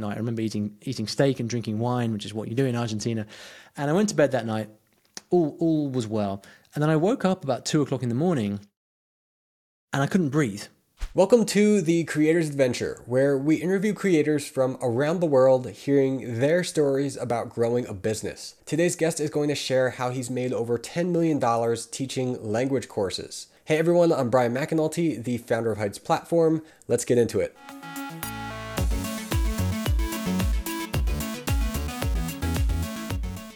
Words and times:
night. 0.00 0.14
I 0.14 0.18
remember 0.18 0.42
eating 0.42 0.76
eating 0.82 1.06
steak 1.06 1.40
and 1.40 1.48
drinking 1.48 1.78
wine, 1.78 2.12
which 2.12 2.24
is 2.24 2.34
what 2.34 2.48
you 2.48 2.54
do 2.54 2.66
in 2.66 2.76
Argentina. 2.76 3.26
And 3.76 3.90
I 3.90 3.92
went 3.92 4.08
to 4.10 4.14
bed 4.14 4.32
that 4.32 4.46
night. 4.46 4.68
All 5.30 5.56
all 5.60 5.88
was 5.90 6.06
well. 6.06 6.42
And 6.74 6.82
then 6.82 6.90
I 6.90 6.96
woke 6.96 7.24
up 7.24 7.44
about 7.44 7.64
two 7.64 7.82
o'clock 7.82 8.02
in 8.02 8.08
the 8.08 8.14
morning, 8.14 8.60
and 9.92 10.02
I 10.02 10.06
couldn't 10.06 10.30
breathe. 10.30 10.64
Welcome 11.12 11.44
to 11.46 11.80
the 11.80 12.04
Creator's 12.04 12.48
Adventure, 12.48 13.02
where 13.04 13.36
we 13.36 13.56
interview 13.56 13.92
creators 13.92 14.46
from 14.46 14.78
around 14.80 15.18
the 15.18 15.26
world, 15.26 15.68
hearing 15.70 16.38
their 16.38 16.62
stories 16.62 17.16
about 17.16 17.50
growing 17.50 17.84
a 17.86 17.92
business. 17.92 18.54
Today's 18.64 18.94
guest 18.94 19.18
is 19.18 19.28
going 19.28 19.48
to 19.48 19.56
share 19.56 19.90
how 19.90 20.10
he's 20.10 20.30
made 20.30 20.52
over 20.52 20.78
$10 20.78 21.10
million 21.10 21.40
teaching 21.90 22.40
language 22.40 22.86
courses. 22.86 23.48
Hey 23.64 23.78
everyone, 23.78 24.12
I'm 24.12 24.30
Brian 24.30 24.54
McAnulty, 24.54 25.22
the 25.22 25.38
founder 25.38 25.72
of 25.72 25.78
Heights 25.78 25.98
Platform. 25.98 26.62
Let's 26.86 27.04
get 27.04 27.18
into 27.18 27.40
it. 27.40 27.56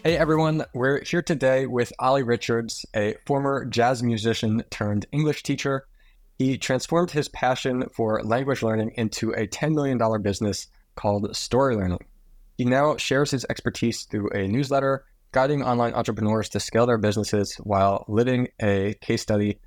Hey 0.06 0.18
everyone, 0.18 0.66
we're 0.74 1.02
here 1.02 1.22
today 1.22 1.64
with 1.64 1.90
Olly 1.98 2.22
Richards, 2.22 2.84
a 2.94 3.14
former 3.24 3.64
jazz 3.64 4.02
musician 4.02 4.62
turned 4.68 5.06
English 5.12 5.42
teacher. 5.42 5.86
He 6.36 6.58
transformed 6.58 7.12
his 7.12 7.30
passion 7.30 7.88
for 7.90 8.22
language 8.22 8.62
learning 8.62 8.92
into 8.96 9.30
a 9.30 9.46
$10 9.46 9.72
million 9.72 9.98
business 10.20 10.66
called 10.94 11.30
StoryLearning. 11.30 12.02
He 12.58 12.66
now 12.66 12.98
shares 12.98 13.30
his 13.30 13.46
expertise 13.48 14.02
through 14.02 14.28
a 14.34 14.46
newsletter, 14.46 15.06
guiding 15.32 15.62
online 15.62 15.94
entrepreneurs 15.94 16.50
to 16.50 16.60
scale 16.60 16.84
their 16.84 16.98
businesses 16.98 17.54
while 17.54 18.04
living 18.06 18.48
a 18.60 18.92
case 19.00 19.22
study 19.22 19.58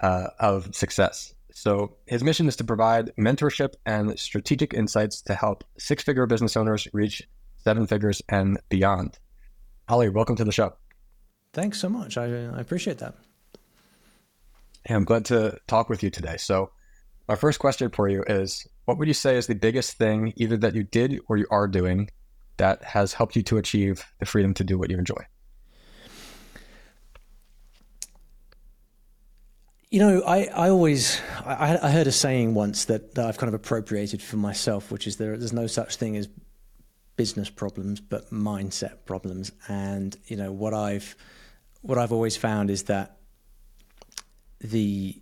uh, 0.00 0.28
of 0.38 0.72
success. 0.72 1.34
So, 1.50 1.96
his 2.06 2.22
mission 2.22 2.46
is 2.46 2.54
to 2.58 2.64
provide 2.64 3.10
mentorship 3.18 3.74
and 3.84 4.16
strategic 4.16 4.72
insights 4.72 5.20
to 5.22 5.34
help 5.34 5.64
six 5.78 6.04
figure 6.04 6.26
business 6.26 6.56
owners 6.56 6.86
reach 6.92 7.28
seven 7.56 7.88
figures 7.88 8.22
and 8.28 8.60
beyond. 8.68 9.18
Olly, 9.90 10.08
welcome 10.08 10.36
to 10.36 10.44
the 10.44 10.52
show. 10.52 10.72
Thanks 11.52 11.80
so 11.80 11.88
much. 11.88 12.16
I, 12.16 12.26
I 12.26 12.60
appreciate 12.60 12.98
that. 12.98 13.16
Hey, 14.84 14.94
I'm 14.94 15.04
glad 15.04 15.24
to 15.26 15.58
talk 15.66 15.88
with 15.88 16.04
you 16.04 16.10
today. 16.10 16.36
So, 16.36 16.70
my 17.26 17.34
first 17.34 17.58
question 17.58 17.90
for 17.90 18.08
you 18.08 18.22
is 18.28 18.68
what 18.84 18.98
would 18.98 19.08
you 19.08 19.14
say 19.14 19.36
is 19.36 19.48
the 19.48 19.54
biggest 19.56 19.94
thing, 19.94 20.32
either 20.36 20.56
that 20.58 20.76
you 20.76 20.84
did 20.84 21.18
or 21.28 21.36
you 21.36 21.46
are 21.50 21.66
doing, 21.66 22.08
that 22.56 22.84
has 22.84 23.14
helped 23.14 23.34
you 23.34 23.42
to 23.42 23.56
achieve 23.56 24.04
the 24.20 24.26
freedom 24.26 24.54
to 24.54 24.64
do 24.64 24.78
what 24.78 24.90
you 24.90 24.98
enjoy? 24.98 25.26
You 29.90 29.98
know, 29.98 30.22
I, 30.22 30.44
I 30.44 30.68
always 30.68 31.20
I, 31.44 31.78
I 31.82 31.90
heard 31.90 32.06
a 32.06 32.12
saying 32.12 32.54
once 32.54 32.84
that, 32.84 33.16
that 33.16 33.26
I've 33.26 33.38
kind 33.38 33.48
of 33.48 33.54
appropriated 33.54 34.22
for 34.22 34.36
myself, 34.36 34.92
which 34.92 35.08
is 35.08 35.16
there 35.16 35.36
there's 35.36 35.52
no 35.52 35.66
such 35.66 35.96
thing 35.96 36.16
as 36.16 36.28
business 37.20 37.50
problems, 37.50 38.00
but 38.00 38.30
mindset 38.30 38.94
problems. 39.04 39.52
And 39.68 40.16
you 40.26 40.36
know 40.36 40.52
what 40.52 40.72
I've 40.72 41.14
what 41.82 41.98
I've 41.98 42.12
always 42.12 42.34
found 42.34 42.70
is 42.70 42.84
that 42.84 43.18
the 44.62 45.20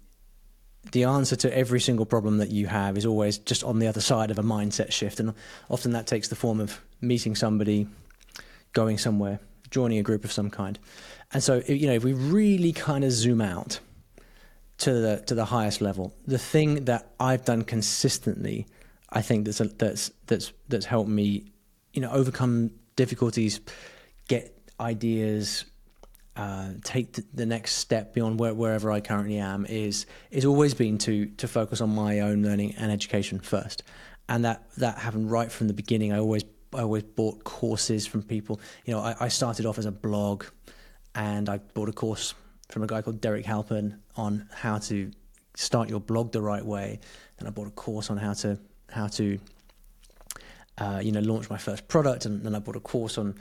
the 0.93 1.03
answer 1.03 1.35
to 1.35 1.49
every 1.63 1.81
single 1.81 2.07
problem 2.07 2.39
that 2.39 2.51
you 2.51 2.69
have 2.69 2.97
is 2.97 3.05
always 3.05 3.39
just 3.39 3.65
on 3.65 3.81
the 3.81 3.89
other 3.89 4.01
side 4.01 4.31
of 4.31 4.39
a 4.39 4.45
mindset 4.45 4.93
shift, 4.93 5.19
and 5.19 5.35
often 5.69 5.91
that 5.91 6.07
takes 6.07 6.29
the 6.29 6.37
form 6.37 6.61
of 6.61 6.81
meeting 7.01 7.35
somebody, 7.35 7.89
going 8.75 8.97
somewhere, 8.97 9.41
joining 9.69 9.99
a 9.99 10.05
group 10.05 10.25
of 10.25 10.31
some 10.31 10.51
kind. 10.51 10.79
And 11.33 11.43
so, 11.43 11.63
you 11.67 11.89
know, 11.89 11.95
if 11.95 12.05
we 12.05 12.13
really 12.13 12.73
kind 12.73 13.03
of 13.03 13.11
zoom 13.11 13.41
out 13.41 13.81
to 14.85 14.93
the 14.93 15.25
to 15.27 15.35
the 15.35 15.47
highest 15.47 15.81
level, 15.81 16.15
the 16.29 16.39
thing 16.39 16.85
that 16.85 17.11
I've 17.19 17.45
done 17.45 17.65
consistently, 17.65 18.69
I 19.11 19.21
think 19.21 19.47
that's 19.47 19.59
that's 19.59 20.13
that's 20.29 20.53
that's 20.69 20.87
helped 20.87 21.11
me 21.11 21.51
you 21.99 22.03
know, 22.03 22.13
overcome 22.13 22.71
difficulties, 22.95 23.61
get 24.29 24.57
ideas, 24.79 25.65
uh, 26.37 26.69
take 26.85 27.19
the 27.35 27.45
next 27.45 27.75
step 27.75 28.15
beyond 28.15 28.39
where, 28.39 28.55
wherever 28.55 28.93
I 28.93 29.01
currently 29.01 29.39
am 29.39 29.67
is 29.67 30.07
is 30.31 30.45
always 30.45 30.75
been 30.75 30.99
to 30.99 31.27
to 31.27 31.49
focus 31.49 31.81
on 31.81 31.93
my 31.93 32.21
own 32.21 32.45
learning 32.45 32.77
and 32.79 32.93
education 32.93 33.41
first, 33.41 33.83
and 34.29 34.45
that 34.45 34.63
that 34.77 34.99
happened 34.99 35.29
right 35.33 35.51
from 35.51 35.67
the 35.67 35.75
beginning. 35.75 36.13
I 36.13 36.21
always 36.21 36.45
I 36.73 36.83
always 36.83 37.03
bought 37.03 37.43
courses 37.43 38.07
from 38.07 38.23
people. 38.23 38.61
You 38.85 38.95
know, 38.95 39.01
I, 39.01 39.17
I 39.19 39.27
started 39.27 39.67
off 39.67 39.77
as 39.77 39.87
a 39.87 39.91
blog, 39.91 40.45
and 41.17 41.49
I 41.49 41.59
bought 41.59 41.89
a 41.89 41.93
course 41.93 42.33
from 42.71 42.85
a 42.85 42.87
guy 42.87 43.03
called 43.03 43.21
Derek 43.21 43.45
Halpern 43.45 43.99
on 44.15 44.49
how 44.55 44.79
to 44.79 45.11
start 45.57 45.89
your 45.89 45.99
blog 45.99 46.31
the 46.31 46.43
right 46.43 46.65
way. 46.65 47.01
Then 47.39 47.49
I 47.49 47.51
bought 47.51 47.67
a 47.67 47.73
course 47.73 48.09
on 48.09 48.19
how 48.19 48.35
to 48.35 48.57
how 48.89 49.09
to 49.09 49.41
uh, 50.79 51.01
you 51.03 51.13
know, 51.13 51.21
launched 51.21 51.51
my 51.51 51.59
first 51.59 51.89
product, 51.89 52.25
and 52.25 52.43
then 52.43 52.55
I 52.55 52.59
bought 52.59 52.77
a 52.77 52.81
course 52.81 53.19
on, 53.19 53.35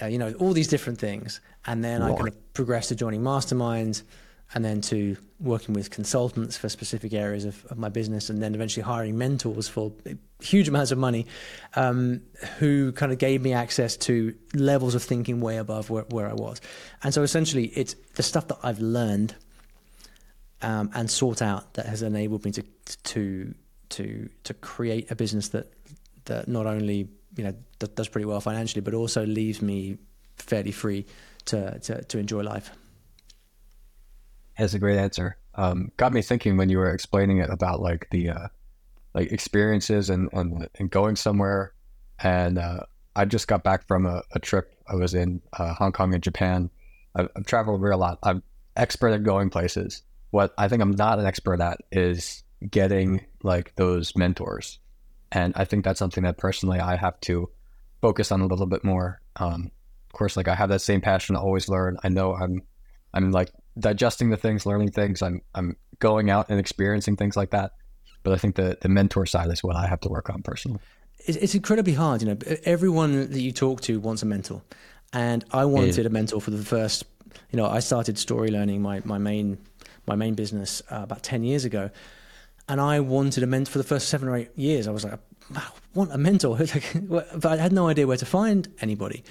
uh, 0.00 0.06
you 0.06 0.18
know, 0.18 0.32
all 0.34 0.52
these 0.52 0.68
different 0.68 0.98
things, 0.98 1.40
and 1.66 1.84
then 1.84 2.00
right. 2.00 2.12
I 2.12 2.16
kind 2.16 2.28
of 2.28 2.54
progressed 2.54 2.88
to 2.88 2.94
joining 2.94 3.20
masterminds, 3.20 4.02
and 4.54 4.64
then 4.64 4.80
to 4.80 5.16
working 5.40 5.74
with 5.74 5.90
consultants 5.90 6.56
for 6.56 6.70
specific 6.70 7.12
areas 7.12 7.44
of, 7.44 7.64
of 7.66 7.76
my 7.76 7.90
business, 7.90 8.30
and 8.30 8.42
then 8.42 8.54
eventually 8.54 8.82
hiring 8.82 9.18
mentors 9.18 9.68
for 9.68 9.92
huge 10.40 10.68
amounts 10.68 10.90
of 10.90 10.98
money, 10.98 11.26
um, 11.76 12.22
who 12.58 12.92
kind 12.92 13.12
of 13.12 13.18
gave 13.18 13.42
me 13.42 13.52
access 13.52 13.96
to 13.96 14.34
levels 14.54 14.94
of 14.94 15.02
thinking 15.02 15.40
way 15.40 15.58
above 15.58 15.90
where, 15.90 16.04
where 16.04 16.28
I 16.28 16.34
was, 16.34 16.60
and 17.02 17.12
so 17.12 17.22
essentially, 17.22 17.66
it's 17.66 17.94
the 18.14 18.22
stuff 18.22 18.48
that 18.48 18.58
I've 18.62 18.80
learned. 18.80 19.34
Um, 20.60 20.90
and 20.92 21.08
sought 21.08 21.40
out 21.40 21.74
that 21.74 21.86
has 21.86 22.02
enabled 22.02 22.44
me 22.44 22.50
to 22.50 22.64
to 23.04 23.54
to 23.90 24.28
to 24.42 24.54
create 24.54 25.08
a 25.08 25.14
business 25.14 25.50
that 25.50 25.72
that 26.28 26.48
not 26.48 26.66
only 26.66 27.08
you 27.36 27.44
know 27.44 27.54
does 27.78 28.08
pretty 28.08 28.24
well 28.24 28.40
financially, 28.40 28.80
but 28.80 28.94
also 28.94 29.26
leaves 29.26 29.60
me 29.60 29.98
fairly 30.36 30.72
free 30.72 31.04
to 31.46 31.78
to, 31.80 32.02
to 32.04 32.18
enjoy 32.18 32.42
life. 32.42 32.70
That's 34.56 34.74
a 34.74 34.78
great 34.78 34.98
answer. 34.98 35.36
Um, 35.54 35.92
got 35.96 36.12
me 36.12 36.22
thinking 36.22 36.56
when 36.56 36.68
you 36.68 36.78
were 36.78 36.90
explaining 36.90 37.38
it 37.38 37.50
about 37.50 37.80
like 37.80 38.08
the 38.10 38.30
uh, 38.30 38.48
like 39.14 39.32
experiences 39.32 40.10
and, 40.10 40.28
and, 40.32 40.68
and 40.78 40.90
going 40.90 41.16
somewhere. 41.16 41.74
And 42.20 42.58
uh, 42.58 42.80
I 43.16 43.24
just 43.24 43.48
got 43.48 43.62
back 43.62 43.86
from 43.86 44.06
a, 44.06 44.22
a 44.32 44.38
trip. 44.38 44.74
I 44.88 44.94
was 44.94 45.14
in 45.14 45.42
uh, 45.52 45.74
Hong 45.74 45.92
Kong 45.92 46.14
and 46.14 46.22
Japan. 46.22 46.70
I've, 47.14 47.28
I've 47.36 47.46
traveled 47.46 47.82
a 47.82 47.96
lot. 47.96 48.18
I'm 48.22 48.42
expert 48.76 49.10
at 49.10 49.22
going 49.22 49.50
places. 49.50 50.02
What 50.30 50.54
I 50.58 50.68
think 50.68 50.82
I'm 50.82 50.92
not 50.92 51.18
an 51.18 51.26
expert 51.26 51.60
at 51.60 51.80
is 51.90 52.42
getting 52.70 53.24
like 53.42 53.74
those 53.76 54.16
mentors 54.16 54.78
and 55.32 55.52
I 55.56 55.64
think 55.64 55.84
that's 55.84 55.98
something 55.98 56.24
that 56.24 56.38
personally 56.38 56.80
I 56.80 56.96
have 56.96 57.20
to 57.22 57.50
focus 58.00 58.32
on 58.32 58.40
a 58.40 58.46
little 58.46 58.66
bit 58.66 58.84
more. 58.84 59.20
Um, 59.36 59.70
of 60.06 60.12
course, 60.12 60.36
like 60.36 60.48
I 60.48 60.54
have 60.54 60.70
that 60.70 60.80
same 60.80 61.00
passion 61.00 61.34
to 61.34 61.40
always 61.40 61.68
learn. 61.68 61.98
I 62.02 62.08
know 62.08 62.34
I'm, 62.34 62.62
I'm 63.12 63.30
like 63.30 63.50
digesting 63.78 64.30
the 64.30 64.36
things, 64.36 64.64
learning 64.66 64.92
things. 64.92 65.22
I'm, 65.22 65.42
I'm 65.54 65.76
going 65.98 66.30
out 66.30 66.48
and 66.48 66.58
experiencing 66.58 67.16
things 67.16 67.36
like 67.36 67.50
that. 67.50 67.72
But 68.22 68.32
I 68.32 68.36
think 68.36 68.56
the 68.56 68.76
the 68.80 68.88
mentor 68.88 69.26
side 69.26 69.50
is 69.50 69.62
what 69.62 69.76
I 69.76 69.86
have 69.86 70.00
to 70.00 70.08
work 70.08 70.28
on 70.28 70.42
personally. 70.42 70.80
It's 71.18 71.54
incredibly 71.54 71.94
hard. 71.94 72.20
You 72.20 72.28
know, 72.28 72.38
everyone 72.64 73.30
that 73.30 73.40
you 73.40 73.52
talk 73.52 73.80
to 73.82 74.00
wants 74.00 74.22
a 74.22 74.26
mentor, 74.26 74.62
and 75.12 75.44
I 75.52 75.64
wanted 75.64 76.04
a 76.04 76.10
mentor 76.10 76.40
for 76.40 76.50
the 76.50 76.62
first. 76.62 77.04
You 77.50 77.56
know, 77.56 77.66
I 77.66 77.78
started 77.78 78.16
StoryLearning 78.16 78.80
my 78.80 79.02
my 79.04 79.18
main 79.18 79.58
my 80.06 80.16
main 80.16 80.34
business 80.34 80.82
uh, 80.90 81.02
about 81.04 81.22
ten 81.22 81.44
years 81.44 81.64
ago, 81.64 81.90
and 82.68 82.80
I 82.80 83.00
wanted 83.00 83.42
a 83.42 83.46
mentor 83.46 83.72
for 83.72 83.78
the 83.78 83.84
first 83.84 84.08
seven 84.08 84.28
or 84.28 84.36
eight 84.36 84.50
years. 84.56 84.86
I 84.86 84.90
was 84.90 85.04
like, 85.04 85.18
I 85.54 85.62
want 85.94 86.12
a 86.12 86.18
mentor, 86.18 86.58
but 87.02 87.46
I 87.46 87.56
had 87.56 87.72
no 87.72 87.88
idea 87.88 88.06
where 88.06 88.16
to 88.16 88.26
find 88.26 88.68
anybody. 88.80 89.24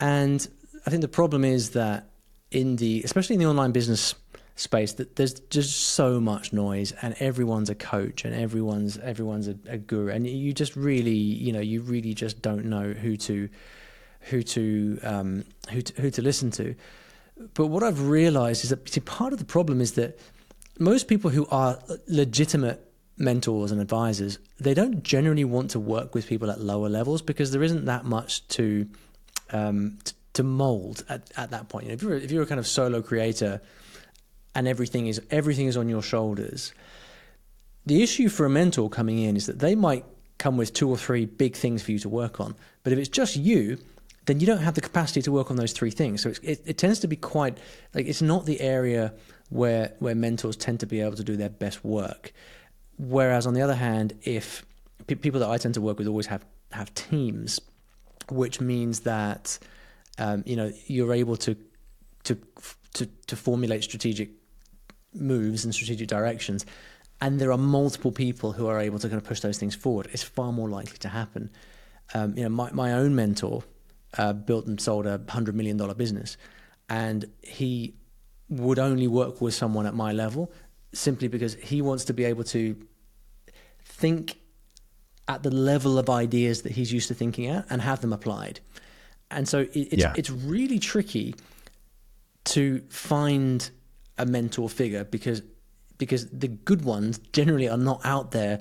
And 0.00 0.46
I 0.86 0.90
think 0.90 1.02
the 1.02 1.08
problem 1.08 1.44
is 1.44 1.70
that 1.70 2.10
in 2.50 2.76
the, 2.76 3.02
especially 3.04 3.34
in 3.34 3.40
the 3.40 3.46
online 3.46 3.72
business 3.72 4.14
space, 4.56 4.94
that 4.94 5.16
there's 5.16 5.34
just 5.34 5.78
so 5.78 6.20
much 6.20 6.52
noise, 6.52 6.92
and 7.02 7.14
everyone's 7.18 7.70
a 7.70 7.74
coach, 7.74 8.24
and 8.24 8.34
everyone's 8.34 8.98
everyone's 8.98 9.48
a, 9.48 9.56
a 9.68 9.78
guru, 9.78 10.10
and 10.10 10.26
you 10.26 10.52
just 10.52 10.76
really, 10.76 11.12
you 11.12 11.52
know, 11.52 11.60
you 11.60 11.80
really 11.80 12.14
just 12.14 12.42
don't 12.42 12.66
know 12.66 12.92
who 12.92 13.16
to 13.16 13.48
who 14.22 14.42
to 14.42 14.98
um, 15.02 15.44
who 15.70 15.82
to, 15.82 16.02
who 16.02 16.10
to 16.10 16.22
listen 16.22 16.50
to. 16.52 16.74
But 17.54 17.66
what 17.66 17.82
I've 17.82 18.08
realized 18.08 18.64
is 18.64 18.70
that 18.70 18.88
see, 18.88 19.00
part 19.00 19.32
of 19.32 19.38
the 19.38 19.44
problem 19.44 19.80
is 19.80 19.92
that 19.92 20.18
most 20.82 21.08
people 21.08 21.30
who 21.30 21.46
are 21.46 21.78
legitimate 22.06 22.92
mentors 23.16 23.70
and 23.70 23.80
advisors, 23.80 24.38
they 24.58 24.74
don't 24.74 25.02
generally 25.02 25.44
want 25.44 25.70
to 25.70 25.80
work 25.80 26.14
with 26.14 26.26
people 26.26 26.50
at 26.50 26.60
lower 26.60 26.88
levels 26.88 27.22
because 27.22 27.52
there 27.52 27.62
isn't 27.62 27.84
that 27.86 28.04
much 28.04 28.46
to 28.48 28.88
um, 29.50 29.98
to 30.32 30.42
mold 30.42 31.04
at, 31.08 31.30
at 31.36 31.50
that 31.50 31.68
point. 31.68 31.84
You 31.84 31.90
know, 31.90 31.94
if 31.94 32.02
you're 32.02 32.14
if 32.14 32.30
you're 32.30 32.42
a 32.42 32.46
kind 32.46 32.58
of 32.58 32.66
solo 32.66 33.02
creator 33.02 33.60
and 34.54 34.66
everything 34.66 35.06
is 35.06 35.20
everything 35.30 35.66
is 35.66 35.76
on 35.76 35.88
your 35.88 36.02
shoulders, 36.02 36.72
the 37.86 38.02
issue 38.02 38.28
for 38.28 38.46
a 38.46 38.50
mentor 38.50 38.88
coming 38.90 39.18
in 39.18 39.36
is 39.36 39.46
that 39.46 39.58
they 39.58 39.74
might 39.74 40.04
come 40.38 40.56
with 40.56 40.72
two 40.72 40.88
or 40.88 40.96
three 40.96 41.26
big 41.26 41.54
things 41.54 41.82
for 41.82 41.92
you 41.92 41.98
to 42.00 42.08
work 42.08 42.40
on, 42.40 42.54
but 42.82 42.92
if 42.92 42.98
it's 42.98 43.08
just 43.08 43.36
you, 43.36 43.78
then 44.26 44.40
you 44.40 44.46
don't 44.46 44.58
have 44.58 44.74
the 44.74 44.80
capacity 44.80 45.22
to 45.22 45.30
work 45.30 45.50
on 45.50 45.56
those 45.56 45.72
three 45.72 45.90
things. 45.90 46.22
So 46.22 46.32
it, 46.42 46.60
it 46.64 46.78
tends 46.78 46.98
to 47.00 47.06
be 47.06 47.16
quite 47.16 47.58
like 47.94 48.06
it's 48.06 48.22
not 48.22 48.46
the 48.46 48.60
area 48.60 49.12
where 49.52 49.94
where 49.98 50.14
mentors 50.14 50.56
tend 50.56 50.80
to 50.80 50.86
be 50.86 51.00
able 51.00 51.16
to 51.16 51.24
do 51.24 51.36
their 51.36 51.50
best 51.50 51.84
work. 51.84 52.32
Whereas 52.98 53.46
on 53.46 53.54
the 53.54 53.62
other 53.62 53.74
hand, 53.74 54.14
if 54.22 54.64
people 55.06 55.40
that 55.40 55.50
I 55.50 55.58
tend 55.58 55.74
to 55.74 55.80
work 55.80 55.98
with 55.98 56.08
always 56.08 56.26
have 56.26 56.44
have 56.72 56.92
teams, 56.94 57.60
which 58.30 58.60
means 58.60 59.00
that 59.00 59.58
um, 60.18 60.42
you 60.46 60.56
know 60.56 60.72
you're 60.86 61.12
able 61.12 61.36
to 61.38 61.56
to 62.24 62.38
to 62.94 63.06
to 63.26 63.36
formulate 63.36 63.84
strategic 63.84 64.30
moves 65.14 65.64
and 65.64 65.74
strategic 65.74 66.08
directions, 66.08 66.64
and 67.20 67.38
there 67.38 67.52
are 67.52 67.58
multiple 67.58 68.12
people 68.12 68.52
who 68.52 68.66
are 68.66 68.80
able 68.80 68.98
to 68.98 69.08
kind 69.08 69.20
of 69.20 69.24
push 69.24 69.40
those 69.40 69.58
things 69.58 69.74
forward. 69.74 70.08
It's 70.12 70.22
far 70.22 70.52
more 70.52 70.68
likely 70.68 70.98
to 70.98 71.08
happen. 71.08 71.50
Um, 72.14 72.36
you 72.36 72.44
know, 72.44 72.48
my 72.48 72.70
my 72.72 72.94
own 72.94 73.14
mentor 73.14 73.64
uh, 74.16 74.32
built 74.32 74.66
and 74.66 74.80
sold 74.80 75.06
a 75.06 75.20
hundred 75.28 75.54
million 75.54 75.76
dollar 75.76 75.94
business, 75.94 76.38
and 76.88 77.26
he 77.42 77.94
would 78.48 78.78
only 78.78 79.08
work 79.08 79.40
with 79.40 79.54
someone 79.54 79.86
at 79.86 79.94
my 79.94 80.12
level 80.12 80.52
simply 80.92 81.28
because 81.28 81.54
he 81.54 81.80
wants 81.80 82.04
to 82.04 82.12
be 82.12 82.24
able 82.24 82.44
to 82.44 82.76
think 83.84 84.38
at 85.28 85.42
the 85.42 85.50
level 85.50 85.98
of 85.98 86.10
ideas 86.10 86.62
that 86.62 86.72
he's 86.72 86.92
used 86.92 87.08
to 87.08 87.14
thinking 87.14 87.46
at 87.46 87.64
and 87.70 87.80
have 87.80 88.00
them 88.00 88.12
applied. 88.12 88.60
And 89.30 89.48
so 89.48 89.60
it, 89.60 89.70
it's 89.74 90.02
yeah. 90.02 90.12
it's 90.16 90.30
really 90.30 90.78
tricky 90.78 91.34
to 92.44 92.82
find 92.88 93.70
a 94.18 94.26
mentor 94.26 94.68
figure 94.68 95.04
because 95.04 95.42
because 95.96 96.28
the 96.30 96.48
good 96.48 96.84
ones 96.84 97.18
generally 97.32 97.68
are 97.68 97.78
not 97.78 98.00
out 98.04 98.32
there 98.32 98.60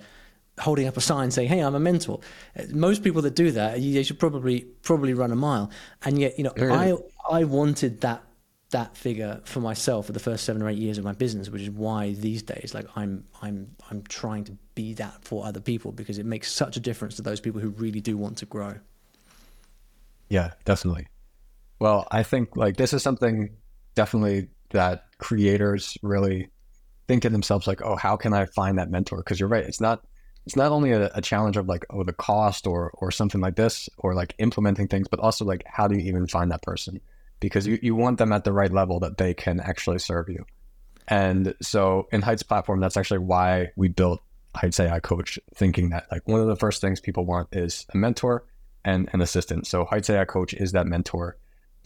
holding 0.60 0.88
up 0.88 0.95
a 0.95 1.01
sign 1.01 1.31
saying, 1.31 1.50
"Hey, 1.50 1.60
I'm 1.60 1.75
a 1.75 1.80
mentor." 1.80 2.19
Most 2.69 3.04
people 3.04 3.22
that 3.24 3.36
do 3.36 3.51
that, 3.51 3.81
they 3.81 4.04
should 4.04 4.19
probably 4.19 4.62
probably 4.84 5.13
run 5.13 5.31
a 5.31 5.36
mile. 5.36 5.72
And 6.04 6.19
yet, 6.19 6.38
you 6.38 6.45
know, 6.45 6.54
I 6.57 6.95
I 7.30 7.44
wanted 7.44 8.01
that 8.01 8.24
that 8.72 8.98
figure 8.98 9.42
for 9.44 9.60
myself 9.60 10.08
for 10.08 10.12
the 10.12 10.20
first 10.20 10.44
seven 10.44 10.62
or 10.62 10.70
eight 10.70 10.78
years 10.78 10.98
of 10.98 11.04
my 11.04 11.12
business, 11.12 11.50
which 11.50 11.62
is 11.62 11.70
why 11.70 12.14
these 12.14 12.42
days, 12.42 12.74
like 12.74 12.88
I'm 12.96 13.26
I'm 13.42 13.76
I'm 13.90 14.04
trying 14.04 14.46
to 14.46 14.58
be 14.76 14.94
that 14.96 15.24
for 15.24 15.46
other 15.46 15.60
people 15.60 15.92
because 15.92 16.18
it 16.18 16.26
makes 16.26 16.52
such 16.52 16.78
a 16.78 16.80
difference 16.80 17.16
to 17.18 17.22
those 17.22 17.40
people 17.40 17.62
who 17.62 17.70
really 17.70 18.02
do 18.02 18.18
want 18.18 18.38
to 18.40 18.46
grow. 18.46 18.76
Yeah, 20.30 20.52
definitely. 20.66 21.08
Well, 21.80 22.08
I 22.12 22.24
think 22.24 22.56
like 22.56 22.78
this 22.78 22.94
is 22.94 23.04
something 23.04 23.50
definitely 23.96 24.48
that 24.70 25.06
creators 25.18 25.98
really 26.02 26.50
think 27.08 27.24
to 27.24 27.30
themselves 27.30 27.68
like, 27.68 27.82
oh, 27.82 27.98
how 27.98 28.16
can 28.16 28.34
I 28.34 28.46
find 28.46 28.78
that 28.78 28.90
mentor? 28.90 29.18
Because 29.18 29.40
you're 29.40 29.50
right, 29.50 29.66
it's 29.66 29.82
not 29.82 30.02
it's 30.46 30.56
not 30.56 30.72
only 30.72 30.92
a, 30.92 31.12
a, 31.14 31.22
challenge 31.22 31.56
of 31.58 31.68
like 31.68 31.86
oh 31.92 32.04
the 32.04 32.14
cost 32.14 32.66
or 32.66 32.92
or 32.96 33.12
something 33.12 33.42
like 33.42 33.56
this 33.56 33.90
or 33.98 34.16
like 34.16 34.34
implementing 34.40 34.88
things, 34.88 35.08
but 35.10 35.20
also 35.20 35.44
like 35.44 35.64
how 35.66 35.88
do 35.88 35.98
you 35.98 36.08
even 36.08 36.28
find 36.28 36.52
that 36.52 36.64
person? 36.64 37.02
Because 37.42 37.68
you, 37.68 37.78
you 37.82 37.96
want 37.96 38.18
them 38.18 38.32
at 38.32 38.46
the 38.46 38.54
right 38.54 38.72
level 38.72 39.02
that 39.02 39.18
they 39.18 39.34
can 39.34 39.60
actually 39.60 40.00
serve 40.00 40.30
you. 40.30 40.46
And 41.10 41.54
so 41.62 42.08
in 42.14 42.22
Heights 42.22 42.44
platform, 42.44 42.80
that's 42.80 42.96
actually 42.96 43.20
why 43.20 43.72
we 43.76 43.90
built 43.90 44.22
Heights 44.56 44.80
AI 44.80 45.02
Coach, 45.02 45.38
thinking 45.54 45.90
that 45.90 46.08
like 46.10 46.26
one 46.26 46.40
of 46.40 46.48
the 46.48 46.56
first 46.56 46.80
things 46.80 47.02
people 47.02 47.26
want 47.26 47.50
is 47.52 47.86
a 47.94 47.98
mentor 47.98 48.46
and 48.86 49.10
an 49.12 49.22
assistant. 49.22 49.68
So 49.68 49.84
Heights 49.84 50.10
AI 50.10 50.24
Coach 50.24 50.54
is 50.54 50.72
that 50.72 50.88
mentor 50.88 51.38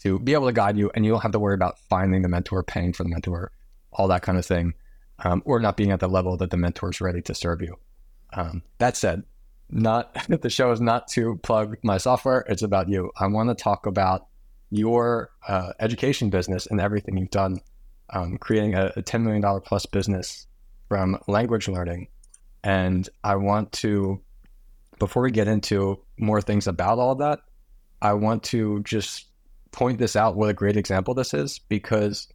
to 0.02 0.18
be 0.18 0.34
able 0.34 0.46
to 0.46 0.52
guide 0.52 0.76
you, 0.76 0.90
and 0.94 1.04
you 1.04 1.12
don't 1.12 1.22
have 1.22 1.32
to 1.32 1.38
worry 1.38 1.54
about 1.54 1.78
finding 1.78 2.22
the 2.22 2.28
mentor, 2.28 2.62
paying 2.62 2.92
for 2.92 3.02
the 3.02 3.08
mentor, 3.08 3.50
all 3.92 4.08
that 4.08 4.22
kind 4.22 4.38
of 4.38 4.44
thing, 4.44 4.74
um, 5.20 5.42
or 5.44 5.58
not 5.58 5.76
being 5.76 5.90
at 5.90 6.00
the 6.00 6.08
level 6.08 6.36
that 6.36 6.50
the 6.50 6.56
mentor 6.56 6.90
is 6.90 7.00
ready 7.00 7.22
to 7.22 7.34
serve 7.34 7.62
you. 7.62 7.76
Um, 8.32 8.62
that 8.78 8.96
said, 8.96 9.22
not 9.70 10.14
the 10.28 10.50
show 10.50 10.70
is 10.72 10.80
not 10.80 11.08
to 11.08 11.36
plug 11.42 11.78
my 11.82 11.98
software. 11.98 12.44
It's 12.48 12.62
about 12.62 12.88
you. 12.88 13.10
I 13.18 13.26
want 13.26 13.48
to 13.48 13.54
talk 13.54 13.86
about 13.86 14.26
your 14.70 15.30
uh, 15.46 15.72
education 15.80 16.30
business 16.30 16.66
and 16.66 16.80
everything 16.80 17.16
you've 17.16 17.30
done, 17.30 17.60
um, 18.10 18.38
creating 18.38 18.74
a, 18.74 18.92
a 18.96 19.02
$10 19.02 19.22
million 19.22 19.60
plus 19.60 19.86
business 19.86 20.46
from 20.88 21.18
language 21.26 21.68
learning. 21.68 22.08
And 22.64 23.08
I 23.22 23.36
want 23.36 23.72
to, 23.72 24.20
before 24.98 25.22
we 25.22 25.30
get 25.30 25.48
into 25.48 26.02
more 26.18 26.40
things 26.40 26.66
about 26.66 26.98
all 26.98 27.14
that, 27.16 27.40
I 28.02 28.14
want 28.14 28.42
to 28.44 28.82
just 28.82 29.26
point 29.72 29.98
this 29.98 30.16
out 30.16 30.36
what 30.36 30.50
a 30.50 30.54
great 30.54 30.76
example 30.76 31.14
this 31.14 31.34
is 31.34 31.58
because 31.58 32.28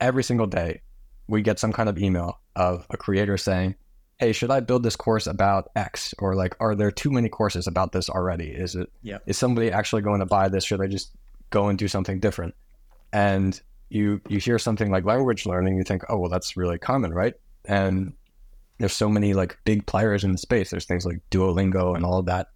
every 0.00 0.24
single 0.24 0.46
day 0.46 0.82
we 1.28 1.42
get 1.42 1.58
some 1.58 1.72
kind 1.72 1.88
of 1.88 1.98
email 1.98 2.40
of 2.56 2.86
a 2.90 2.96
creator 2.96 3.36
saying, 3.36 3.76
Hey, 4.18 4.32
should 4.32 4.50
I 4.50 4.60
build 4.60 4.82
this 4.82 4.96
course 4.96 5.28
about 5.28 5.70
X? 5.76 6.12
Or 6.18 6.34
like, 6.34 6.56
are 6.58 6.74
there 6.74 6.90
too 6.90 7.10
many 7.10 7.28
courses 7.28 7.68
about 7.68 7.92
this 7.92 8.10
already? 8.10 8.48
Is 8.48 8.74
it 8.74 8.90
yep. 9.02 9.22
is 9.26 9.38
somebody 9.38 9.70
actually 9.70 10.02
going 10.02 10.18
to 10.20 10.26
buy 10.26 10.48
this? 10.48 10.64
Should 10.64 10.80
I 10.80 10.88
just 10.88 11.12
go 11.50 11.68
and 11.68 11.78
do 11.78 11.88
something 11.88 12.20
different? 12.20 12.54
And 13.12 13.60
you 13.88 14.20
you 14.28 14.38
hear 14.38 14.58
something 14.58 14.90
like 14.90 15.04
language 15.04 15.46
learning, 15.46 15.76
you 15.76 15.84
think, 15.84 16.02
oh 16.08 16.18
well, 16.18 16.30
that's 16.30 16.56
really 16.56 16.78
common, 16.78 17.12
right? 17.12 17.34
And 17.64 18.12
there's 18.78 18.92
so 18.92 19.08
many 19.08 19.34
like 19.34 19.58
big 19.64 19.86
players 19.86 20.24
in 20.24 20.32
the 20.32 20.38
space. 20.38 20.70
There's 20.70 20.84
things 20.84 21.04
like 21.04 21.20
Duolingo 21.30 21.96
and 21.96 22.04
all 22.04 22.18
of 22.18 22.26
that. 22.26 22.48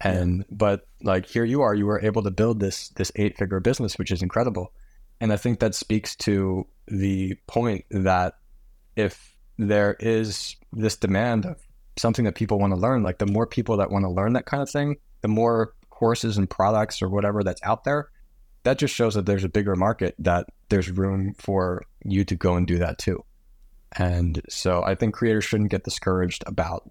And 0.00 0.44
but 0.50 0.86
like 1.02 1.26
here 1.26 1.44
you 1.44 1.62
are, 1.62 1.74
you 1.74 1.86
were 1.86 2.00
able 2.00 2.22
to 2.22 2.30
build 2.30 2.60
this 2.60 2.90
this 2.90 3.10
eight 3.16 3.36
figure 3.36 3.60
business, 3.60 3.98
which 3.98 4.10
is 4.10 4.22
incredible. 4.22 4.72
And 5.20 5.32
I 5.32 5.36
think 5.36 5.60
that 5.60 5.74
speaks 5.74 6.14
to 6.16 6.66
the 6.86 7.34
point 7.46 7.86
that 7.90 8.34
if 8.96 9.34
there 9.58 9.96
is 9.98 10.56
this 10.72 10.96
demand 10.96 11.46
of 11.46 11.56
something 11.96 12.26
that 12.26 12.34
people 12.34 12.58
want 12.58 12.74
to 12.74 12.78
learn, 12.78 13.02
like 13.02 13.18
the 13.18 13.26
more 13.26 13.46
people 13.46 13.78
that 13.78 13.90
want 13.90 14.04
to 14.04 14.10
learn 14.10 14.34
that 14.34 14.44
kind 14.44 14.62
of 14.62 14.70
thing, 14.70 14.96
the 15.22 15.28
more 15.28 15.72
courses 15.88 16.36
and 16.36 16.50
products 16.50 17.00
or 17.00 17.08
whatever 17.08 17.42
that's 17.42 17.62
out 17.62 17.84
there, 17.84 18.10
that 18.66 18.78
just 18.78 18.92
shows 18.92 19.14
that 19.14 19.26
there's 19.26 19.44
a 19.44 19.48
bigger 19.48 19.76
market 19.76 20.16
that 20.18 20.48
there's 20.70 20.90
room 20.90 21.34
for 21.38 21.84
you 22.04 22.24
to 22.24 22.34
go 22.34 22.56
and 22.56 22.66
do 22.66 22.78
that 22.78 22.98
too. 22.98 23.24
And 23.96 24.42
so 24.48 24.82
I 24.82 24.96
think 24.96 25.14
creators 25.14 25.44
shouldn't 25.44 25.70
get 25.70 25.84
discouraged 25.84 26.42
about 26.48 26.90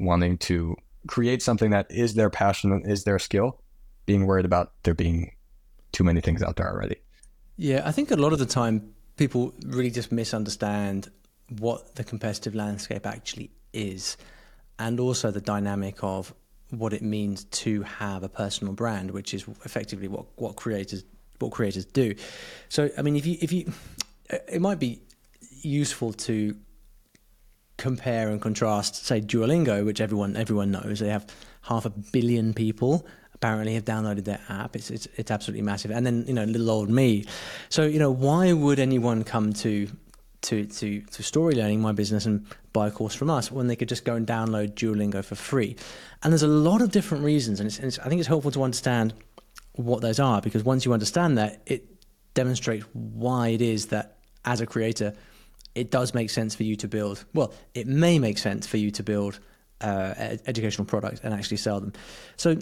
wanting 0.00 0.38
to 0.38 0.74
create 1.06 1.40
something 1.40 1.70
that 1.70 1.88
is 1.88 2.14
their 2.14 2.30
passion 2.30 2.72
and 2.72 2.84
is 2.84 3.04
their 3.04 3.20
skill, 3.20 3.60
being 4.06 4.26
worried 4.26 4.44
about 4.44 4.72
there 4.82 4.92
being 4.92 5.30
too 5.92 6.02
many 6.02 6.20
things 6.20 6.42
out 6.42 6.56
there 6.56 6.68
already. 6.68 6.96
Yeah, 7.56 7.82
I 7.84 7.92
think 7.92 8.10
a 8.10 8.16
lot 8.16 8.32
of 8.32 8.40
the 8.40 8.46
time 8.46 8.92
people 9.16 9.54
really 9.64 9.92
just 9.92 10.10
misunderstand 10.10 11.12
what 11.60 11.94
the 11.94 12.02
competitive 12.02 12.56
landscape 12.56 13.06
actually 13.06 13.52
is 13.72 14.16
and 14.80 14.98
also 14.98 15.30
the 15.30 15.40
dynamic 15.40 16.02
of 16.02 16.34
what 16.70 16.92
it 16.92 17.02
means 17.02 17.44
to 17.44 17.82
have 17.82 18.22
a 18.22 18.28
personal 18.28 18.72
brand, 18.72 19.10
which 19.10 19.34
is 19.34 19.44
effectively 19.64 20.08
what, 20.08 20.26
what 20.36 20.56
creators 20.56 21.04
what 21.40 21.50
creators 21.50 21.84
do. 21.84 22.14
So, 22.68 22.90
I 22.96 23.02
mean, 23.02 23.16
if 23.16 23.26
you 23.26 23.36
if 23.40 23.52
you, 23.52 23.72
it 24.30 24.60
might 24.60 24.78
be 24.78 25.02
useful 25.62 26.12
to 26.12 26.56
compare 27.76 28.30
and 28.30 28.40
contrast, 28.40 29.04
say 29.04 29.20
Duolingo, 29.20 29.84
which 29.84 30.00
everyone 30.00 30.36
everyone 30.36 30.70
knows. 30.70 31.00
They 31.00 31.08
have 31.08 31.26
half 31.62 31.84
a 31.84 31.90
billion 31.90 32.54
people 32.54 33.06
apparently 33.34 33.74
have 33.74 33.84
downloaded 33.84 34.24
their 34.24 34.40
app. 34.48 34.76
It's 34.76 34.90
it's 34.90 35.08
it's 35.16 35.30
absolutely 35.30 35.62
massive. 35.62 35.90
And 35.90 36.06
then 36.06 36.24
you 36.26 36.34
know, 36.34 36.44
little 36.44 36.70
old 36.70 36.88
me. 36.88 37.26
So 37.68 37.82
you 37.82 37.98
know, 37.98 38.10
why 38.10 38.52
would 38.52 38.78
anyone 38.78 39.24
come 39.24 39.52
to 39.54 39.88
to 40.42 40.64
to 40.66 41.00
to 41.00 41.22
StoryLearning 41.22 41.78
my 41.78 41.92
business 41.92 42.26
and 42.26 42.46
buy 42.74 42.88
a 42.88 42.90
course 42.90 43.14
from 43.14 43.30
us 43.30 43.50
when 43.50 43.68
they 43.68 43.76
could 43.76 43.88
just 43.88 44.04
go 44.04 44.14
and 44.14 44.26
download 44.26 44.74
Duolingo 44.74 45.24
for 45.24 45.34
free? 45.34 45.76
And 46.22 46.30
there's 46.30 46.42
a 46.42 46.48
lot 46.48 46.82
of 46.82 46.90
different 46.90 47.24
reasons, 47.24 47.60
and, 47.60 47.66
it's, 47.66 47.78
and 47.78 47.86
it's, 47.86 47.98
I 47.98 48.10
think 48.10 48.18
it's 48.18 48.28
helpful 48.28 48.50
to 48.50 48.62
understand 48.62 49.14
what 49.76 50.02
those 50.02 50.20
are 50.20 50.42
because 50.42 50.62
once 50.62 50.84
you 50.84 50.92
understand 50.92 51.38
that, 51.38 51.62
it 51.64 51.86
demonstrates 52.34 52.84
why 52.92 53.48
it 53.48 53.62
is 53.62 53.86
that 53.86 54.18
as 54.44 54.60
a 54.60 54.66
creator 54.66 55.14
it 55.74 55.90
does 55.90 56.14
make 56.14 56.30
sense 56.30 56.54
for 56.54 56.62
you 56.62 56.76
to 56.76 56.88
build. 56.88 57.24
Well, 57.34 57.52
it 57.74 57.86
may 57.86 58.18
make 58.18 58.38
sense 58.38 58.66
for 58.66 58.76
you 58.76 58.90
to 58.92 59.02
build 59.02 59.40
uh, 59.80 60.36
educational 60.46 60.84
products 60.84 61.20
and 61.22 61.34
actually 61.34 61.56
sell 61.56 61.80
them. 61.80 61.92
So, 62.36 62.56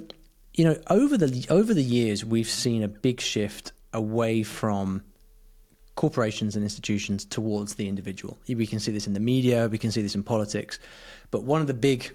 you 0.54 0.64
know, 0.64 0.76
over 0.88 1.16
the 1.16 1.46
over 1.50 1.74
the 1.74 1.82
years, 1.82 2.24
we've 2.24 2.48
seen 2.48 2.82
a 2.82 2.88
big 2.88 3.20
shift 3.20 3.72
away 3.92 4.42
from 4.42 5.02
corporations 5.94 6.56
and 6.56 6.62
institutions 6.62 7.24
towards 7.24 7.74
the 7.74 7.88
individual. 7.88 8.38
We 8.48 8.66
can 8.66 8.80
see 8.80 8.92
this 8.92 9.06
in 9.06 9.12
the 9.12 9.20
media, 9.20 9.68
we 9.68 9.78
can 9.78 9.90
see 9.90 10.02
this 10.02 10.14
in 10.14 10.22
politics, 10.22 10.78
but 11.30 11.44
one 11.44 11.60
of 11.60 11.66
the 11.66 11.74
big 11.74 12.12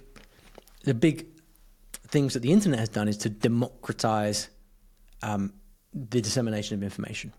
the 0.84 0.94
big 0.94 1.26
things 2.08 2.34
that 2.34 2.40
the 2.40 2.52
internet 2.52 2.80
has 2.80 2.90
done 2.90 3.08
is 3.08 3.18
to 3.18 3.30
democratize 3.30 4.50
um, 5.22 5.54
the 5.94 6.22
dissemination 6.22 6.76
of 6.76 6.84
information. 6.84 7.34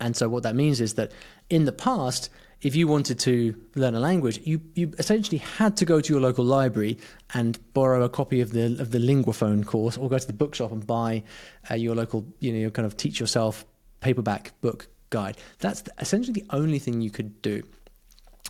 And 0.00 0.16
so, 0.16 0.28
what 0.28 0.42
that 0.42 0.54
means 0.54 0.80
is 0.80 0.94
that 0.94 1.12
in 1.50 1.64
the 1.64 1.72
past, 1.72 2.30
if 2.62 2.74
you 2.74 2.88
wanted 2.88 3.18
to 3.20 3.54
learn 3.74 3.94
a 3.94 4.00
language, 4.00 4.40
you, 4.44 4.60
you 4.74 4.92
essentially 4.98 5.38
had 5.38 5.76
to 5.76 5.84
go 5.84 6.00
to 6.00 6.12
your 6.12 6.20
local 6.20 6.44
library 6.44 6.98
and 7.34 7.58
borrow 7.72 8.02
a 8.02 8.08
copy 8.08 8.40
of 8.40 8.52
the 8.52 8.80
of 8.80 8.90
the 8.90 8.98
Linguaphone 8.98 9.64
course, 9.64 9.96
or 9.96 10.08
go 10.08 10.18
to 10.18 10.26
the 10.26 10.32
bookshop 10.32 10.72
and 10.72 10.86
buy 10.86 11.22
uh, 11.70 11.74
your 11.74 11.94
local, 11.94 12.26
you 12.40 12.52
know, 12.52 12.58
your 12.58 12.70
kind 12.70 12.86
of 12.86 12.96
teach 12.96 13.20
yourself 13.20 13.64
paperback 14.00 14.52
book 14.60 14.88
guide. 15.10 15.36
That's 15.58 15.82
essentially 15.98 16.32
the 16.32 16.46
only 16.50 16.78
thing 16.78 17.00
you 17.00 17.10
could 17.10 17.40
do. 17.42 17.62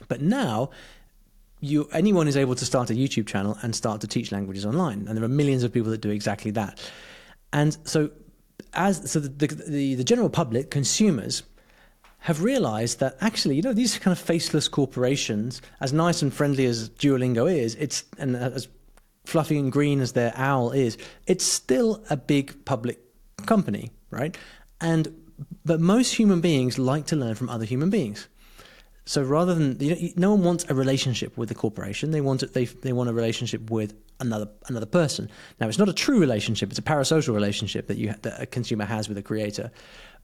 But 0.08 0.20
now, 0.20 0.70
you 1.60 1.88
anyone 1.92 2.28
is 2.28 2.36
able 2.36 2.54
to 2.54 2.64
start 2.64 2.90
a 2.90 2.94
YouTube 2.94 3.26
channel 3.26 3.58
and 3.62 3.74
start 3.74 4.00
to 4.02 4.06
teach 4.06 4.30
languages 4.30 4.64
online, 4.64 5.06
and 5.08 5.16
there 5.16 5.24
are 5.24 5.28
millions 5.28 5.62
of 5.64 5.72
people 5.72 5.90
that 5.90 6.00
do 6.00 6.10
exactly 6.10 6.50
that. 6.52 6.80
And 7.52 7.76
so, 7.84 8.10
as 8.74 9.10
so 9.10 9.20
the 9.20 9.28
the, 9.46 9.94
the, 9.96 10.04
general 10.04 10.30
public, 10.30 10.70
consumers 10.70 11.42
have 12.20 12.42
realized 12.42 13.00
that 13.00 13.16
actually, 13.20 13.56
you 13.56 13.62
know, 13.62 13.72
these 13.72 13.98
kind 13.98 14.12
of 14.12 14.18
faceless 14.18 14.68
corporations, 14.68 15.62
as 15.80 15.92
nice 15.92 16.22
and 16.22 16.32
friendly 16.32 16.66
as 16.66 16.88
Duolingo 16.90 17.52
is, 17.52 17.74
it's 17.76 18.04
and 18.18 18.36
as 18.36 18.68
fluffy 19.24 19.58
and 19.58 19.70
green 19.70 20.00
as 20.00 20.12
their 20.12 20.32
owl 20.36 20.70
is, 20.70 20.96
it's 21.26 21.44
still 21.44 22.02
a 22.08 22.16
big 22.16 22.64
public 22.64 22.98
company, 23.46 23.90
right? 24.10 24.36
And 24.80 25.08
but 25.68 25.80
most 25.80 26.14
human 26.14 26.40
beings 26.40 26.78
like 26.78 27.06
to 27.06 27.16
learn 27.16 27.34
from 27.34 27.50
other 27.50 27.66
human 27.66 27.90
beings. 27.90 28.26
So 29.04 29.22
rather 29.22 29.54
than 29.54 29.78
you 29.80 29.90
know, 29.90 30.12
no 30.16 30.30
one 30.32 30.42
wants 30.42 30.66
a 30.68 30.74
relationship 30.74 31.36
with 31.36 31.48
the 31.48 31.54
corporation, 31.54 32.10
they 32.10 32.20
want 32.20 32.42
it, 32.42 32.54
they 32.54 32.64
they 32.64 32.92
want 32.92 33.08
a 33.08 33.12
relationship 33.12 33.70
with 33.70 33.94
another 34.18 34.48
another 34.66 34.86
person. 34.86 35.30
Now 35.60 35.68
it's 35.68 35.78
not 35.78 35.88
a 35.88 35.92
true 35.92 36.18
relationship; 36.18 36.70
it's 36.70 36.78
a 36.78 36.82
parasocial 36.82 37.34
relationship 37.34 37.86
that 37.86 37.98
you 37.98 38.14
that 38.22 38.42
a 38.42 38.46
consumer 38.46 38.84
has 38.84 39.08
with 39.08 39.18
a 39.18 39.22
creator. 39.22 39.70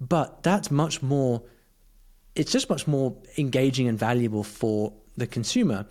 But 0.01 0.43
that's 0.43 0.71
much 0.71 1.03
more. 1.03 1.43
It's 2.35 2.51
just 2.51 2.69
much 2.69 2.87
more 2.87 3.17
engaging 3.39 3.87
and 3.87 3.99
valuable 3.99 4.43
for 4.43 4.93
the 5.17 5.27
consumer 5.27 5.87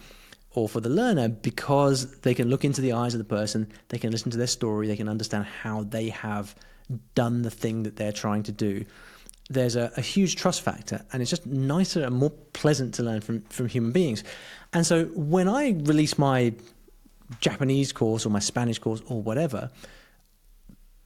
or 0.51 0.67
for 0.67 0.81
the 0.81 0.89
learner 0.89 1.29
because 1.29 2.19
they 2.19 2.33
can 2.33 2.49
look 2.49 2.65
into 2.65 2.81
the 2.81 2.93
eyes 2.93 3.13
of 3.13 3.17
the 3.17 3.35
person, 3.39 3.71
they 3.89 3.97
can 3.97 4.11
listen 4.11 4.29
to 4.31 4.37
their 4.37 4.47
story, 4.47 4.87
they 4.87 4.97
can 4.97 5.09
understand 5.09 5.45
how 5.45 5.83
they 5.83 6.09
have 6.09 6.53
done 7.15 7.41
the 7.41 7.49
thing 7.49 7.83
that 7.83 7.95
they're 7.95 8.11
trying 8.11 8.43
to 8.43 8.51
do. 8.51 8.85
There's 9.53 9.75
a, 9.75 9.91
a 9.97 10.01
huge 10.01 10.35
trust 10.35 10.61
factor, 10.61 11.05
and 11.11 11.21
it's 11.21 11.29
just 11.29 11.45
nicer 11.45 12.03
and 12.03 12.15
more 12.15 12.31
pleasant 12.53 12.93
to 12.95 13.03
learn 13.03 13.21
from, 13.21 13.41
from 13.49 13.67
human 13.67 13.91
beings. 13.91 14.23
And 14.71 14.85
so 14.85 15.05
when 15.05 15.47
I 15.47 15.69
release 15.69 16.17
my 16.17 16.53
Japanese 17.39 17.93
course 17.93 18.25
or 18.25 18.29
my 18.29 18.39
Spanish 18.39 18.79
course 18.79 19.01
or 19.07 19.21
whatever, 19.21 19.69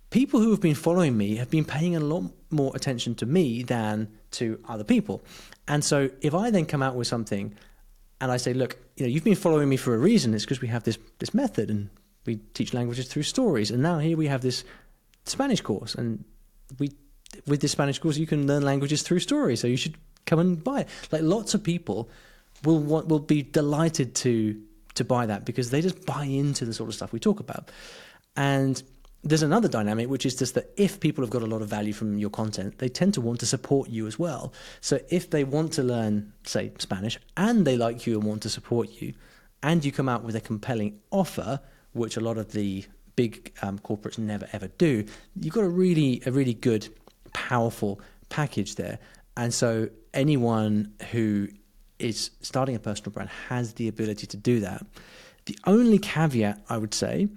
people 0.09 0.39
who 0.39 0.51
have 0.51 0.61
been 0.61 0.75
following 0.75 1.17
me 1.17 1.35
have 1.35 1.49
been 1.49 1.65
paying 1.65 1.95
a 1.95 1.99
lot 1.99 2.23
more 2.49 2.71
attention 2.75 3.15
to 3.15 3.25
me 3.25 3.63
than 3.63 4.07
to 4.31 4.59
other 4.67 4.83
people. 4.83 5.21
And 5.67 5.83
so 5.83 6.09
if 6.21 6.33
I 6.33 6.51
then 6.51 6.65
come 6.65 6.81
out 6.81 6.95
with 6.95 7.07
something 7.07 7.53
and 8.21 8.31
I 8.31 8.37
say, 8.37 8.53
look, 8.53 8.77
you 8.95 9.05
know, 9.05 9.11
you've 9.11 9.23
been 9.23 9.35
following 9.35 9.69
me 9.69 9.77
for 9.77 9.93
a 9.93 9.97
reason. 9.97 10.33
It's 10.33 10.45
because 10.45 10.61
we 10.61 10.69
have 10.69 10.83
this 10.83 10.97
this 11.19 11.33
method, 11.33 11.69
and 11.69 11.89
we 12.25 12.37
teach 12.53 12.73
languages 12.73 13.07
through 13.07 13.23
stories. 13.23 13.71
And 13.71 13.81
now 13.83 13.99
here 13.99 14.17
we 14.17 14.27
have 14.27 14.41
this 14.41 14.63
Spanish 15.25 15.61
course, 15.61 15.93
and 15.93 16.23
we 16.79 16.89
with 17.45 17.61
the 17.61 17.67
Spanish 17.67 17.99
course 17.99 18.17
you 18.17 18.27
can 18.27 18.47
learn 18.47 18.63
languages 18.63 19.01
through 19.01 19.19
stories. 19.19 19.59
So 19.59 19.67
you 19.67 19.77
should 19.77 19.95
come 20.25 20.39
and 20.39 20.63
buy 20.63 20.81
it. 20.81 20.89
Like 21.11 21.21
lots 21.21 21.53
of 21.53 21.63
people 21.63 22.09
will 22.63 22.79
want 22.79 23.07
will 23.07 23.19
be 23.19 23.43
delighted 23.43 24.15
to 24.15 24.59
to 24.95 25.05
buy 25.05 25.25
that 25.27 25.45
because 25.45 25.69
they 25.69 25.81
just 25.81 26.05
buy 26.05 26.25
into 26.25 26.65
the 26.65 26.73
sort 26.73 26.89
of 26.89 26.95
stuff 26.95 27.11
we 27.13 27.19
talk 27.19 27.39
about. 27.39 27.69
And 28.35 28.81
there's 29.23 29.43
another 29.43 29.67
dynamic, 29.67 30.09
which 30.09 30.25
is 30.25 30.35
just 30.35 30.55
that 30.55 30.71
if 30.77 30.99
people 30.99 31.23
have 31.23 31.29
got 31.29 31.41
a 31.41 31.47
lot 31.47 31.61
of 31.61 31.67
value 31.67 31.93
from 31.93 32.17
your 32.17 32.29
content, 32.29 32.77
they 32.77 32.89
tend 32.89 33.13
to 33.15 33.21
want 33.21 33.39
to 33.39 33.45
support 33.45 33.89
you 33.89 34.07
as 34.07 34.17
well. 34.17 34.53
So 34.79 34.99
if 35.09 35.29
they 35.29 35.43
want 35.43 35.73
to 35.73 35.83
learn, 35.83 36.33
say, 36.43 36.71
Spanish, 36.77 37.19
and 37.35 37.65
they 37.65 37.77
like 37.77 38.05
you 38.07 38.17
and 38.17 38.27
want 38.27 38.43
to 38.43 38.49
support 38.49 39.01
you, 39.01 39.13
and 39.63 39.83
you 39.83 39.91
come 39.91 40.07
out 40.07 40.23
with 40.23 40.35
a 40.35 40.41
compelling 40.41 40.99
offer, 41.11 41.59
which 41.93 42.15
a 42.15 42.21
lot 42.21 42.37
of 42.37 42.51
the 42.51 42.85
big 43.15 43.51
um, 43.61 43.79
corporates 43.79 44.19
never 44.19 44.47
ever 44.53 44.67
do, 44.77 45.03
you've 45.35 45.53
got 45.53 45.63
a 45.63 45.69
really, 45.69 46.21
a 46.25 46.31
really 46.31 46.53
good, 46.53 46.87
powerful 47.37 48.01
package 48.29 48.75
there. 48.75 48.97
And 49.35 49.53
so 49.53 49.89
anyone 50.13 50.93
who 51.11 51.49
is 51.99 52.31
starting 52.41 52.75
a 52.75 52.79
personal 52.79 53.11
brand 53.11 53.29
has 53.49 53.73
the 53.73 53.87
ability 53.87 54.25
to 54.27 54.37
do 54.37 54.59
that. 54.61 54.83
The 55.45 55.57
only 55.65 55.99
caveat 55.99 56.63
I 56.67 56.77
would 56.77 56.93
say 56.93 57.29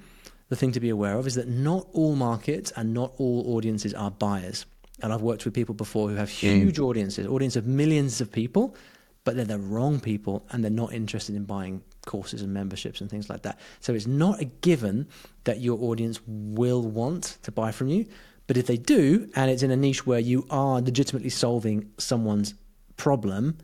the 0.48 0.56
thing 0.56 0.72
to 0.72 0.80
be 0.80 0.88
aware 0.88 1.16
of 1.16 1.26
is 1.26 1.34
that 1.34 1.48
not 1.48 1.86
all 1.92 2.16
markets 2.16 2.72
and 2.76 2.94
not 2.94 3.12
all 3.18 3.54
audiences 3.54 3.92
are 3.94 4.10
buyers. 4.10 4.64
And 5.02 5.12
I've 5.12 5.22
worked 5.22 5.44
with 5.44 5.54
people 5.54 5.74
before 5.74 6.08
who 6.08 6.16
have 6.16 6.30
huge 6.30 6.78
mm. 6.78 6.84
audiences, 6.84 7.26
audience 7.26 7.56
of 7.56 7.66
millions 7.66 8.20
of 8.20 8.32
people, 8.32 8.74
but 9.24 9.36
they're 9.36 9.44
the 9.44 9.58
wrong 9.58 10.00
people 10.00 10.46
and 10.50 10.64
they're 10.64 10.70
not 10.70 10.92
interested 10.92 11.36
in 11.36 11.44
buying 11.44 11.82
courses 12.06 12.42
and 12.42 12.52
memberships 12.52 13.00
and 13.00 13.10
things 13.10 13.28
like 13.28 13.42
that. 13.42 13.58
So 13.80 13.94
it's 13.94 14.06
not 14.06 14.40
a 14.40 14.46
given 14.46 15.06
that 15.44 15.60
your 15.60 15.78
audience 15.82 16.20
will 16.26 16.82
want 16.82 17.38
to 17.42 17.52
buy 17.52 17.70
from 17.70 17.88
you. 17.88 18.06
But 18.50 18.56
if 18.56 18.66
they 18.66 18.78
do, 18.78 19.30
and 19.36 19.48
it's 19.48 19.62
in 19.62 19.70
a 19.70 19.76
niche 19.76 20.08
where 20.08 20.18
you 20.18 20.44
are 20.50 20.80
legitimately 20.80 21.30
solving 21.30 21.92
someone's 21.98 22.54
problem 22.96 23.58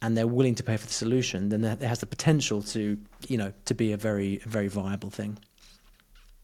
and 0.00 0.16
they're 0.16 0.26
willing 0.26 0.54
to 0.54 0.62
pay 0.62 0.78
for 0.78 0.86
the 0.86 0.94
solution, 0.94 1.50
then 1.50 1.62
it 1.62 1.82
has 1.82 1.98
the 1.98 2.06
potential 2.06 2.62
to, 2.62 2.96
you 3.28 3.36
know, 3.36 3.52
to 3.66 3.74
be 3.74 3.92
a 3.92 3.98
very, 3.98 4.38
very 4.46 4.68
viable 4.68 5.10
thing. 5.10 5.36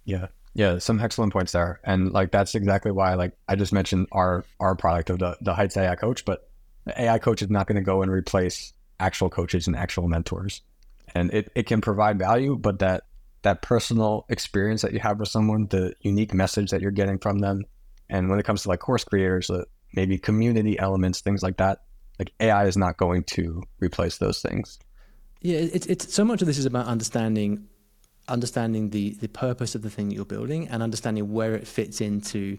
Yeah. 0.04 0.26
Yeah, 0.52 0.76
some 0.76 1.00
excellent 1.00 1.32
points 1.32 1.52
there. 1.52 1.80
And 1.82 2.12
like 2.12 2.32
that's 2.32 2.54
exactly 2.54 2.90
why 2.90 3.14
like 3.14 3.32
I 3.49 3.56
just 3.56 3.72
mentioned 3.72 4.08
our 4.12 4.44
our 4.60 4.75
product 4.75 5.08
of 5.08 5.18
the 5.18 5.38
the 5.40 5.54
Heights 5.54 5.78
AI 5.78 5.94
coach, 5.94 6.26
but 6.26 6.50
the 6.84 7.00
AI 7.00 7.18
coach 7.18 7.40
is 7.40 7.49
not 7.49 7.66
going 7.66 7.76
to 7.76 7.82
go 7.82 8.02
and 8.02 8.12
replace 8.12 8.75
actual 8.99 9.30
coaches 9.30 9.66
and 9.66 9.75
actual 9.75 10.06
mentors. 10.06 10.60
And 11.14 11.32
it, 11.32 11.50
it 11.54 11.66
can 11.66 11.80
provide 11.80 12.18
value, 12.18 12.58
but 12.58 12.80
that 12.80 13.04
that 13.42 13.62
personal 13.62 14.26
experience 14.28 14.82
that 14.82 14.92
you 14.92 15.00
have 15.00 15.18
with 15.18 15.28
someone, 15.28 15.66
the 15.68 15.94
unique 16.00 16.35
message 16.35 16.70
that 16.70 16.80
you're 16.80 16.90
getting 16.90 17.18
from 17.18 17.38
them, 17.38 17.64
and 18.09 18.28
when 18.28 18.38
it 18.38 18.44
comes 18.44 18.62
to 18.62 18.68
like 18.68 18.80
course 18.80 19.04
creators, 19.04 19.50
uh, 19.50 19.64
maybe 19.94 20.18
community 20.18 20.78
elements, 20.78 21.20
things 21.20 21.42
like 21.42 21.56
that, 21.59 21.82
like 22.18 22.32
AI 22.40 22.66
is 22.66 22.76
not 22.76 22.97
going 22.97 23.25
to 23.25 23.62
replace 23.78 24.18
those 24.18 24.42
things. 24.42 24.78
Yeah, 25.40 25.59
it's 25.59 25.87
it's 25.87 26.12
so 26.12 26.25
much 26.25 26.42
of 26.42 26.47
this 26.47 26.59
is 26.59 26.66
about 26.66 26.87
understanding 26.87 27.66
understanding 28.28 28.90
the 28.90 29.14
the 29.14 29.28
purpose 29.28 29.75
of 29.75 29.82
the 29.82 29.90
thing 29.90 30.09
that 30.09 30.14
you're 30.14 30.25
building 30.25 30.68
and 30.68 30.82
understanding 30.82 31.32
where 31.32 31.54
it 31.54 31.66
fits 31.66 32.00
into 32.00 32.59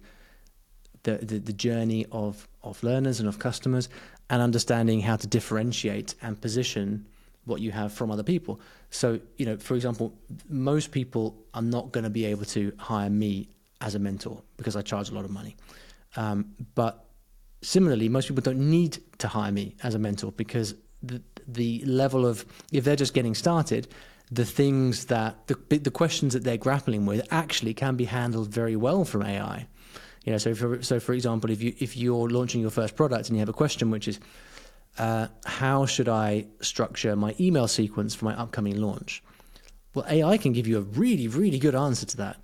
the, 1.04 1.18
the, 1.18 1.40
the 1.40 1.54
journey 1.54 2.06
of 2.12 2.48
of 2.64 2.84
learners 2.84 3.20
and 3.20 3.30
of 3.30 3.40
customers 3.40 3.90
and 4.30 4.42
understanding 4.42 5.02
how 5.02 5.16
to 5.16 5.28
differentiate 5.28 6.16
and 6.22 6.40
position 6.42 7.06
what 7.46 7.62
you 7.62 7.72
have 7.72 7.92
from 7.92 8.12
other 8.12 8.24
people. 8.24 8.60
So, 8.90 9.20
you 9.38 9.46
know, 9.46 9.58
for 9.58 9.76
example, 9.76 10.14
most 10.50 10.92
people 10.92 11.44
are 11.54 11.62
not 11.62 11.92
going 11.92 12.04
to 12.04 12.10
be 12.10 12.26
able 12.26 12.46
to 12.46 12.74
hire 12.78 13.10
me 13.10 13.50
as 13.82 13.96
a 13.96 14.00
mentor 14.00 14.42
because 14.58 14.76
I 14.76 14.82
charge 14.82 15.10
a 15.10 15.14
lot 15.14 15.26
of 15.26 15.32
money. 15.32 15.56
Um, 16.16 16.54
but 16.76 17.06
similarly, 17.62 18.10
most 18.10 18.28
people 18.28 18.44
don't 18.44 18.70
need 18.70 19.00
to 19.20 19.28
hire 19.28 19.52
me 19.52 19.76
as 19.84 19.96
a 19.96 20.00
mentor 20.00 20.32
because 20.32 20.76
the 21.02 21.22
the 21.48 21.84
level 21.86 22.26
of 22.26 22.46
if 22.72 22.84
they're 22.84 22.96
just 22.96 23.14
getting 23.14 23.34
started, 23.34 23.88
the 24.32 24.46
things 24.46 25.06
that 25.06 25.48
the 25.48 25.56
the 25.78 25.92
questions 25.92 26.34
that 26.34 26.44
they're 26.44 26.58
grappling 26.58 27.06
with 27.06 27.26
actually 27.32 27.74
can 27.74 27.96
be 27.96 28.06
handled 28.06 28.50
very 28.50 28.76
well 28.76 29.04
from 29.04 29.24
AI. 29.24 29.68
You 30.24 30.32
know, 30.34 30.38
so 30.38 30.54
for 30.54 30.84
so 30.84 31.00
for 31.00 31.14
example, 31.14 31.50
if 31.50 31.64
you 31.64 31.74
if 31.80 31.98
you're 31.98 32.30
launching 32.30 32.62
your 32.62 32.70
first 32.70 32.96
product 32.96 33.28
and 33.28 33.36
you 33.36 33.40
have 33.40 33.50
a 33.50 33.54
question 33.54 33.90
which 33.90 34.08
is 34.08 34.20
uh, 34.98 35.28
how 35.46 35.86
should 35.86 36.10
I 36.10 36.48
structure 36.62 37.16
my 37.16 37.36
email 37.40 37.68
sequence 37.68 38.14
for 38.14 38.26
my 38.26 38.36
upcoming 38.36 38.78
launch? 38.80 39.24
Well, 39.94 40.06
AI 40.10 40.38
can 40.38 40.54
give 40.54 40.68
you 40.68 40.78
a 40.78 40.82
really 40.82 41.28
really 41.28 41.60
good 41.60 41.76
answer 41.76 42.06
to 42.06 42.18
that. 42.18 42.38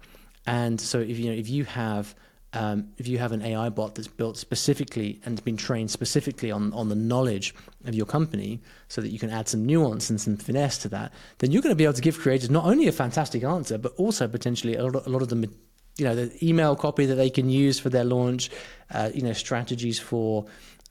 And 0.45 0.79
so 0.79 0.99
if 0.99 1.17
you 1.19 1.27
know 1.27 1.37
if 1.37 1.49
you 1.49 1.65
have 1.65 2.15
um, 2.53 2.89
if 2.97 3.07
you 3.07 3.17
have 3.17 3.33
an 3.33 3.41
AI 3.41 3.69
bot 3.69 3.95
that's 3.95 4.07
built 4.07 4.37
specifically 4.37 5.19
and 5.25 5.37
has 5.37 5.41
been 5.41 5.57
trained 5.57 5.91
specifically 5.91 6.49
on, 6.49 6.71
on 6.73 6.89
the 6.89 6.95
knowledge 6.95 7.53
of 7.85 7.93
your 7.93 8.05
company 8.05 8.61
so 8.87 9.01
that 9.01 9.09
you 9.09 9.19
can 9.19 9.29
add 9.29 9.47
some 9.49 9.65
nuance 9.65 10.09
and 10.09 10.19
some 10.19 10.37
finesse 10.37 10.77
to 10.79 10.89
that, 10.89 11.11
then 11.39 11.51
you're 11.51 11.61
going 11.61 11.73
to 11.73 11.75
be 11.75 11.83
able 11.83 11.93
to 11.93 12.01
give 12.01 12.17
creators 12.17 12.49
not 12.49 12.65
only 12.65 12.87
a 12.87 12.91
fantastic 12.91 13.43
answer, 13.43 13.77
but 13.77 13.93
also 13.97 14.27
potentially 14.27 14.75
a 14.75 14.83
lot 14.83 15.05
a 15.05 15.09
lot 15.09 15.21
of 15.21 15.29
the, 15.29 15.49
you 15.97 16.05
know, 16.05 16.15
the 16.15 16.33
email 16.47 16.75
copy 16.75 17.05
that 17.05 17.15
they 17.15 17.29
can 17.29 17.49
use 17.49 17.79
for 17.79 17.89
their 17.89 18.05
launch, 18.05 18.49
uh, 18.91 19.09
you 19.13 19.21
know, 19.21 19.33
strategies 19.33 19.99
for 19.99 20.45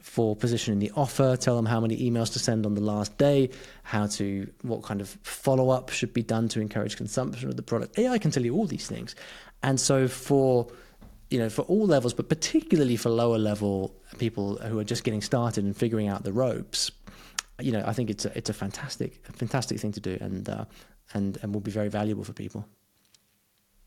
for 0.07 0.37
positioning 0.37 0.79
the 0.79 0.91
offer, 0.95 1.37
tell 1.37 1.57
them 1.57 1.67
how 1.67 1.81
many 1.81 1.97
emails 1.99 2.33
to 2.33 2.39
send 2.39 2.65
on 2.65 2.75
the 2.75 2.81
last 2.81 3.19
day, 3.19 3.51
how 3.83 4.07
to, 4.07 4.49
what 4.63 4.83
kind 4.83 5.01
of 5.01 5.09
follow 5.23 5.69
up 5.69 5.91
should 5.91 6.15
be 6.15 6.23
done 6.23 6.49
to 6.49 6.61
encourage 6.61 6.97
consumption 6.97 7.49
of 7.49 7.57
the 7.57 7.63
product. 7.63 7.99
AI 7.99 8.17
can 8.17 8.31
tell 8.31 8.45
you 8.45 8.55
all 8.55 8.67
these 8.67 8.87
things. 8.87 9.17
And 9.65 9.81
so 9.81 10.07
for, 10.07 10.69
you 11.29 11.39
know, 11.39 11.51
for 11.51 11.63
all 11.63 11.87
levels, 11.87 12.15
but 12.15 12.29
particularly 12.29 12.97
for 12.97 13.11
lower 13.11 13.37
level 13.37 13.95
people 14.17 14.57
who 14.59 14.79
are 14.79 14.85
just 14.85 15.03
getting 15.03 15.21
started 15.21 15.65
and 15.65 15.77
figuring 15.77 16.07
out 16.07 16.23
the 16.23 16.33
ropes, 16.33 16.93
you 17.61 17.73
know, 17.73 17.83
I 17.85 17.93
think 17.93 18.09
it's 18.09 18.25
a, 18.25 18.39
it's 18.39 18.49
a 18.49 18.55
fantastic, 18.55 19.27
fantastic 19.35 19.81
thing 19.81 19.93
to 19.93 20.01
do, 20.01 20.17
and 20.21 20.49
uh, 20.49 20.67
and 21.15 21.37
and 21.43 21.53
will 21.53 21.61
be 21.61 21.73
very 21.73 21.89
valuable 21.89 22.23
for 22.23 22.33
people. 22.33 22.65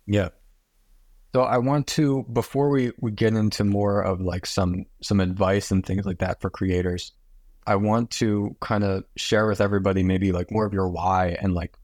Yeah. 0.05 0.29
So 1.33 1.43
I 1.43 1.57
want 1.57 1.88
to 1.88 2.24
before 2.33 2.69
we 2.69 2.91
we 3.00 3.12
get 3.12 3.33
into 3.33 3.63
more 3.63 4.01
of 4.01 4.19
like 4.19 4.45
some 4.45 4.86
some 5.01 5.19
advice 5.19 5.71
and 5.71 5.86
things 5.86 6.05
like 6.05 6.19
that 6.19 6.41
for 6.41 6.50
creators, 6.50 7.12
I 7.67 7.75
want 7.75 8.09
to 8.12 8.55
kind 8.62 8.83
of 8.83 9.03
share 9.15 9.48
with 9.48 9.62
everybody 9.62 10.01
maybe 10.01 10.31
like 10.31 10.51
more 10.51 10.65
of 10.65 10.74
your 10.74 10.88
why 10.88 11.38
and 11.41 11.53
like 11.53 11.75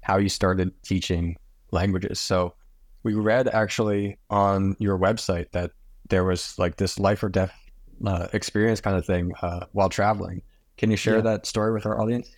how 0.00 0.16
you 0.16 0.28
started 0.28 0.72
teaching 0.82 1.36
languages. 1.72 2.18
So 2.20 2.54
we 3.02 3.14
read 3.14 3.48
actually 3.48 4.18
on 4.30 4.76
your 4.78 4.98
website 4.98 5.50
that 5.52 5.72
there 6.08 6.24
was 6.24 6.58
like 6.58 6.76
this 6.76 6.98
life 6.98 7.22
or 7.22 7.28
death 7.28 7.52
uh, 8.04 8.28
experience 8.32 8.80
kind 8.80 8.96
of 8.96 9.04
thing 9.04 9.32
uh, 9.42 9.66
while 9.72 9.88
traveling. 9.88 10.42
Can 10.78 10.90
you 10.90 10.96
share 10.96 11.16
yeah. 11.16 11.22
that 11.22 11.46
story 11.46 11.72
with 11.72 11.86
our 11.86 12.00
audience? 12.00 12.30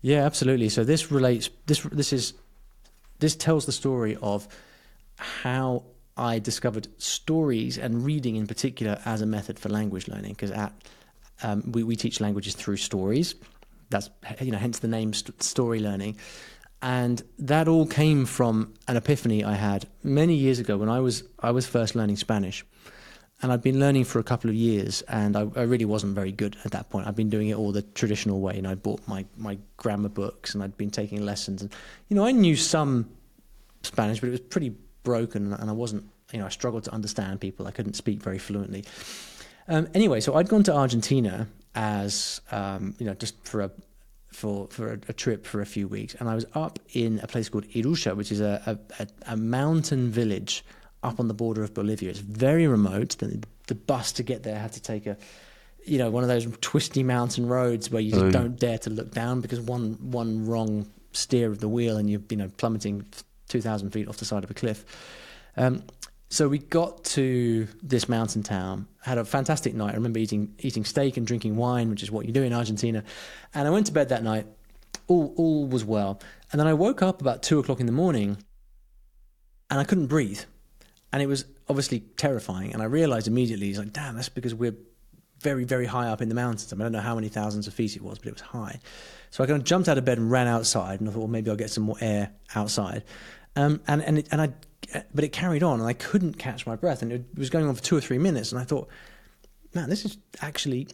Yeah, 0.00 0.24
absolutely. 0.24 0.68
So 0.68 0.84
this 0.84 1.10
relates. 1.10 1.50
This 1.66 1.80
this 1.80 2.12
is 2.12 2.34
this 3.18 3.34
tells 3.34 3.66
the 3.66 3.72
story 3.72 4.16
of 4.20 4.46
how 5.16 5.84
I 6.16 6.38
discovered 6.38 6.88
stories 6.98 7.78
and 7.78 8.04
reading 8.04 8.36
in 8.36 8.46
particular 8.46 9.00
as 9.04 9.20
a 9.20 9.26
method 9.26 9.58
for 9.58 9.68
language 9.68 10.08
learning. 10.08 10.32
Because 10.32 10.50
at 10.50 10.72
um, 11.42 11.72
we 11.72 11.82
we 11.82 11.96
teach 11.96 12.20
languages 12.20 12.54
through 12.54 12.76
stories. 12.76 13.34
That's 13.90 14.10
you 14.40 14.52
know 14.52 14.58
hence 14.58 14.78
the 14.78 14.88
name 14.88 15.12
st- 15.12 15.38
StoryLearning. 15.38 16.16
and 16.82 17.22
that 17.38 17.66
all 17.66 17.86
came 17.86 18.26
from 18.26 18.74
an 18.88 18.96
epiphany 18.96 19.42
I 19.42 19.54
had 19.54 19.86
many 20.02 20.34
years 20.34 20.58
ago 20.58 20.76
when 20.76 20.88
I 20.88 21.00
was 21.00 21.24
I 21.40 21.50
was 21.50 21.66
first 21.66 21.94
learning 21.94 22.16
Spanish, 22.16 22.64
and 23.42 23.50
I'd 23.50 23.62
been 23.62 23.80
learning 23.80 24.04
for 24.04 24.18
a 24.18 24.22
couple 24.22 24.50
of 24.50 24.56
years, 24.56 25.02
and 25.02 25.36
I, 25.36 25.46
I 25.56 25.62
really 25.62 25.86
wasn't 25.86 26.14
very 26.14 26.30
good 26.30 26.56
at 26.64 26.72
that 26.72 26.90
point. 26.90 27.06
I'd 27.06 27.16
been 27.16 27.30
doing 27.30 27.48
it 27.48 27.56
all 27.56 27.72
the 27.72 27.82
traditional 27.82 28.40
way, 28.40 28.58
and 28.58 28.66
I 28.66 28.74
bought 28.74 29.00
my 29.08 29.24
my 29.36 29.58
grammar 29.76 30.10
books, 30.10 30.54
and 30.54 30.62
I'd 30.62 30.76
been 30.76 30.90
taking 30.90 31.24
lessons, 31.24 31.62
and 31.62 31.72
you 32.08 32.16
know 32.16 32.26
I 32.26 32.32
knew 32.32 32.54
some 32.56 33.08
Spanish, 33.82 34.20
but 34.20 34.28
it 34.28 34.32
was 34.32 34.40
pretty 34.40 34.74
broken, 35.04 35.52
and 35.52 35.70
I 35.70 35.72
wasn't 35.72 36.10
you 36.32 36.40
know 36.40 36.46
I 36.46 36.48
struggled 36.48 36.84
to 36.84 36.92
understand 36.92 37.40
people. 37.40 37.66
I 37.66 37.70
couldn't 37.70 37.94
speak 37.94 38.20
very 38.20 38.38
fluently. 38.38 38.84
Um, 39.68 39.88
anyway, 39.94 40.20
so 40.20 40.34
I'd 40.34 40.48
gone 40.48 40.64
to 40.64 40.74
Argentina 40.74 41.46
as 41.74 42.40
um, 42.50 42.94
you 42.98 43.06
know 43.06 43.14
just 43.14 43.42
for 43.46 43.60
a 43.60 43.70
for 44.32 44.66
for 44.68 44.94
a, 44.94 44.98
a, 45.08 45.12
trip 45.12 45.46
for 45.46 45.60
a 45.60 45.66
few 45.66 45.86
weeks, 45.86 46.14
and 46.18 46.28
I 46.28 46.34
was 46.34 46.44
up 46.54 46.78
in 46.92 47.20
a 47.22 47.26
place 47.26 47.48
called 47.48 47.66
Iruya, 47.68 48.16
which 48.16 48.32
is 48.32 48.40
a, 48.40 48.78
a, 48.98 49.06
a 49.28 49.36
mountain 49.36 50.10
village 50.10 50.64
up 51.02 51.20
on 51.20 51.28
the 51.28 51.34
border 51.34 51.62
of 51.62 51.72
Bolivia. 51.72 52.10
It's 52.10 52.18
very 52.18 52.66
remote. 52.66 53.16
The, 53.18 53.42
the, 53.66 53.74
bus 53.74 54.12
to 54.12 54.22
get 54.22 54.42
there 54.42 54.58
had 54.58 54.72
to 54.72 54.82
take 54.82 55.06
a, 55.06 55.16
you 55.84 55.98
know, 55.98 56.10
one 56.10 56.24
of 56.24 56.28
those 56.28 56.48
twisty 56.60 57.02
mountain 57.02 57.46
roads 57.46 57.90
where 57.90 58.02
you 58.02 58.10
just 58.10 58.24
oh, 58.24 58.30
don't 58.30 58.58
dare 58.58 58.78
to 58.78 58.90
look 58.90 59.12
down 59.12 59.40
because 59.40 59.60
one 59.60 59.98
one 60.00 60.46
wrong 60.46 60.86
steer 61.12 61.50
of 61.50 61.60
the 61.60 61.68
wheel 61.68 61.96
and 61.96 62.10
you're 62.10 62.22
you 62.28 62.36
know 62.36 62.50
plummeting 62.56 63.06
two 63.54 63.62
thousand 63.68 63.90
feet 63.90 64.08
off 64.08 64.16
the 64.16 64.24
side 64.24 64.42
of 64.44 64.50
a 64.50 64.54
cliff. 64.54 64.84
Um, 65.56 65.84
so 66.28 66.48
we 66.48 66.58
got 66.58 67.04
to 67.16 67.68
this 67.80 68.08
mountain 68.08 68.42
town, 68.42 68.88
had 69.00 69.18
a 69.18 69.24
fantastic 69.24 69.72
night. 69.74 69.92
I 69.92 69.96
remember 69.96 70.18
eating 70.18 70.54
eating 70.58 70.84
steak 70.84 71.16
and 71.16 71.24
drinking 71.26 71.54
wine, 71.56 71.88
which 71.90 72.02
is 72.02 72.10
what 72.10 72.26
you 72.26 72.32
do 72.32 72.42
in 72.42 72.52
Argentina. 72.52 73.04
And 73.54 73.68
I 73.68 73.70
went 73.70 73.86
to 73.86 73.92
bed 73.92 74.08
that 74.08 74.22
night. 74.24 74.46
All 75.06 75.32
all 75.36 75.68
was 75.68 75.84
well. 75.84 76.20
And 76.50 76.58
then 76.58 76.66
I 76.66 76.74
woke 76.74 77.00
up 77.08 77.20
about 77.20 77.42
two 77.42 77.60
o'clock 77.60 77.78
in 77.78 77.86
the 77.86 77.98
morning, 78.04 78.38
and 79.70 79.78
I 79.78 79.84
couldn't 79.84 80.08
breathe, 80.08 80.42
and 81.12 81.22
it 81.22 81.26
was 81.26 81.44
obviously 81.68 82.00
terrifying. 82.16 82.72
And 82.72 82.82
I 82.82 82.86
realized 82.86 83.28
immediately, 83.28 83.68
it's 83.70 83.78
like, 83.78 83.92
damn, 83.92 84.16
that's 84.16 84.28
because 84.28 84.54
we're 84.54 84.76
very 85.40 85.64
very 85.64 85.86
high 85.86 86.08
up 86.08 86.20
in 86.20 86.28
the 86.28 86.34
mountains. 86.34 86.72
I, 86.72 86.76
mean, 86.76 86.82
I 86.82 86.84
don't 86.86 86.92
know 86.92 87.08
how 87.10 87.14
many 87.14 87.28
thousands 87.28 87.68
of 87.68 87.74
feet 87.74 87.94
it 87.94 88.02
was, 88.02 88.18
but 88.18 88.28
it 88.28 88.34
was 88.34 88.42
high. 88.42 88.80
So 89.30 89.44
I 89.44 89.46
kind 89.46 89.60
of 89.60 89.64
jumped 89.64 89.88
out 89.88 89.98
of 89.98 90.04
bed 90.04 90.18
and 90.18 90.30
ran 90.30 90.48
outside, 90.48 91.00
and 91.00 91.08
I 91.08 91.12
thought, 91.12 91.20
well, 91.20 91.28
maybe 91.28 91.50
I'll 91.50 91.56
get 91.64 91.70
some 91.70 91.84
more 91.84 91.98
air 92.00 92.32
outside. 92.54 93.04
Um, 93.56 93.80
and 93.86 94.02
and 94.02 94.18
it, 94.18 94.28
and 94.30 94.40
I 94.40 94.52
but 95.14 95.24
it 95.24 95.32
carried 95.32 95.62
on 95.62 95.80
and 95.80 95.88
I 95.88 95.92
couldn't 95.92 96.38
catch 96.38 96.66
my 96.66 96.76
breath 96.76 97.02
and 97.02 97.12
it 97.12 97.24
was 97.36 97.50
going 97.50 97.66
on 97.66 97.74
for 97.74 97.82
two 97.82 97.96
or 97.96 98.00
three 98.00 98.18
minutes 98.18 98.52
and 98.52 98.60
I 98.60 98.64
thought, 98.64 98.88
man, 99.74 99.88
this 99.88 100.04
is 100.04 100.18
actually 100.40 100.88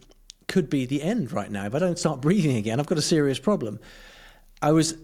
could 0.49 0.71
be 0.71 0.87
the 0.87 1.03
end 1.03 1.33
right 1.33 1.51
now. 1.51 1.67
If 1.67 1.75
I 1.75 1.79
don't 1.79 1.99
start 1.99 2.21
breathing 2.21 2.57
again, 2.57 2.81
I've 2.81 2.87
got 2.87 2.99
a 2.99 3.03
serious 3.03 3.39
problem. 3.39 3.79
I 4.63 4.73
was, 4.73 4.97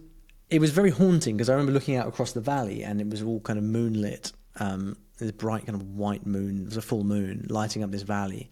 it 0.51 0.61
was 0.61 0.71
very 0.71 0.91
haunting 0.91 1.37
because 1.37 1.49
I 1.49 1.53
remember 1.53 1.73
looking 1.73 1.97
out 1.97 2.07
across 2.07 2.33
the 2.33 2.41
valley 2.41 2.83
and 2.83 3.01
it 3.01 3.09
was 3.09 3.23
all 3.23 3.41
kind 3.41 3.59
of 3.59 3.65
moonlit. 3.65 4.33
Um, 4.59 4.97
this 5.19 5.31
bright 5.31 5.67
kind 5.67 5.81
of 5.81 5.95
white 5.95 6.27
moon. 6.27 6.63
It 6.63 6.65
was 6.67 6.77
a 6.77 6.83
full 6.83 7.05
moon 7.05 7.47
lighting 7.49 7.83
up 7.83 7.91
this 7.91 8.03
valley, 8.03 8.51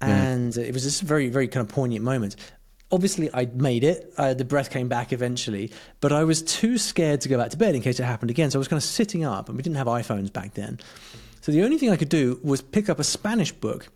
and 0.00 0.56
it 0.56 0.72
was 0.72 0.84
this 0.84 1.00
very, 1.00 1.28
very 1.28 1.48
kind 1.48 1.66
of 1.66 1.74
poignant 1.74 2.04
moment 2.04 2.36
obviously 2.90 3.30
I 3.32 3.46
made 3.46 3.84
it. 3.84 4.12
Uh, 4.16 4.34
the 4.34 4.44
breath 4.44 4.70
came 4.70 4.88
back 4.88 5.12
eventually, 5.12 5.72
but 6.00 6.12
I 6.12 6.24
was 6.24 6.42
too 6.42 6.78
scared 6.78 7.20
to 7.22 7.28
go 7.28 7.38
back 7.38 7.50
to 7.50 7.56
bed 7.56 7.74
in 7.74 7.82
case 7.82 7.98
it 8.00 8.04
happened 8.04 8.30
again. 8.30 8.50
So 8.50 8.58
I 8.58 8.60
was 8.60 8.68
kind 8.68 8.78
of 8.78 8.84
sitting 8.84 9.24
up, 9.24 9.48
and 9.48 9.56
we 9.56 9.62
didn't 9.62 9.76
have 9.76 9.86
iPhones 9.86 10.32
back 10.32 10.54
then. 10.54 10.80
So 11.40 11.52
the 11.52 11.62
only 11.62 11.78
thing 11.78 11.90
I 11.90 11.96
could 11.96 12.08
do 12.08 12.40
was 12.42 12.62
pick 12.62 12.88
up 12.88 12.98
a 12.98 13.04
Spanish 13.04 13.52
book 13.52 13.88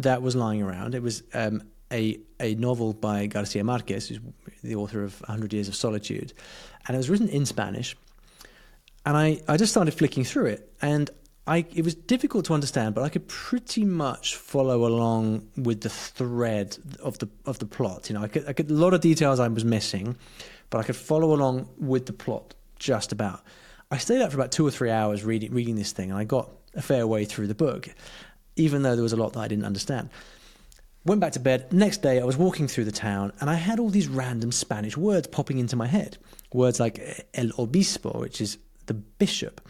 that 0.00 0.22
was 0.22 0.36
lying 0.36 0.62
around. 0.62 0.94
It 0.94 1.02
was 1.02 1.22
um, 1.34 1.62
a 1.92 2.18
a 2.38 2.54
novel 2.54 2.92
by 2.92 3.26
Garcia 3.26 3.64
Marquez, 3.64 4.08
who's 4.08 4.20
the 4.62 4.74
author 4.74 5.02
of 5.02 5.20
100 5.22 5.52
Years 5.52 5.68
of 5.68 5.74
Solitude, 5.74 6.32
and 6.86 6.94
it 6.94 6.98
was 6.98 7.10
written 7.10 7.28
in 7.28 7.46
Spanish. 7.46 7.96
And 9.06 9.16
I, 9.16 9.40
I 9.48 9.56
just 9.56 9.72
started 9.72 9.94
flicking 9.94 10.24
through 10.24 10.46
it, 10.46 10.72
and 10.82 11.10
I, 11.46 11.64
it 11.74 11.84
was 11.84 11.94
difficult 11.94 12.44
to 12.46 12.54
understand, 12.54 12.94
but 12.94 13.02
I 13.02 13.08
could 13.08 13.26
pretty 13.26 13.84
much 13.84 14.36
follow 14.36 14.86
along 14.86 15.48
with 15.56 15.80
the 15.80 15.88
thread 15.88 16.76
of 17.02 17.18
the 17.18 17.28
of 17.46 17.58
the 17.58 17.66
plot. 17.66 18.08
You 18.08 18.14
know, 18.14 18.22
I 18.22 18.28
could, 18.28 18.48
I 18.48 18.52
could 18.52 18.70
a 18.70 18.74
lot 18.74 18.94
of 18.94 19.00
details 19.00 19.40
I 19.40 19.48
was 19.48 19.64
missing, 19.64 20.16
but 20.68 20.78
I 20.78 20.82
could 20.82 20.96
follow 20.96 21.34
along 21.34 21.68
with 21.78 22.06
the 22.06 22.12
plot 22.12 22.54
just 22.78 23.10
about. 23.10 23.42
I 23.90 23.98
stayed 23.98 24.20
up 24.20 24.30
for 24.30 24.36
about 24.36 24.52
two 24.52 24.66
or 24.66 24.70
three 24.70 24.90
hours 24.90 25.24
reading 25.24 25.52
reading 25.52 25.76
this 25.76 25.92
thing, 25.92 26.10
and 26.10 26.18
I 26.18 26.24
got 26.24 26.50
a 26.74 26.82
fair 26.82 27.06
way 27.06 27.24
through 27.24 27.46
the 27.46 27.54
book, 27.54 27.88
even 28.56 28.82
though 28.82 28.94
there 28.94 29.02
was 29.02 29.14
a 29.14 29.16
lot 29.16 29.32
that 29.32 29.40
I 29.40 29.48
didn't 29.48 29.64
understand. 29.64 30.10
Went 31.06 31.22
back 31.22 31.32
to 31.32 31.40
bed. 31.40 31.72
Next 31.72 32.02
day, 32.02 32.20
I 32.20 32.24
was 32.24 32.36
walking 32.36 32.68
through 32.68 32.84
the 32.84 32.92
town, 32.92 33.32
and 33.40 33.48
I 33.48 33.54
had 33.54 33.80
all 33.80 33.88
these 33.88 34.06
random 34.06 34.52
Spanish 34.52 34.96
words 34.98 35.26
popping 35.26 35.58
into 35.58 35.74
my 35.74 35.86
head. 35.86 36.18
Words 36.52 36.78
like 36.78 36.98
eh, 36.98 37.22
el 37.32 37.50
obispo, 37.58 38.20
which 38.20 38.42
is 38.42 38.58
the 38.84 38.94
bishop 38.94 39.62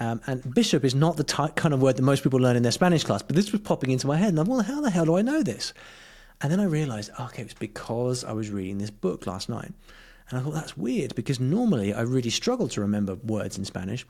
um, 0.00 0.20
and 0.26 0.54
bishop 0.54 0.84
is 0.84 0.94
not 0.94 1.16
the 1.16 1.24
type, 1.24 1.56
kind 1.56 1.72
of 1.72 1.80
word 1.80 1.96
that 1.96 2.02
most 2.02 2.22
people 2.22 2.40
learn 2.40 2.56
in 2.56 2.62
their 2.62 2.72
Spanish 2.72 3.04
class, 3.04 3.22
but 3.22 3.36
this 3.36 3.52
was 3.52 3.60
popping 3.60 3.90
into 3.90 4.06
my 4.06 4.16
head. 4.16 4.30
And 4.30 4.40
I'm, 4.40 4.46
well, 4.46 4.62
how 4.62 4.80
the 4.80 4.90
hell 4.90 5.04
do 5.04 5.16
I 5.16 5.22
know 5.22 5.42
this? 5.42 5.72
And 6.40 6.50
then 6.50 6.60
I 6.60 6.64
realized, 6.64 7.10
okay, 7.18 7.42
it 7.42 7.46
was 7.46 7.54
because 7.54 8.24
I 8.24 8.32
was 8.32 8.50
reading 8.50 8.78
this 8.78 8.90
book 8.90 9.26
last 9.26 9.48
night. 9.48 9.72
And 10.28 10.38
I 10.38 10.42
thought, 10.42 10.54
that's 10.54 10.76
weird 10.76 11.14
because 11.14 11.38
normally 11.38 11.92
I 11.92 12.02
really 12.02 12.30
struggle 12.30 12.68
to 12.68 12.80
remember 12.80 13.14
words 13.14 13.56
in 13.56 13.64
Spanish, 13.64 14.06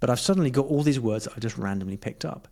but 0.00 0.10
I've 0.10 0.20
suddenly 0.20 0.50
got 0.50 0.66
all 0.66 0.82
these 0.82 0.98
words 0.98 1.24
that 1.24 1.34
I 1.36 1.40
just 1.40 1.58
randomly 1.58 1.96
picked 1.96 2.24
up. 2.24 2.48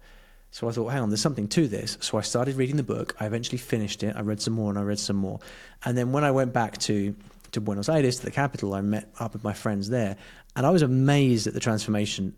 So 0.51 0.69
I 0.69 0.73
thought, 0.73 0.89
hang 0.89 1.03
on, 1.03 1.11
there's 1.11 1.21
something 1.21 1.49
to 1.49 1.69
this. 1.69 1.99
So 2.01 2.17
I 2.17 2.23
started 2.23 2.57
reading 2.57 2.77
the 2.77 2.83
book. 2.83 3.15
I 3.21 3.27
eventually 3.27 3.59
finished 3.59 4.03
it. 4.03 4.17
I 4.17 4.21
read 4.21 4.41
some 4.41 4.55
more 4.55 4.71
and 4.71 4.79
I 4.79 4.83
read 4.83 4.99
some 4.99 5.17
more. 5.17 5.41
And 5.85 5.97
then 5.97 6.13
when 6.13 6.25
I 6.25 6.31
went 6.31 6.53
back 6.53 6.79
to, 6.79 7.15
to 7.53 7.61
Buenos 7.61 7.89
Aires, 7.89 8.19
to 8.21 8.25
the 8.25 8.31
capital, 8.31 8.75
I 8.75 8.81
met 8.81 9.11
up 9.19 9.35
with 9.35 9.45
my 9.45 9.53
friends 9.53 9.91
there. 9.91 10.17
And 10.57 10.65
I 10.65 10.71
was 10.71 10.83
amazed 10.83 11.47
at 11.47 11.55
the 11.55 11.61
transformation 11.61 12.35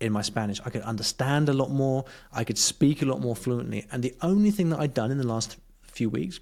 in 0.00 0.12
my 0.12 0.22
Spanish. 0.22 0.60
I 0.64 0.70
could 0.70 0.82
understand 0.82 1.48
a 1.48 1.52
lot 1.52 1.70
more. 1.70 2.04
I 2.32 2.44
could 2.44 2.58
speak 2.58 3.02
a 3.02 3.06
lot 3.06 3.20
more 3.20 3.36
fluently. 3.36 3.86
And 3.92 4.02
the 4.02 4.14
only 4.22 4.50
thing 4.50 4.70
that 4.70 4.80
I'd 4.80 4.94
done 4.94 5.10
in 5.10 5.18
the 5.18 5.26
last 5.26 5.56
few 5.82 6.10
weeks 6.10 6.40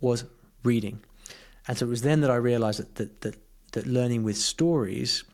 was 0.00 0.24
reading. 0.64 1.00
And 1.66 1.76
so 1.76 1.86
it 1.86 1.90
was 1.90 2.02
then 2.02 2.20
that 2.22 2.30
I 2.30 2.36
realized 2.36 2.80
that, 2.80 2.94
that, 2.96 3.20
that, 3.22 3.36
that 3.72 3.86
learning 3.86 4.24
with 4.24 4.36
stories 4.36 5.24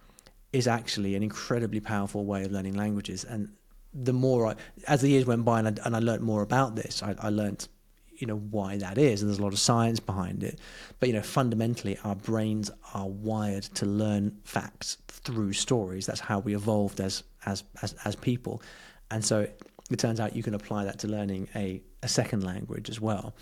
is 0.52 0.68
actually 0.68 1.14
an 1.14 1.22
incredibly 1.22 1.80
powerful 1.80 2.24
way 2.24 2.44
of 2.44 2.52
learning 2.52 2.74
languages. 2.74 3.24
And 3.24 3.50
the 3.92 4.12
more 4.12 4.48
I, 4.48 4.54
as 4.86 5.00
the 5.00 5.08
years 5.08 5.26
went 5.26 5.44
by 5.44 5.60
and 5.60 5.68
I, 5.68 5.86
and 5.86 5.96
I 5.96 6.00
learned 6.00 6.22
more 6.22 6.42
about 6.42 6.76
this, 6.76 7.02
I, 7.02 7.14
I 7.18 7.28
learned 7.30 7.68
you 8.16 8.26
know 8.28 8.36
why 8.36 8.76
that 8.76 8.96
is 8.96 9.20
and 9.20 9.28
there's 9.28 9.40
a 9.40 9.42
lot 9.42 9.52
of 9.52 9.58
science 9.58 9.98
behind 9.98 10.44
it 10.44 10.60
but 11.00 11.08
you 11.08 11.12
know 11.12 11.20
fundamentally 11.20 11.98
our 12.04 12.14
brains 12.14 12.70
are 12.94 13.08
wired 13.08 13.64
to 13.64 13.86
learn 13.86 14.32
facts 14.44 14.98
through 15.08 15.52
stories 15.52 16.06
that's 16.06 16.20
how 16.20 16.38
we 16.38 16.54
evolved 16.54 17.00
as 17.00 17.24
as 17.46 17.64
as, 17.82 17.94
as 18.04 18.16
people. 18.16 18.62
And 19.10 19.24
so 19.24 19.46
it 19.90 19.98
turns 19.98 20.20
out 20.20 20.34
you 20.34 20.42
can 20.42 20.54
apply 20.54 20.84
that 20.84 20.98
to 21.00 21.08
learning 21.08 21.48
a, 21.54 21.82
a 22.02 22.08
second 22.08 22.42
language 22.42 22.88
as 22.88 23.00
well. 23.00 23.34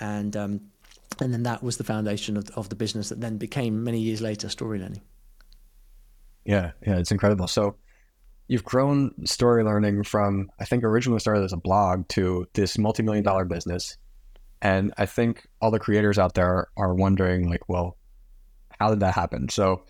And 0.00 0.36
um, 0.36 0.60
and 1.20 1.32
then 1.32 1.44
that 1.44 1.62
was 1.62 1.76
the 1.76 1.84
foundation 1.84 2.36
of, 2.36 2.50
of 2.50 2.68
the 2.68 2.76
business 2.76 3.08
that 3.08 3.20
then 3.20 3.38
became 3.38 3.82
many 3.82 4.00
years 4.00 4.20
later 4.20 4.48
StoryLearning. 4.48 5.00
Yeah 6.44 6.72
yeah 6.86 6.98
it's 6.98 7.12
incredible. 7.12 7.48
So 7.48 7.76
you've 8.48 8.64
grown 8.64 9.10
StoryLearning 9.22 10.06
from 10.06 10.50
i 10.60 10.64
think 10.64 10.84
originally 10.84 11.18
started 11.18 11.42
as 11.42 11.52
a 11.52 11.56
blog 11.56 12.06
to 12.08 12.46
this 12.52 12.78
multi-million 12.78 13.24
dollar 13.24 13.44
business. 13.44 13.96
And 14.62 14.92
I 14.96 15.06
think 15.06 15.46
all 15.60 15.70
the 15.70 15.78
creators 15.78 16.18
out 16.18 16.34
there 16.34 16.68
are 16.76 16.94
wondering, 16.94 17.48
like, 17.48 17.68
well, 17.68 17.96
how 18.80 18.90
did 18.90 19.00
that 19.00 19.14
happen? 19.14 19.48
So, 19.48 19.84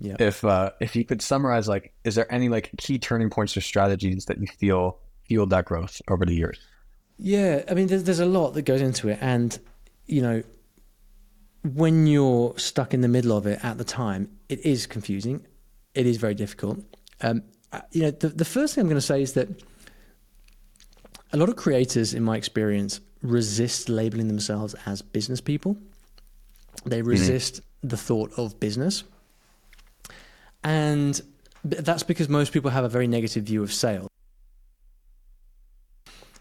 yeah. 0.00 0.16
if 0.18 0.44
uh, 0.44 0.70
if 0.80 0.94
you 0.96 1.04
could 1.04 1.22
summarize, 1.22 1.68
like, 1.68 1.92
is 2.04 2.14
there 2.14 2.32
any 2.32 2.48
like 2.48 2.70
key 2.78 2.98
turning 2.98 3.30
points 3.30 3.56
or 3.56 3.60
strategies 3.60 4.26
that 4.26 4.38
you 4.38 4.46
feel 4.46 4.98
fueled 5.26 5.50
that 5.50 5.64
growth 5.64 6.00
over 6.08 6.24
the 6.24 6.34
years? 6.34 6.58
Yeah, 7.18 7.64
I 7.68 7.74
mean, 7.74 7.88
there's, 7.88 8.04
there's 8.04 8.20
a 8.20 8.26
lot 8.26 8.52
that 8.52 8.62
goes 8.62 8.80
into 8.80 9.08
it, 9.08 9.18
and 9.20 9.58
you 10.06 10.22
know, 10.22 10.42
when 11.62 12.06
you're 12.06 12.56
stuck 12.58 12.94
in 12.94 13.00
the 13.00 13.08
middle 13.08 13.36
of 13.36 13.46
it 13.46 13.64
at 13.64 13.78
the 13.78 13.84
time, 13.84 14.30
it 14.48 14.64
is 14.64 14.86
confusing. 14.86 15.44
It 15.94 16.06
is 16.06 16.16
very 16.16 16.34
difficult. 16.34 16.78
Um, 17.20 17.42
you 17.90 18.02
know, 18.02 18.10
the, 18.10 18.28
the 18.28 18.44
first 18.44 18.74
thing 18.74 18.82
I'm 18.82 18.88
going 18.88 18.96
to 18.96 19.02
say 19.02 19.20
is 19.20 19.32
that 19.34 19.48
a 21.32 21.36
lot 21.36 21.48
of 21.48 21.56
creators, 21.56 22.14
in 22.14 22.22
my 22.22 22.36
experience, 22.36 23.00
resist 23.22 23.88
labeling 23.88 24.28
themselves 24.28 24.74
as 24.86 25.02
business 25.02 25.40
people. 25.40 25.76
They 26.84 27.00
mm-hmm. 27.00 27.08
resist 27.08 27.56
mm-hmm. 27.56 27.88
the 27.88 27.96
thought 27.96 28.32
of 28.38 28.58
business. 28.60 29.04
And 30.62 31.20
that's 31.64 32.02
because 32.02 32.28
most 32.28 32.52
people 32.52 32.70
have 32.70 32.84
a 32.84 32.88
very 32.88 33.06
negative 33.06 33.44
view 33.44 33.62
of 33.62 33.72
sales. 33.72 34.08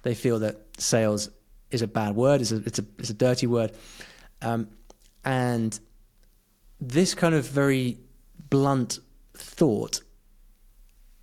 They 0.04 0.16
feel 0.16 0.40
that 0.40 0.58
sales 0.78 1.30
is 1.72 1.82
a 1.82 1.88
bad 1.88 2.16
word, 2.16 2.42
it's 2.42 2.52
a, 2.52 2.58
it's 2.58 2.80
a, 2.80 2.86
it's 2.98 3.10
a 3.10 3.14
dirty 3.14 3.48
word. 3.48 3.74
Um, 4.42 4.70
and 5.26 5.78
this 6.80 7.14
kind 7.14 7.36
of 7.36 7.48
very 7.48 7.98
blunt 8.50 9.00
thought 9.34 10.02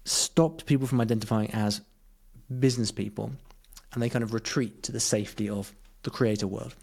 stopped 0.05 0.67
people 0.67 0.87
from 0.87 1.01
identifying 1.01 1.51
as 1.53 1.81
business 2.59 2.91
people 2.91 3.33
and 3.93 4.03
they 4.03 4.11
kind 4.11 4.23
of 4.23 4.35
retreat 4.35 4.83
to 4.83 4.93
the 4.93 5.01
safety 5.01 5.49
of 5.49 5.73
the 6.03 6.11
creator 6.11 6.47
world. 6.47 6.75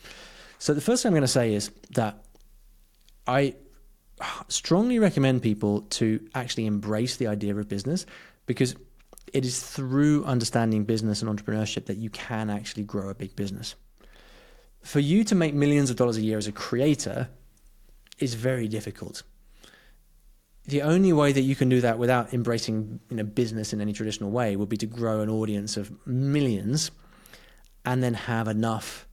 So 0.58 0.74
the 0.74 0.82
first 0.82 1.04
thing 1.04 1.10
I'm 1.10 1.14
going 1.14 1.22
to 1.22 1.28
say 1.28 1.54
is 1.54 1.70
that 1.92 2.24
I 3.28 3.56
strongly 4.48 5.00
recommend 5.00 5.42
people 5.42 5.82
to 5.82 6.20
actually 6.36 6.66
embrace 6.66 7.18
the 7.18 7.28
idea 7.28 7.56
of 7.56 7.68
business 7.68 8.06
because 8.46 8.76
it 9.34 9.46
is 9.46 9.62
through 9.62 10.26
understanding 10.26 10.84
business 10.84 11.22
and 11.22 11.30
entrepreneurship 11.30 11.86
that 11.86 11.98
you 11.98 12.10
can 12.10 12.50
actually 12.50 12.84
grow 12.84 13.10
a 13.10 13.16
big 13.16 13.36
business. 13.36 13.76
For 14.82 15.00
you 15.00 15.24
to 15.26 15.36
make 15.36 15.54
millions 15.54 15.90
of 15.90 15.96
dollars 15.96 16.18
a 16.18 16.22
year 16.22 16.38
as 16.38 16.48
a 16.48 16.52
creator 16.52 17.30
is 18.20 18.34
very 18.34 18.68
difficult. 18.68 19.24
The 20.66 20.82
only 20.82 21.14
way 21.14 21.32
that 21.32 21.42
you 21.42 21.56
can 21.56 21.70
do 21.70 21.82
that 21.82 21.98
without 21.98 22.34
embracing 22.34 23.00
you 23.10 23.18
know, 23.18 23.24
business 23.24 23.74
in 23.74 23.82
any 23.82 23.94
traditional 23.94 24.32
way 24.32 24.56
would 24.56 24.70
be 24.70 24.78
to 24.78 24.86
grow 24.86 25.22
an 25.22 25.30
audience 25.30 25.78
of 25.78 25.92
millions 26.06 26.92
and 27.84 28.04
then 28.04 28.14
have 28.14 28.48
enough 28.48 29.08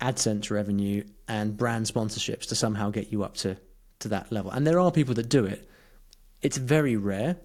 AdSense 0.00 0.50
revenue 0.50 1.04
and 1.28 1.56
brand 1.56 1.86
sponsorships 1.86 2.46
to 2.48 2.54
somehow 2.54 2.90
get 2.90 3.12
you 3.12 3.22
up 3.22 3.34
to, 3.38 3.56
to 4.00 4.08
that 4.08 4.30
level. 4.32 4.50
And 4.50 4.66
there 4.66 4.80
are 4.80 4.90
people 4.90 5.14
that 5.14 5.28
do 5.28 5.44
it. 5.44 5.68
It's 6.42 6.56
very 6.56 6.96
rare, 6.96 7.36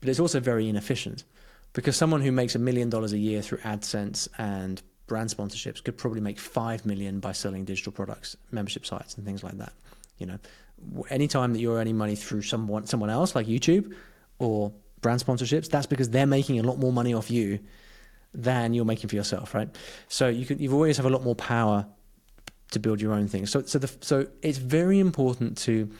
but 0.00 0.08
it's 0.08 0.20
also 0.20 0.40
very 0.40 0.68
inefficient 0.68 1.24
because 1.72 1.96
someone 1.96 2.22
who 2.22 2.32
makes 2.32 2.54
a 2.54 2.58
million 2.58 2.88
dollars 2.90 3.12
a 3.12 3.18
year 3.18 3.42
through 3.42 3.58
AdSense 3.58 4.28
and 4.38 4.82
brand 5.06 5.30
sponsorships 5.30 5.82
could 5.82 5.96
probably 5.96 6.20
make 6.20 6.38
5 6.38 6.86
million 6.86 7.20
by 7.20 7.32
selling 7.32 7.64
digital 7.64 7.92
products, 7.92 8.36
membership 8.50 8.86
sites 8.86 9.16
and 9.16 9.24
things 9.24 9.42
like 9.42 9.58
that. 9.58 9.72
You 10.18 10.26
know, 10.26 10.38
anytime 11.10 11.52
that 11.52 11.60
you're 11.60 11.78
earning 11.78 11.96
money 11.96 12.14
through 12.14 12.42
someone 12.42 12.86
someone 12.86 13.10
else 13.10 13.34
like 13.34 13.46
YouTube 13.46 13.94
or 14.38 14.72
brand 15.00 15.24
sponsorships, 15.24 15.68
that's 15.68 15.86
because 15.86 16.10
they're 16.10 16.26
making 16.26 16.58
a 16.58 16.62
lot 16.62 16.78
more 16.78 16.92
money 16.92 17.14
off 17.14 17.30
you 17.30 17.58
than 18.34 18.74
you're 18.74 18.84
making 18.84 19.08
for 19.08 19.16
yourself, 19.16 19.54
right? 19.54 19.68
So 20.08 20.28
you 20.28 20.44
can 20.44 20.58
you 20.58 20.72
always 20.72 20.96
have 20.96 21.06
a 21.06 21.10
lot 21.10 21.24
more 21.24 21.34
power 21.34 21.86
to 22.70 22.78
build 22.78 23.00
your 23.00 23.12
own 23.12 23.28
things. 23.28 23.50
So 23.50 23.62
so 23.62 23.78
the 23.78 23.90
so 24.00 24.26
it's 24.42 24.58
very 24.58 24.98
important 24.98 25.58
to 25.58 25.90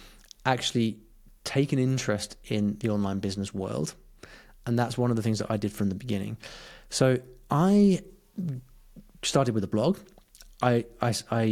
actually 0.44 0.98
take 1.44 1.72
an 1.72 1.78
interest 1.78 2.36
in 2.44 2.76
the 2.78 2.90
online 2.90 3.20
business 3.20 3.54
world, 3.54 3.94
and 4.66 4.78
that's 4.78 4.98
one 4.98 5.10
of 5.10 5.16
the 5.16 5.22
things 5.22 5.38
that 5.38 5.50
I 5.50 5.56
did 5.56 5.72
from 5.72 5.88
the 5.88 5.94
beginning. 5.94 6.36
So 6.90 7.18
I 7.50 8.02
started 9.22 9.54
with 9.54 9.64
a 9.64 9.68
blog. 9.68 9.98
I 10.62 10.84
I, 11.00 11.14
I 11.30 11.42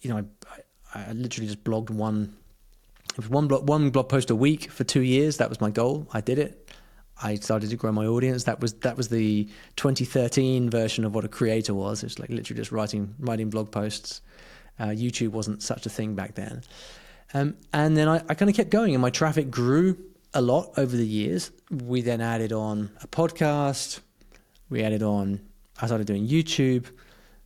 you 0.00 0.10
know 0.10 0.24
I, 0.94 1.08
I 1.08 1.12
literally 1.12 1.46
just 1.46 1.64
blogged 1.64 1.90
one 1.90 2.36
one 3.28 3.46
blog 3.48 3.68
one 3.68 3.90
blog 3.90 4.08
post 4.08 4.30
a 4.30 4.36
week 4.36 4.70
for 4.70 4.84
two 4.84 5.02
years. 5.02 5.36
That 5.36 5.48
was 5.48 5.60
my 5.60 5.70
goal. 5.70 6.08
I 6.12 6.20
did 6.20 6.38
it. 6.38 6.63
I 7.24 7.36
started 7.36 7.70
to 7.70 7.76
grow 7.76 7.90
my 7.90 8.06
audience. 8.06 8.44
That 8.44 8.60
was 8.60 8.74
that 8.74 8.98
was 8.98 9.08
the 9.08 9.48
2013 9.76 10.68
version 10.68 11.06
of 11.06 11.14
what 11.14 11.24
a 11.24 11.28
creator 11.28 11.72
was. 11.72 12.04
It's 12.04 12.18
like 12.18 12.28
literally 12.28 12.60
just 12.60 12.70
writing 12.70 13.14
writing 13.18 13.48
blog 13.48 13.72
posts. 13.72 14.20
Uh, 14.78 14.88
YouTube 14.88 15.30
wasn't 15.30 15.62
such 15.62 15.86
a 15.86 15.88
thing 15.88 16.14
back 16.14 16.34
then. 16.34 16.62
Um, 17.32 17.56
and 17.72 17.96
then 17.96 18.08
I, 18.08 18.16
I 18.28 18.34
kind 18.34 18.50
of 18.50 18.54
kept 18.54 18.70
going, 18.70 18.94
and 18.94 19.00
my 19.00 19.10
traffic 19.10 19.50
grew 19.50 19.96
a 20.34 20.42
lot 20.42 20.74
over 20.76 20.94
the 20.94 21.06
years. 21.06 21.50
We 21.70 22.02
then 22.02 22.20
added 22.20 22.52
on 22.52 22.90
a 23.02 23.08
podcast. 23.08 24.00
We 24.68 24.82
added 24.82 25.02
on. 25.02 25.40
I 25.80 25.86
started 25.86 26.06
doing 26.06 26.28
YouTube. 26.28 26.86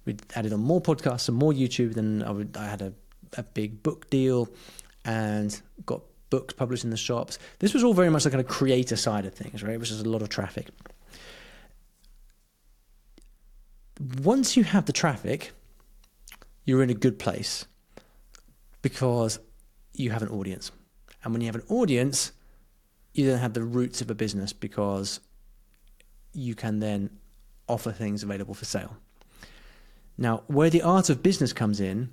We 0.05 0.17
added 0.35 0.53
on 0.53 0.61
more 0.61 0.81
podcasts 0.81 1.29
and 1.29 1.39
more 1.39 1.53
YouTube. 1.53 1.95
Then 1.95 2.25
I, 2.27 2.31
would, 2.31 2.57
I 2.57 2.67
had 2.67 2.83
a, 2.83 2.93
a 3.37 3.45
big 3.45 3.83
book 3.85 4.11
deal, 4.11 4.49
and 5.05 5.61
got 5.87 6.03
books 6.31 6.55
published 6.55 6.85
in 6.85 6.91
the 6.91 6.97
shops. 6.97 7.39
This 7.59 7.75
was 7.75 7.85
all 7.85 7.95
very 7.95 8.11
much 8.11 8.25
the 8.25 8.31
kind 8.31 8.41
of 8.41 8.49
creator 8.49 8.97
side 8.97 9.25
of 9.25 9.35
things, 9.35 9.63
right? 9.63 9.79
Was 9.79 9.91
just 9.91 10.05
a 10.05 10.09
lot 10.09 10.23
of 10.23 10.29
traffic. 10.29 10.69
Once 14.23 14.57
you 14.57 14.65
have 14.65 14.87
the 14.87 14.93
traffic, 14.93 15.53
you're 16.65 16.83
in 16.83 16.91
a 16.91 16.95
good 16.95 17.19
place 17.19 17.67
because 18.83 19.41
you 19.95 20.11
have 20.11 20.23
an 20.23 20.29
audience. 20.29 20.71
And 21.25 21.33
when 21.33 21.41
you 21.41 21.47
have 21.47 21.57
an 21.57 21.65
audience, 21.69 22.33
you 23.15 23.27
then 23.27 23.39
have 23.39 23.55
the 23.55 23.65
roots 23.65 24.01
of 24.01 24.11
a 24.11 24.15
business 24.15 24.53
because 24.53 25.21
you 26.33 26.55
can 26.55 26.79
then 26.79 27.11
offer 27.69 27.91
things 27.91 28.23
available 28.23 28.55
for 28.55 28.65
sale. 28.65 28.97
Now, 30.17 30.43
where 30.47 30.71
the 30.71 30.83
art 30.83 31.11
of 31.11 31.23
business 31.23 31.53
comes 31.53 31.81
in 31.81 32.11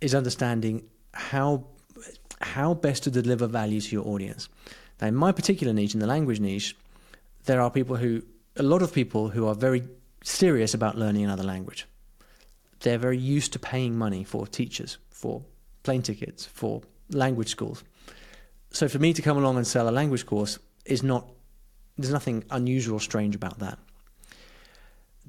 is 0.00 0.14
understanding 0.14 0.84
how 1.12 1.66
how 2.40 2.74
best 2.74 3.02
to 3.04 3.10
deliver 3.10 3.46
value 3.46 3.80
to 3.80 3.92
your 3.92 4.06
audience. 4.06 4.48
Now, 5.00 5.08
in 5.08 5.14
my 5.14 5.32
particular 5.32 5.72
niche, 5.72 5.94
in 5.94 6.00
the 6.00 6.06
language 6.06 6.40
niche, 6.40 6.76
there 7.44 7.60
are 7.60 7.70
people 7.70 7.96
who, 7.96 8.22
a 8.56 8.62
lot 8.62 8.82
of 8.82 8.92
people 8.92 9.28
who 9.28 9.46
are 9.46 9.54
very 9.54 9.82
serious 10.22 10.74
about 10.74 10.96
learning 10.96 11.24
another 11.24 11.44
language. 11.44 11.86
They're 12.80 12.98
very 12.98 13.18
used 13.18 13.52
to 13.54 13.58
paying 13.58 13.96
money 13.96 14.24
for 14.24 14.46
teachers, 14.46 14.98
for 15.10 15.42
plane 15.82 16.02
tickets, 16.02 16.46
for 16.46 16.82
language 17.10 17.48
schools. 17.48 17.82
So 18.70 18.88
for 18.88 18.98
me 18.98 19.12
to 19.14 19.22
come 19.22 19.38
along 19.38 19.56
and 19.56 19.66
sell 19.66 19.88
a 19.88 19.90
language 19.90 20.26
course 20.26 20.58
is 20.84 21.02
not, 21.02 21.26
there's 21.96 22.12
nothing 22.12 22.44
unusual 22.50 22.98
or 22.98 23.00
strange 23.00 23.34
about 23.34 23.58
that. 23.60 23.78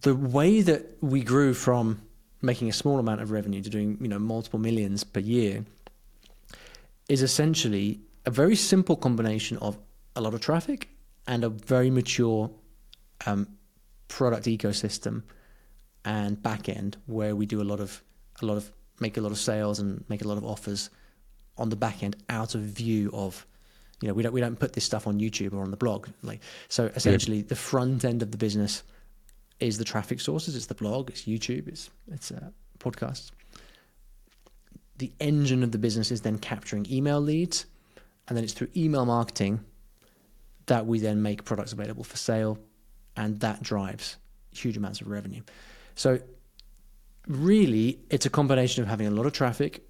The 0.02 0.16
way 0.16 0.62
that 0.62 0.98
we 1.02 1.22
grew 1.22 1.54
from 1.54 2.02
making 2.42 2.70
a 2.70 2.74
small 2.74 3.00
amount 3.00 3.22
of 3.22 3.32
revenue 3.32 3.62
to 3.62 3.70
doing, 3.70 3.98
you 4.02 4.08
know, 4.08 4.20
multiple 4.20 4.60
millions 4.60 5.04
per 5.04 5.20
year 5.20 5.66
is 7.10 7.22
essentially 7.24 8.00
a 8.26 8.32
very 8.32 8.56
simple 8.56 8.96
combination 8.96 9.58
of 9.58 9.78
a 10.16 10.22
lot 10.22 10.34
of 10.34 10.40
traffic 10.40 10.90
and 11.28 11.44
a 11.44 11.50
very 11.50 11.90
mature 11.90 12.50
um, 13.26 13.48
product 14.08 14.46
ecosystem 14.46 15.24
and 16.06 16.42
back 16.42 16.70
end 16.70 16.98
where 17.08 17.36
we 17.36 17.46
do 17.46 17.62
a 17.62 17.64
lot 17.64 17.80
of 17.80 18.04
a 18.42 18.46
lot 18.46 18.56
of 18.56 18.72
make 19.00 19.18
a 19.18 19.22
lot 19.22 19.32
of 19.32 19.38
sales 19.38 19.80
and 19.80 20.04
make 20.10 20.24
a 20.24 20.28
lot 20.28 20.38
of 20.38 20.46
offers 20.46 20.90
on 21.58 21.70
the 21.70 21.76
back 21.76 22.04
end 22.04 22.16
out 22.30 22.56
of 22.56 22.62
view 22.62 23.10
of 23.14 23.46
you 24.02 24.08
know 24.08 24.14
we 24.14 24.24
don't 24.24 24.32
we 24.32 24.42
don't 24.42 24.60
put 24.60 24.74
this 24.74 24.84
stuff 24.84 25.08
on 25.08 25.20
YouTube 25.20 25.54
or 25.54 25.62
on 25.62 25.72
the 25.72 25.78
blog 25.78 26.08
like 26.24 26.40
so 26.70 26.86
essentially 26.96 27.38
yeah. 27.38 27.44
the 27.48 27.56
front 27.56 28.06
end 28.06 28.22
of 28.22 28.32
the 28.32 28.38
business 28.38 28.84
is 29.60 29.78
the 29.78 29.84
traffic 29.84 30.22
sources 30.22 30.56
it's 30.56 30.68
the 30.68 30.76
blog 30.76 31.10
it's 31.10 31.24
YouTube 31.24 31.68
it's 31.68 31.90
it's 32.12 32.32
uh, 32.32 32.50
podcasts 32.80 33.32
the 35.00 35.12
engine 35.20 35.64
of 35.64 35.72
the 35.72 35.78
business 35.78 36.12
is 36.12 36.22
then 36.22 36.38
capturing 36.38 36.86
email 36.92 37.20
leads, 37.20 37.66
and 38.28 38.38
then 38.38 38.44
it's 38.44 38.54
through 38.54 38.68
email 38.76 39.06
marketing 39.06 39.62
that 40.68 40.86
we 40.86 41.00
then 41.00 41.22
make 41.22 41.44
products 41.46 41.74
available 41.74 42.04
for 42.04 42.18
sale, 42.18 42.60
and 43.16 43.40
that 43.40 43.64
drives 43.64 44.18
huge 44.52 44.78
amounts 44.78 45.02
of 45.02 45.08
revenue. 45.08 45.42
So, 45.96 46.20
really, 47.28 48.00
it's 48.10 48.26
a 48.26 48.30
combination 48.30 48.84
of 48.84 48.90
having 48.90 49.08
a 49.08 49.12
lot 49.12 49.26
of 49.26 49.34
traffic 49.34 49.84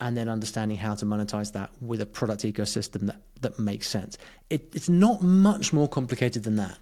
and 0.00 0.16
then 0.16 0.28
understanding 0.28 0.76
how 0.76 0.94
to 0.94 1.04
monetize 1.04 1.52
that 1.52 1.70
with 1.80 2.00
a 2.00 2.06
product 2.06 2.42
ecosystem 2.42 3.06
that, 3.06 3.22
that 3.40 3.58
makes 3.58 3.88
sense. 3.88 4.18
It, 4.50 4.72
it's 4.74 4.88
not 4.88 5.22
much 5.22 5.72
more 5.72 5.88
complicated 5.88 6.42
than 6.42 6.56
that. 6.56 6.78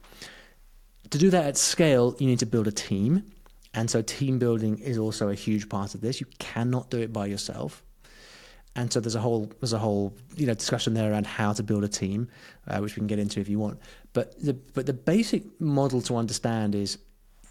To 1.11 1.18
do 1.18 1.31
that 1.31 1.44
at 1.44 1.57
scale, 1.57 2.16
you 2.18 2.26
need 2.26 2.38
to 2.38 2.46
build 2.46 2.66
a 2.66 2.72
team 2.72 3.24
and 3.74 3.90
so 3.90 4.02
team 4.02 4.38
building 4.38 4.78
is 4.78 4.98
also 4.98 5.28
a 5.28 5.35
huge 5.35 5.68
part 5.68 5.94
of 5.94 6.00
this. 6.00 6.20
You 6.20 6.26
cannot 6.38 6.90
do 6.90 6.98
it 6.98 7.12
by 7.12 7.26
yourself. 7.26 7.85
And 8.76 8.92
so 8.92 9.00
there's 9.00 9.14
a 9.14 9.20
whole 9.20 9.50
there's 9.61 9.72
a 9.72 9.78
whole 9.78 10.14
you 10.37 10.46
know 10.46 10.54
discussion 10.54 10.94
there 10.94 11.11
around 11.11 11.26
how 11.26 11.52
to 11.52 11.62
build 11.62 11.85
a 11.85 11.88
team, 11.88 12.28
uh, 12.68 12.78
which 12.78 12.94
we 12.94 13.00
can 13.00 13.06
get 13.06 13.18
into 13.18 13.40
if 13.40 13.48
you 13.48 13.59
want. 13.59 13.80
But 14.12 14.40
the 14.40 14.54
but 14.54 14.87
the 14.87 14.92
basic 14.92 15.61
model 15.61 16.00
to 16.02 16.16
understand 16.16 16.74
is 16.74 16.98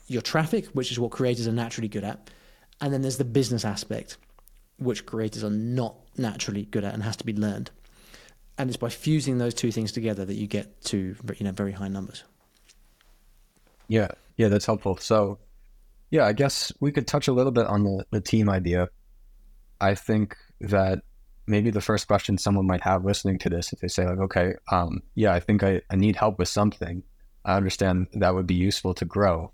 your 0.07 0.21
traffic, 0.21 0.67
which 0.67 0.91
is 0.91 0.99
what 0.99 1.11
creators 1.11 1.47
are 1.47 1.51
naturally 1.51 1.89
good 1.89 2.03
at, 2.03 2.29
and 2.81 2.93
then 2.93 3.01
there's 3.01 3.17
the 3.17 3.25
business 3.25 3.65
aspect, 3.65 4.17
which 4.77 5.05
creators 5.05 5.43
are 5.43 5.49
not 5.49 5.95
naturally 6.17 6.65
good 6.65 6.83
at 6.83 6.93
and 6.93 7.03
has 7.03 7.17
to 7.17 7.25
be 7.25 7.33
learned. 7.33 7.69
And 8.57 8.69
it's 8.69 8.77
by 8.77 8.89
fusing 8.89 9.37
those 9.37 9.53
two 9.53 9.71
things 9.71 9.91
together 9.91 10.25
that 10.25 10.35
you 10.35 10.47
get 10.47 10.81
to 10.85 11.15
you 11.37 11.45
know 11.45 11.51
very 11.51 11.73
high 11.73 11.89
numbers. 11.89 12.23
Yeah, 13.89 14.09
yeah, 14.37 14.47
that's 14.47 14.65
helpful. 14.65 14.97
So 14.97 15.37
yeah, 16.11 16.25
I 16.25 16.33
guess 16.33 16.71
we 16.79 16.91
could 16.91 17.07
touch 17.07 17.27
a 17.27 17.33
little 17.33 17.51
bit 17.51 17.67
on 17.67 17.83
the, 17.83 18.05
the 18.11 18.21
team 18.21 18.49
idea. 18.49 18.89
I 19.79 19.95
think 19.95 20.35
that 20.61 21.03
maybe 21.47 21.71
the 21.71 21.81
first 21.81 22.07
question 22.07 22.37
someone 22.37 22.67
might 22.67 22.81
have 22.81 23.05
listening 23.05 23.39
to 23.39 23.49
this, 23.49 23.73
if 23.73 23.79
they 23.79 23.87
say 23.87 24.05
like, 24.05 24.19
okay, 24.19 24.53
um, 24.71 25.01
yeah, 25.15 25.33
I 25.33 25.39
think 25.39 25.63
I, 25.63 25.81
I 25.89 25.95
need 25.95 26.15
help 26.15 26.39
with 26.39 26.47
something. 26.47 27.03
I 27.45 27.55
understand 27.55 28.07
that 28.13 28.35
would 28.35 28.47
be 28.47 28.55
useful 28.55 28.93
to 28.95 29.05
grow. 29.05 29.51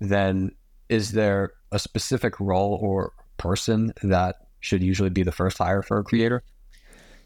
Then 0.00 0.52
is 0.88 1.12
there 1.12 1.52
a 1.70 1.78
specific 1.78 2.38
role 2.38 2.78
or 2.80 3.12
person 3.36 3.92
that 4.02 4.36
should 4.60 4.82
usually 4.82 5.10
be 5.10 5.22
the 5.22 5.32
first 5.32 5.58
hire 5.58 5.82
for 5.82 5.98
a 5.98 6.04
creator? 6.04 6.42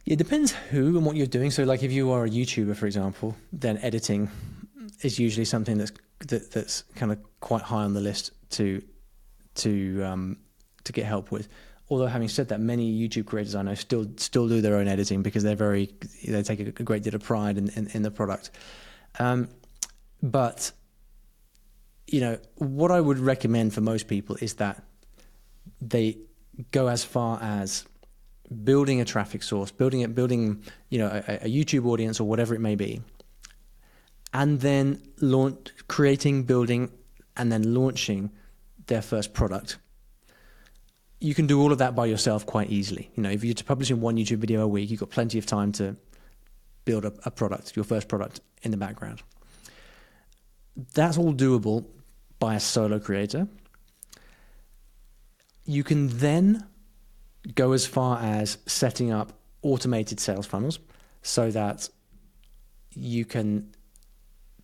It 0.07 0.17
depends 0.17 0.53
who 0.53 0.97
and 0.97 1.05
what 1.05 1.17
you're 1.17 1.27
doing. 1.27 1.51
So, 1.51 1.65
like 1.65 1.83
if 1.83 1.91
you 1.91 2.13
are 2.13 2.25
a 2.25 2.31
YouTuber, 2.31 2.77
for 2.77 2.87
example, 2.87 3.37
then 3.53 3.79
editing 3.79 4.31
is 5.03 5.19
usually 5.19 5.45
something 5.45 5.79
that's 5.79 5.93
that, 6.29 6.51
that's 6.53 6.85
kind 6.95 7.13
of 7.13 7.19
quite 7.41 7.63
high 7.63 7.83
on 7.83 7.93
the 7.93 8.01
list 8.01 8.31
to 8.51 8.83
to 9.57 10.03
um, 10.03 10.39
to 10.85 10.93
get 10.93 11.05
help 11.05 11.31
with. 11.31 11.49
Although 11.89 12.07
having 12.07 12.29
said 12.29 12.49
that, 12.49 12.61
many 12.61 12.93
YouTube 12.93 13.27
creators 13.27 13.55
I 13.55 13.63
know 13.63 13.75
still 13.75 14.07
still 14.17 14.49
do 14.49 14.61
their 14.61 14.77
own 14.77 14.89
editing 14.89 15.23
because 15.23 15.43
they're 15.43 15.55
very 15.55 15.91
they 16.27 16.43
take 16.43 16.61
a, 16.61 16.83
great 16.83 17.03
deal 17.03 17.15
of 17.15 17.23
pride 17.23 17.59
in, 17.59 17.69
in, 17.71 17.89
in 17.89 18.03
the 18.03 18.11
product. 18.11 18.51
Um, 19.19 19.49
but 20.23 20.73
you 22.07 22.21
know 22.21 22.39
what 22.57 22.91
I 22.91 23.01
would 23.01 23.19
recommend 23.19 23.75
for 23.75 23.81
most 23.81 24.09
people 24.09 24.37
is 24.41 24.55
that 24.55 24.83
they 25.81 26.19
go 26.71 26.89
as 26.89 27.05
far 27.05 27.41
as 27.43 27.85
building 28.65 29.01
a 29.01 29.05
traffic 29.05 29.43
source, 29.43 29.71
building 29.71 30.01
it, 30.01 30.15
building 30.15 30.63
you 30.89 30.99
know 30.99 31.09
a, 31.09 31.47
a 31.47 31.49
YouTube 31.49 31.87
audience 31.87 32.19
or 32.21 32.25
whatever 32.25 32.55
it 32.55 32.61
may 32.61 32.75
be, 32.75 33.01
and 34.33 34.61
then 34.61 35.01
launch, 35.21 35.73
creating, 35.89 36.45
building, 36.45 36.91
and 37.37 37.51
then 37.51 37.75
launching 37.75 38.31
their 38.87 39.03
first 39.03 39.35
product. 39.35 39.79
You 41.21 41.35
can 41.35 41.47
do 41.47 41.61
all 41.61 41.73
of 41.73 41.79
that 41.79 41.95
by 41.95 42.07
yourself 42.07 42.47
quite 42.47 42.71
easily. 42.71 43.11
You 43.15 43.23
know, 43.23 43.31
if 43.31 43.43
you're 43.43 43.55
publishing 43.55 44.01
one 44.01 44.17
YouTube 44.17 44.39
video 44.39 44.63
a 44.63 44.69
week, 44.69 44.91
you've 44.91 45.01
got 45.01 45.11
plenty 45.11 45.39
of 45.39 45.47
time 45.47 45.73
to 45.73 45.97
build 46.85 47.05
a, 47.05 47.13
a 47.25 47.31
product, 47.31 47.75
your 47.75 47.85
first 47.85 48.09
product 48.09 48.41
in 48.63 48.71
the 48.71 48.77
background. 48.77 49.23
That's 50.95 51.17
all 51.17 51.33
doable 51.33 51.87
by 52.39 52.55
a 52.55 52.61
solo 52.61 52.99
creator. 52.99 53.49
You 55.65 55.83
can 55.83 56.09
then 56.19 56.67
go 57.55 57.73
as 57.73 57.87
far 57.87 58.21
as 58.21 58.59
setting 58.67 59.11
up 59.11 59.33
automated 59.63 60.21
sales 60.21 60.47
funnels 60.47 60.79
so 61.23 61.51
that 61.51 61.89
you 62.93 63.25
can 63.25 63.75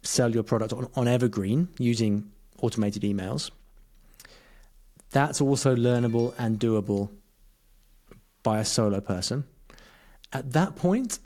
sell 0.02 0.30
your 0.30 0.42
product 0.42 0.72
on, 0.72 0.88
on 0.94 1.08
Evergreen 1.08 1.68
using 1.78 2.30
automated 2.62 3.02
emails. 3.02 3.50
That's 5.10 5.40
also 5.42 5.76
learnable 5.76 6.34
and 6.38 6.58
doable 6.58 7.10
by 8.42 8.58
a 8.58 8.64
solo 8.64 9.00
person. 9.00 9.44
At 10.32 10.52
that 10.52 10.76
point, 10.76 11.18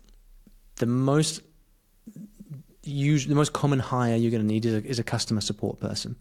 the 0.77 0.87
most 0.87 1.43
the 2.83 3.35
most 3.35 3.53
common 3.53 3.81
hire 3.81 4.15
you're 4.15 4.31
going 4.31 4.43
to 4.43 4.47
need 4.47 4.65
is 4.65 4.75
a, 4.75 4.85
is 4.85 4.99
a 5.01 5.03
customer 5.03 5.41
support 5.41 5.81
person 5.81 6.15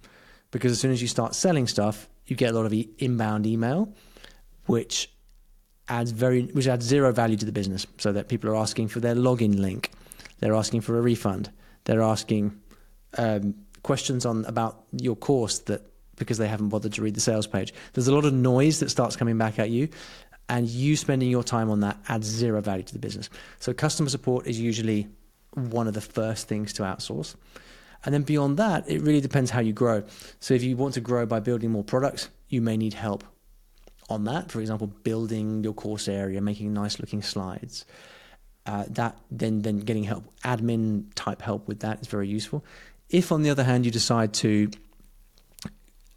because 0.49 0.71
as 0.71 0.79
soon 0.79 0.91
as 0.91 1.01
you 1.01 1.07
start 1.07 1.35
selling 1.35 1.67
stuff, 1.67 2.09
you 2.25 2.35
get 2.35 2.51
a 2.51 2.57
lot 2.57 2.65
of 2.65 2.73
e- 2.73 2.89
inbound 2.97 3.45
email, 3.45 3.93
which 4.65 5.11
adds 5.87 6.09
very 6.11 6.43
which 6.47 6.67
adds 6.67 6.85
zero 6.85 7.11
value 7.11 7.37
to 7.37 7.45
the 7.45 7.51
business. 7.51 7.85
So 7.97 8.11
that 8.13 8.29
people 8.29 8.49
are 8.49 8.55
asking 8.55 8.87
for 8.87 8.99
their 8.99 9.15
login 9.15 9.59
link, 9.59 9.91
they're 10.39 10.55
asking 10.55 10.81
for 10.81 10.97
a 10.97 11.01
refund, 11.01 11.51
they're 11.83 12.01
asking 12.01 12.59
um, 13.17 13.53
questions 13.85 14.25
on 14.25 14.43
about 14.45 14.83
your 14.91 15.15
course 15.15 15.59
that 15.59 15.81
because 16.17 16.39
they 16.39 16.47
haven't 16.47 16.69
bothered 16.69 16.93
to 16.93 17.01
read 17.03 17.13
the 17.13 17.19
sales 17.19 17.45
page. 17.45 17.71
There's 17.93 18.07
a 18.07 18.15
lot 18.15 18.25
of 18.25 18.33
noise 18.33 18.79
that 18.79 18.89
starts 18.89 19.15
coming 19.15 19.37
back 19.37 19.59
at 19.59 19.69
you, 19.69 19.89
and 20.49 20.67
you 20.67 20.95
spending 20.95 21.29
your 21.29 21.43
time 21.43 21.69
on 21.69 21.81
that 21.81 21.97
adds 22.09 22.25
zero 22.25 22.61
value 22.61 22.83
to 22.83 22.93
the 22.93 22.99
business. 22.99 23.29
So 23.59 23.73
customer 23.73 24.09
support 24.09 24.47
is 24.47 24.59
usually 24.59 25.07
one 25.53 25.87
of 25.87 25.93
the 25.93 26.01
first 26.01 26.47
things 26.47 26.73
to 26.73 26.83
outsource. 26.83 27.35
And 28.03 28.13
then 28.13 28.23
beyond 28.23 28.57
that, 28.57 28.89
it 28.89 29.01
really 29.01 29.21
depends 29.21 29.51
how 29.51 29.61
you 29.61 29.73
grow. 29.73 30.03
So 30.39 30.55
if 30.55 30.63
you 30.63 30.75
want 30.77 30.95
to 30.95 31.01
grow 31.01 31.25
by 31.27 31.39
building 31.39 31.71
more 31.71 31.83
products, 31.83 32.29
you 32.49 32.61
may 32.61 32.77
need 32.77 32.93
help 32.95 33.23
on 34.09 34.23
that. 34.23 34.51
For 34.51 34.61
example, 34.61 34.87
building 34.87 35.63
your 35.63 35.73
course 35.73 36.07
area, 36.07 36.41
making 36.41 36.73
nice 36.73 36.99
looking 36.99 37.21
slides. 37.21 37.85
Uh, 38.65 38.83
that 38.89 39.15
then 39.29 39.61
then 39.61 39.77
getting 39.77 40.03
help, 40.03 40.23
admin 40.43 41.05
type 41.13 41.39
help 41.39 41.67
with 41.67 41.81
that 41.81 42.01
is 42.01 42.07
very 42.07 42.27
useful. 42.27 42.65
If 43.09 43.31
on 43.31 43.43
the 43.43 43.49
other 43.49 43.63
hand 43.63 43.85
you 43.85 43.91
decide 43.91 44.33
to 44.35 44.69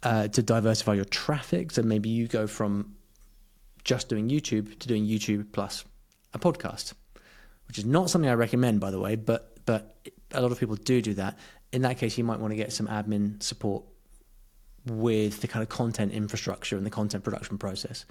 uh, 0.01 0.27
to 0.29 0.41
diversify 0.41 0.93
your 0.93 1.05
traffic, 1.05 1.71
so 1.71 1.81
maybe 1.81 2.09
you 2.09 2.27
go 2.27 2.47
from 2.47 2.95
just 3.83 4.09
doing 4.09 4.29
YouTube 4.29 4.79
to 4.79 4.87
doing 4.87 5.05
YouTube 5.05 5.51
plus 5.51 5.85
a 6.33 6.39
podcast, 6.39 6.93
which 7.67 7.77
is 7.77 7.85
not 7.85 8.09
something 8.09 8.29
I 8.29 8.33
recommend, 8.33 8.79
by 8.79 8.91
the 8.91 8.99
way, 8.99 9.15
but 9.15 9.57
but 9.65 9.95
a 10.31 10.41
lot 10.41 10.51
of 10.51 10.59
people 10.59 10.75
do 10.75 11.01
do 11.01 11.13
that. 11.15 11.37
In 11.71 11.83
that 11.83 11.97
case, 11.97 12.17
you 12.17 12.23
might 12.23 12.39
want 12.39 12.51
to 12.51 12.55
get 12.55 12.73
some 12.73 12.87
admin 12.87 13.41
support 13.43 13.83
with 14.85 15.41
the 15.41 15.47
kind 15.47 15.61
of 15.61 15.69
content 15.69 16.11
infrastructure 16.11 16.77
and 16.77 16.85
the 16.85 16.89
content 16.89 17.23
production 17.23 17.57
process. 17.57 18.05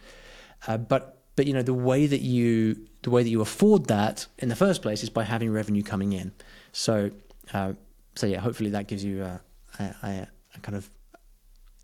Uh, 0.66 0.76
but 0.76 1.22
but 1.36 1.46
you 1.46 1.52
know 1.52 1.62
the 1.62 1.74
way 1.74 2.06
that 2.06 2.20
you 2.20 2.86
the 3.02 3.10
way 3.10 3.22
that 3.22 3.28
you 3.28 3.40
afford 3.40 3.86
that 3.86 4.26
in 4.38 4.48
the 4.48 4.56
first 4.56 4.82
place 4.82 5.02
is 5.02 5.10
by 5.10 5.24
having 5.24 5.52
revenue 5.52 5.82
coming 5.82 6.12
in. 6.12 6.32
So 6.72 7.10
uh, 7.52 7.72
so 8.18 8.26
yeah, 8.26 8.40
hopefully 8.40 8.70
that 8.70 8.88
gives 8.88 9.04
you 9.04 9.22
a, 9.22 9.40
a, 9.78 10.28
a 10.54 10.60
kind 10.60 10.76
of 10.76 10.90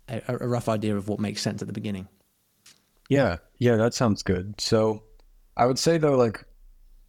a, 0.09 0.37
rough 0.45 0.67
idea 0.67 0.95
of 0.97 1.07
what 1.07 1.19
makes 1.19 1.41
sense 1.41 1.61
at 1.61 1.67
the 1.67 1.73
beginning. 1.73 2.09
Yeah, 3.07 3.37
yeah, 3.57 3.77
that 3.77 3.93
sounds 3.93 4.21
good. 4.21 4.59
So 4.59 5.03
I 5.55 5.65
would 5.65 5.79
say 5.79 5.97
though, 5.97 6.17
like, 6.17 6.43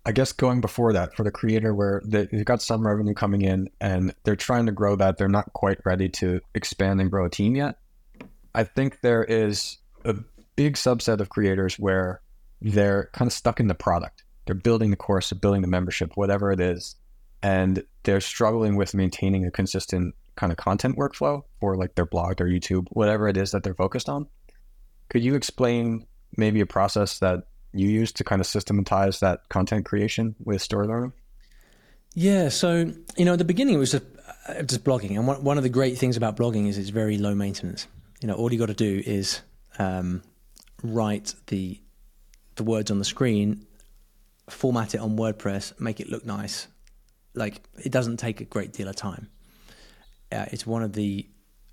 I 0.04 0.12
guess 0.12 0.30
going 0.30 0.60
before 0.60 0.92
that 0.92 1.16
for 1.16 1.24
the 1.24 1.32
creator 1.32 1.74
where 1.74 2.00
they, 2.04 2.28
have 2.30 2.44
got 2.44 2.62
some 2.62 2.86
revenue 2.86 3.14
coming 3.14 3.42
in 3.42 3.68
and 3.80 4.14
they're 4.22 4.36
trying 4.36 4.66
to 4.66 4.72
grow 4.72 4.94
that, 4.94 5.16
they're 5.18 5.28
not 5.28 5.52
quite 5.54 5.78
ready 5.84 6.08
to 6.10 6.40
expand 6.54 7.00
and 7.00 7.10
grow 7.10 7.26
a 7.26 7.30
team 7.30 7.56
yet. 7.56 7.78
I 8.54 8.62
think 8.62 9.00
there 9.00 9.24
is 9.24 9.78
a 10.04 10.14
big 10.54 10.74
subset 10.74 11.18
of 11.18 11.30
creators 11.30 11.80
where 11.80 12.20
they're 12.62 13.10
kind 13.12 13.28
of 13.28 13.32
stuck 13.32 13.58
in 13.58 13.66
the 13.66 13.74
product. 13.74 14.22
They're 14.46 14.54
building 14.54 14.90
the 14.90 14.96
course, 14.96 15.30
they're 15.30 15.38
building 15.40 15.62
the 15.62 15.68
membership, 15.68 16.12
whatever 16.14 16.52
it 16.52 16.60
is, 16.60 16.94
and 17.42 17.84
they're 18.02 18.20
struggling 18.20 18.76
with 18.76 18.94
maintaining 18.94 19.44
a 19.44 19.50
consistent 19.50 20.14
kind 20.36 20.52
of 20.52 20.58
content 20.58 20.96
workflow 20.96 21.42
for 21.60 21.76
like 21.76 21.94
their 21.94 22.06
blog, 22.06 22.36
their 22.36 22.46
YouTube, 22.46 22.86
whatever 22.90 23.28
it 23.28 23.36
is 23.36 23.50
that 23.52 23.62
they're 23.62 23.74
focused 23.74 24.08
on. 24.08 24.26
Could 25.08 25.24
you 25.24 25.34
explain 25.34 26.06
maybe 26.36 26.60
a 26.60 26.66
process 26.66 27.18
that 27.20 27.44
you 27.72 27.88
use 27.88 28.12
to 28.12 28.24
kind 28.24 28.40
of 28.40 28.46
systematize 28.46 29.20
that 29.20 29.48
content 29.48 29.86
creation 29.86 30.34
with 30.44 30.62
story? 30.62 31.10
Yeah, 32.14 32.48
so 32.48 32.92
you 33.16 33.24
know, 33.24 33.34
at 33.34 33.38
the 33.38 33.44
beginning 33.44 33.74
it 33.74 33.78
was 33.78 33.92
just, 33.92 34.04
uh, 34.48 34.62
just 34.62 34.84
blogging, 34.84 35.16
and 35.16 35.26
one, 35.26 35.44
one 35.44 35.58
of 35.58 35.62
the 35.62 35.68
great 35.68 35.98
things 35.98 36.16
about 36.16 36.36
blogging 36.36 36.66
is 36.66 36.78
it's 36.78 36.88
very 36.88 37.18
low 37.18 37.34
maintenance. 37.34 37.86
You 38.20 38.28
know, 38.28 38.34
all 38.34 38.50
you 38.50 38.58
got 38.58 38.66
to 38.66 38.74
do 38.74 39.02
is 39.04 39.42
um, 39.78 40.22
write 40.82 41.34
the 41.48 41.80
the 42.56 42.64
words 42.64 42.90
on 42.90 42.98
the 42.98 43.04
screen, 43.04 43.66
format 44.48 44.94
it 44.94 44.98
on 44.98 45.18
WordPress, 45.18 45.78
make 45.78 46.00
it 46.00 46.08
look 46.08 46.24
nice. 46.24 46.68
Like 47.36 47.62
it 47.84 47.92
doesn't 47.92 48.16
take 48.16 48.40
a 48.40 48.44
great 48.44 48.72
deal 48.72 48.88
of 48.88 48.96
time. 48.96 49.28
Uh, 50.32 50.46
it's 50.50 50.66
one 50.66 50.82
of 50.82 50.92
the, 50.92 51.24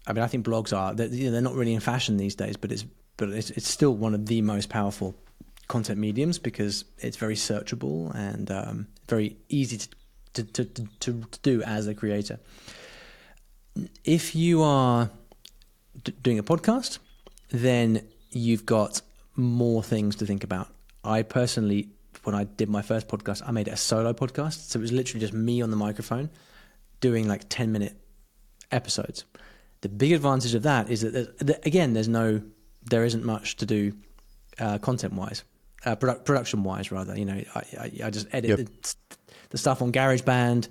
I 0.06 0.14
mean, 0.14 0.24
I 0.24 0.28
think 0.28 0.46
blogs 0.46 0.78
are 0.78 0.94
they're, 0.94 1.08
you 1.08 1.26
know, 1.26 1.32
they're 1.32 1.42
not 1.42 1.56
really 1.56 1.74
in 1.74 1.80
fashion 1.80 2.18
these 2.18 2.36
days, 2.36 2.58
but 2.58 2.72
it's 2.72 2.86
but 3.18 3.30
it's, 3.30 3.50
it's 3.52 3.68
still 3.68 3.96
one 3.96 4.14
of 4.14 4.26
the 4.28 4.42
most 4.42 4.70
powerful 4.70 5.16
content 5.68 6.00
mediums 6.00 6.38
because 6.38 6.86
it's 7.00 7.18
very 7.18 7.36
searchable 7.36 8.14
and 8.14 8.52
um, 8.52 8.88
very 9.08 9.38
easy 9.50 9.78
to 9.78 9.88
to, 10.34 10.44
to, 10.44 10.66
to, 10.66 10.86
to 11.00 11.40
do 11.42 11.62
as 11.64 11.88
a 11.88 11.94
creator. 11.94 12.40
If 14.04 14.36
you 14.36 14.62
are 14.64 15.10
d- 16.04 16.14
doing 16.22 16.40
a 16.40 16.44
podcast, 16.44 17.00
then 17.50 18.08
you've 18.32 18.66
got 18.66 19.02
more 19.36 19.84
things 19.84 20.16
to 20.18 20.26
think 20.26 20.44
about. 20.44 20.70
I 21.04 21.22
personally, 21.22 21.90
when 22.24 22.36
I 22.36 22.46
did 22.46 22.70
my 22.70 22.82
first 22.82 23.08
podcast, 23.08 23.42
I 23.46 23.52
made 23.52 23.68
it 23.68 23.72
a 23.72 23.78
solo 23.78 24.14
podcast. 24.14 24.70
So 24.70 24.80
it 24.80 24.82
was 24.82 24.92
literally 24.92 25.20
just 25.20 25.34
me 25.34 25.62
on 25.62 25.70
the 25.72 25.78
microphone 25.78 26.30
doing 27.00 27.28
like 27.28 27.50
10 27.50 27.72
minute 27.72 27.96
episodes. 28.72 29.26
The 29.82 29.90
big 29.90 30.14
advantage 30.14 30.54
of 30.56 30.64
that 30.64 30.90
is 30.90 31.02
that, 31.02 31.60
again, 31.66 31.94
there's 31.94 32.08
no, 32.08 32.42
there 32.86 33.04
isn't 33.04 33.26
much 33.26 33.58
to 33.58 33.66
do 33.66 33.94
uh, 34.60 34.78
content 34.78 35.14
wise 35.14 35.44
uh, 35.86 35.96
produ- 35.96 36.24
production 36.24 36.64
wise, 36.64 36.92
rather. 36.92 37.18
You 37.18 37.26
know, 37.26 37.42
I, 37.56 37.64
I, 37.80 37.92
I 38.06 38.10
just 38.10 38.28
edit 38.32 38.50
yep. 38.50 38.60
the, 38.60 38.96
the, 39.50 39.58
stuff 39.58 39.82
on 39.82 39.92
GarageBand, 39.92 40.68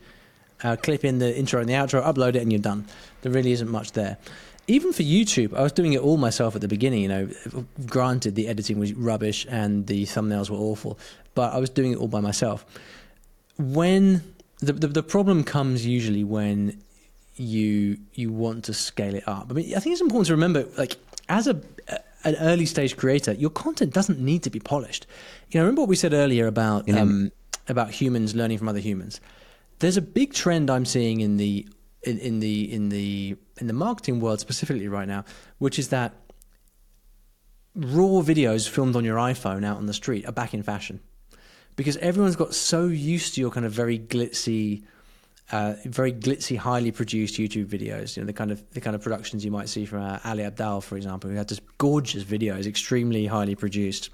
uh, 0.62 0.76
clip 0.76 1.04
in 1.04 1.18
the 1.18 1.36
intro 1.36 1.60
and 1.60 1.68
the 1.68 1.74
outro, 1.74 2.02
upload 2.02 2.30
it, 2.30 2.42
and 2.42 2.52
you're 2.52 2.60
done. 2.60 2.86
There 3.22 3.32
really 3.32 3.52
isn't 3.52 3.68
much 3.68 3.92
there. 3.92 4.18
Even 4.68 4.92
for 4.92 5.02
YouTube, 5.02 5.54
I 5.56 5.62
was 5.62 5.72
doing 5.72 5.92
it 5.92 6.00
all 6.00 6.16
myself 6.16 6.54
at 6.54 6.60
the 6.60 6.68
beginning. 6.68 7.02
You 7.02 7.08
know, 7.08 7.28
granted 7.86 8.34
the 8.34 8.48
editing 8.48 8.78
was 8.78 8.92
rubbish 8.94 9.46
and 9.50 9.86
the 9.86 10.04
thumbnails 10.04 10.50
were 10.50 10.56
awful, 10.56 10.98
but 11.34 11.52
I 11.52 11.58
was 11.58 11.70
doing 11.70 11.92
it 11.92 11.98
all 11.98 12.08
by 12.08 12.20
myself. 12.20 12.64
When 13.58 14.22
the, 14.60 14.72
the, 14.72 14.86
the 14.86 15.02
problem 15.02 15.44
comes 15.44 15.84
usually 15.84 16.24
when 16.24 16.80
you 17.36 17.98
you 18.14 18.30
want 18.32 18.64
to 18.64 18.74
scale 18.74 19.14
it 19.14 19.26
up. 19.26 19.46
I 19.50 19.54
mean, 19.54 19.74
I 19.74 19.80
think 19.80 19.92
it's 19.92 20.02
important 20.02 20.26
to 20.28 20.34
remember, 20.34 20.66
like 20.76 20.96
as 21.28 21.46
a 21.46 21.60
an 22.24 22.36
early 22.36 22.66
stage 22.66 22.96
creator, 22.96 23.32
your 23.32 23.50
content 23.50 23.92
doesn't 23.92 24.20
need 24.20 24.42
to 24.44 24.50
be 24.50 24.60
polished. 24.60 25.06
You 25.50 25.58
know, 25.58 25.64
remember 25.64 25.82
what 25.82 25.88
we 25.88 25.96
said 25.96 26.12
earlier 26.12 26.46
about 26.46 26.88
um, 26.90 27.32
about 27.68 27.90
humans 27.90 28.34
learning 28.34 28.58
from 28.58 28.68
other 28.68 28.78
humans. 28.78 29.20
There's 29.80 29.96
a 29.96 30.02
big 30.02 30.32
trend 30.32 30.70
I'm 30.70 30.84
seeing 30.84 31.20
in 31.20 31.36
the 31.36 31.66
in, 32.02 32.18
in 32.18 32.40
the 32.40 32.72
in 32.72 32.88
the 32.90 33.36
in 33.62 33.68
the 33.68 33.72
marketing 33.72 34.20
world 34.20 34.40
specifically 34.40 34.88
right 34.88 35.08
now, 35.08 35.24
which 35.58 35.78
is 35.78 35.88
that 35.88 36.12
raw 37.74 38.20
videos 38.20 38.68
filmed 38.68 38.96
on 38.96 39.04
your 39.04 39.16
iPhone 39.16 39.64
out 39.64 39.78
on 39.78 39.86
the 39.86 39.94
street 39.94 40.26
are 40.26 40.32
back 40.32 40.52
in 40.52 40.62
fashion 40.62 41.00
because 41.74 41.96
everyone's 41.98 42.36
got 42.36 42.54
so 42.54 42.86
used 42.86 43.34
to 43.34 43.40
your 43.40 43.50
kind 43.50 43.64
of 43.64 43.72
very 43.72 43.98
glitzy 43.98 44.82
uh, 45.50 45.74
very 45.84 46.12
glitzy, 46.12 46.56
highly 46.56 46.90
produced 46.90 47.34
YouTube 47.34 47.66
videos. 47.66 48.16
You 48.16 48.22
know 48.22 48.26
the 48.26 48.32
kind 48.32 48.50
of 48.50 48.68
the 48.70 48.80
kind 48.80 48.96
of 48.96 49.02
productions 49.02 49.44
you 49.44 49.50
might 49.50 49.68
see 49.68 49.84
from 49.84 50.02
uh, 50.02 50.18
Ali 50.24 50.44
Abdaal, 50.44 50.82
for 50.82 50.96
example, 50.96 51.28
who 51.28 51.36
had 51.36 51.48
just 51.48 51.60
gorgeous 51.76 52.24
videos, 52.24 52.66
extremely 52.66 53.26
highly 53.26 53.54
produced. 53.54 54.08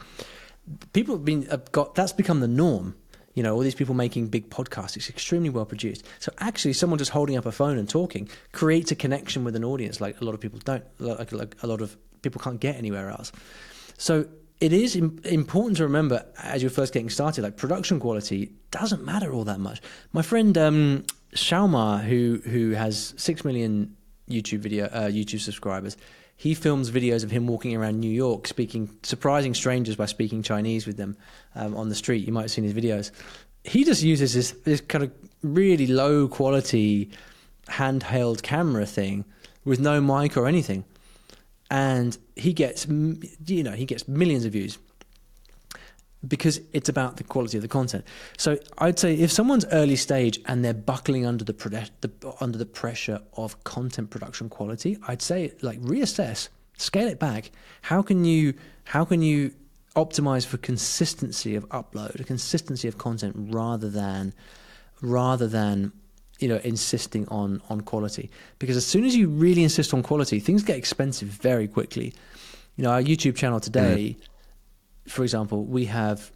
People 0.92 1.14
have 1.14 1.24
been 1.24 1.42
have 1.46 1.70
got 1.70 1.94
that's 1.94 2.12
become 2.12 2.40
the 2.40 2.48
norm. 2.48 2.96
You 3.38 3.44
know, 3.44 3.54
all 3.54 3.64
these 3.68 3.80
people 3.80 3.94
making 3.94 4.30
big 4.36 4.50
podcasts, 4.50 4.96
it's 4.96 5.08
extremely 5.08 5.50
well 5.56 5.64
produced. 5.64 6.02
So 6.18 6.32
actually, 6.38 6.72
someone 6.72 6.98
just 6.98 7.12
holding 7.12 7.36
up 7.38 7.46
a 7.46 7.52
phone 7.52 7.78
and 7.78 7.88
talking 7.88 8.28
creates 8.50 8.90
a 8.90 8.96
connection 8.96 9.44
with 9.44 9.54
an 9.54 9.64
audience 9.72 10.00
like 10.00 10.20
a 10.20 10.24
lot 10.24 10.34
of 10.34 10.40
people 10.40 10.58
don't, 10.70 10.84
like, 10.98 11.30
like 11.30 11.54
a 11.62 11.68
lot 11.68 11.80
of 11.80 11.96
people 12.22 12.40
can't 12.40 12.58
get 12.58 12.74
anywhere 12.76 13.10
else. 13.10 13.30
So 13.96 14.26
it 14.60 14.72
is 14.72 14.96
Im- 14.96 15.20
important 15.24 15.76
to 15.76 15.84
remember 15.84 16.26
as 16.42 16.62
you're 16.62 16.76
first 16.80 16.92
getting 16.92 17.10
started, 17.10 17.42
like 17.42 17.56
production 17.56 18.00
quality 18.00 18.40
doesn't 18.72 19.04
matter 19.04 19.32
all 19.32 19.44
that 19.44 19.60
much. 19.60 19.80
My 20.12 20.22
friend 20.22 20.58
um, 20.58 21.04
Shaumar, 21.32 21.98
who 21.98 22.40
who 22.44 22.72
has 22.72 23.14
six 23.16 23.44
million 23.44 23.96
YouTube 24.28 24.62
video 24.66 24.86
uh, 24.86 25.08
YouTube 25.08 25.40
subscribers, 25.40 25.96
he 26.38 26.54
films 26.54 26.90
videos 26.90 27.24
of 27.24 27.30
him 27.30 27.46
walking 27.46 27.76
around 27.76 28.00
New 28.00 28.10
York, 28.10 28.46
speaking 28.46 28.88
surprising 29.02 29.52
strangers 29.52 29.96
by 29.96 30.06
speaking 30.06 30.42
Chinese 30.42 30.86
with 30.86 30.96
them 30.96 31.16
um, 31.54 31.76
on 31.76 31.90
the 31.90 31.94
street. 31.94 32.26
You 32.26 32.32
might 32.32 32.42
have 32.42 32.50
seen 32.50 32.64
his 32.64 32.72
videos. 32.72 33.10
He 33.64 33.84
just 33.84 34.02
uses 34.02 34.32
this 34.32 34.52
this 34.64 34.80
kind 34.80 35.04
of 35.04 35.12
really 35.42 35.86
low 35.86 36.28
quality 36.28 37.10
handheld 37.66 38.42
camera 38.42 38.86
thing 38.86 39.26
with 39.64 39.80
no 39.80 40.00
mic 40.00 40.36
or 40.36 40.46
anything 40.46 40.84
and 41.70 42.16
he 42.36 42.52
gets 42.52 42.86
you 42.86 43.62
know 43.62 43.72
he 43.72 43.84
gets 43.84 44.08
millions 44.08 44.44
of 44.44 44.52
views 44.52 44.78
because 46.26 46.60
it's 46.72 46.88
about 46.88 47.16
the 47.16 47.24
quality 47.24 47.58
of 47.58 47.62
the 47.62 47.68
content. 47.68 48.04
So 48.36 48.58
I'd 48.78 48.98
say 48.98 49.14
if 49.14 49.30
someone's 49.30 49.64
early 49.66 49.96
stage 49.96 50.40
and 50.46 50.64
they're 50.64 50.74
buckling 50.74 51.24
under 51.24 51.44
the, 51.44 51.52
the 52.00 52.34
under 52.40 52.58
the 52.58 52.66
pressure 52.66 53.20
of 53.34 53.62
content 53.64 54.10
production 54.10 54.48
quality, 54.48 54.98
I'd 55.06 55.22
say 55.22 55.52
like 55.62 55.80
reassess, 55.80 56.48
scale 56.76 57.08
it 57.08 57.18
back. 57.18 57.52
How 57.82 58.02
can 58.02 58.24
you 58.24 58.54
how 58.84 59.04
can 59.04 59.22
you 59.22 59.52
optimize 59.94 60.46
for 60.46 60.58
consistency 60.58 61.54
of 61.54 61.68
upload, 61.70 62.18
a 62.20 62.24
consistency 62.24 62.88
of 62.88 62.98
content 62.98 63.34
rather 63.36 63.88
than 63.88 64.32
rather 65.00 65.46
than 65.46 65.92
you 66.38 66.48
know 66.48 66.60
insisting 66.64 67.26
on 67.28 67.60
on 67.68 67.80
quality 67.80 68.30
because 68.58 68.76
as 68.76 68.86
soon 68.86 69.04
as 69.04 69.14
you 69.14 69.28
really 69.28 69.62
insist 69.62 69.92
on 69.92 70.02
quality 70.02 70.38
things 70.40 70.62
get 70.62 70.76
expensive 70.76 71.28
very 71.28 71.66
quickly 71.66 72.12
you 72.76 72.84
know 72.84 72.90
our 72.90 73.02
youtube 73.02 73.36
channel 73.36 73.60
today 73.60 74.16
mm. 74.18 74.24
For 75.08 75.22
example 75.22 75.64
we 75.64 75.86
have 75.86 76.30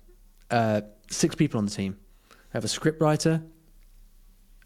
uh, 0.50 0.80
six 1.10 1.34
people 1.34 1.58
on 1.58 1.64
the 1.64 1.70
team 1.70 1.96
we 2.30 2.36
have 2.54 2.64
a 2.64 2.68
script 2.68 3.00
writer 3.00 3.42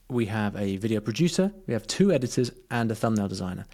we 0.08 0.26
have 0.26 0.54
a 0.56 0.76
video 0.76 1.00
producer 1.00 1.52
we 1.66 1.74
have 1.74 1.86
two 1.86 2.12
editors 2.12 2.50
and 2.70 2.90
a 2.90 2.94
thumbnail 2.94 3.28
designer 3.28 3.66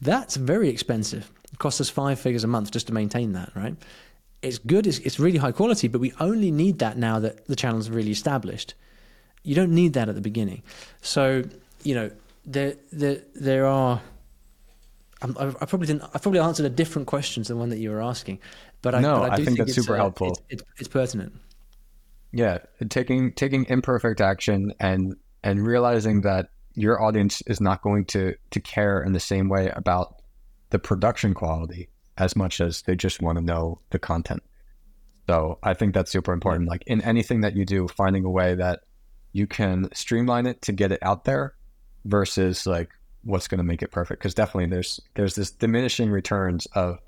that's 0.00 0.36
very 0.36 0.68
expensive 0.68 1.30
it 1.52 1.58
costs 1.58 1.80
us 1.80 1.88
five 1.88 2.18
figures 2.18 2.44
a 2.44 2.48
month 2.48 2.70
just 2.70 2.86
to 2.86 2.92
maintain 2.92 3.32
that 3.32 3.50
right 3.54 3.76
it's 4.42 4.58
good 4.58 4.86
it's, 4.86 4.98
it's 4.98 5.18
really 5.18 5.38
high 5.38 5.52
quality 5.52 5.88
but 5.88 6.00
we 6.00 6.12
only 6.20 6.50
need 6.50 6.78
that 6.80 6.96
now 6.96 7.18
that 7.18 7.46
the 7.46 7.56
channel's 7.56 7.88
really 7.88 8.10
established 8.10 8.74
you 9.46 9.54
don't 9.54 9.70
need 9.70 9.94
that 9.94 10.08
at 10.08 10.14
the 10.14 10.20
beginning. 10.20 10.62
So 11.00 11.44
you 11.84 11.94
know 11.94 12.10
there 12.44 12.74
there 12.92 13.22
there 13.34 13.66
are. 13.66 14.02
I, 15.22 15.64
probably 15.64 15.86
didn't. 15.86 16.02
I 16.02 16.18
probably 16.18 16.40
answered 16.40 16.66
a 16.66 16.70
different 16.70 17.08
question 17.08 17.42
to 17.44 17.54
the 17.54 17.56
one 17.56 17.70
that 17.70 17.78
you 17.78 17.90
were 17.90 18.02
asking, 18.02 18.38
but 18.86 18.94
I, 18.94 19.00
no, 19.00 19.18
but 19.18 19.32
I, 19.32 19.34
I 19.34 19.44
think, 19.44 19.58
that's 19.58 19.74
super 19.74 19.94
uh, 19.94 19.98
helpful. 19.98 20.28
It's, 20.48 20.62
it's, 20.62 20.62
it's 20.78 20.88
pertinent. 20.88 21.32
Yeah, 22.30 22.58
taking 22.88 23.32
taking 23.32 23.66
imperfect 23.68 24.20
action 24.20 24.74
and 24.78 25.16
and 25.42 25.66
realizing 25.66 26.20
that 26.20 26.50
your 26.74 27.02
audience 27.02 27.42
is 27.48 27.60
not 27.60 27.82
going 27.82 28.04
to 28.04 28.36
to 28.52 28.60
care 28.60 29.02
in 29.02 29.12
the 29.12 29.18
same 29.18 29.48
way 29.48 29.72
about 29.74 30.22
the 30.70 30.78
production 30.78 31.34
quality 31.34 31.88
as 32.16 32.36
much 32.36 32.60
as 32.60 32.82
they 32.82 32.94
just 32.94 33.20
want 33.20 33.38
to 33.38 33.44
know 33.44 33.80
the 33.90 33.98
content. 33.98 34.44
So 35.28 35.58
I 35.64 35.74
think 35.74 35.92
that's 35.92 36.12
super 36.12 36.32
important. 36.32 36.68
Like 36.68 36.84
in 36.86 37.00
anything 37.00 37.40
that 37.40 37.56
you 37.56 37.64
do, 37.64 37.88
finding 37.88 38.24
a 38.24 38.30
way 38.30 38.54
that 38.54 38.82
you 39.32 39.48
can 39.48 39.88
streamline 39.92 40.46
it 40.46 40.62
to 40.62 40.72
get 40.72 40.92
it 40.92 41.00
out 41.02 41.24
there 41.24 41.56
versus 42.04 42.66
like 42.66 42.90
what's 43.24 43.48
going 43.48 43.58
to 43.58 43.64
make 43.64 43.82
it 43.82 43.90
perfect 43.90 44.20
because 44.20 44.34
definitely 44.34 44.66
there's 44.66 45.00
there's 45.16 45.34
this 45.34 45.50
diminishing 45.50 46.08
returns 46.08 46.66
of 46.66 47.00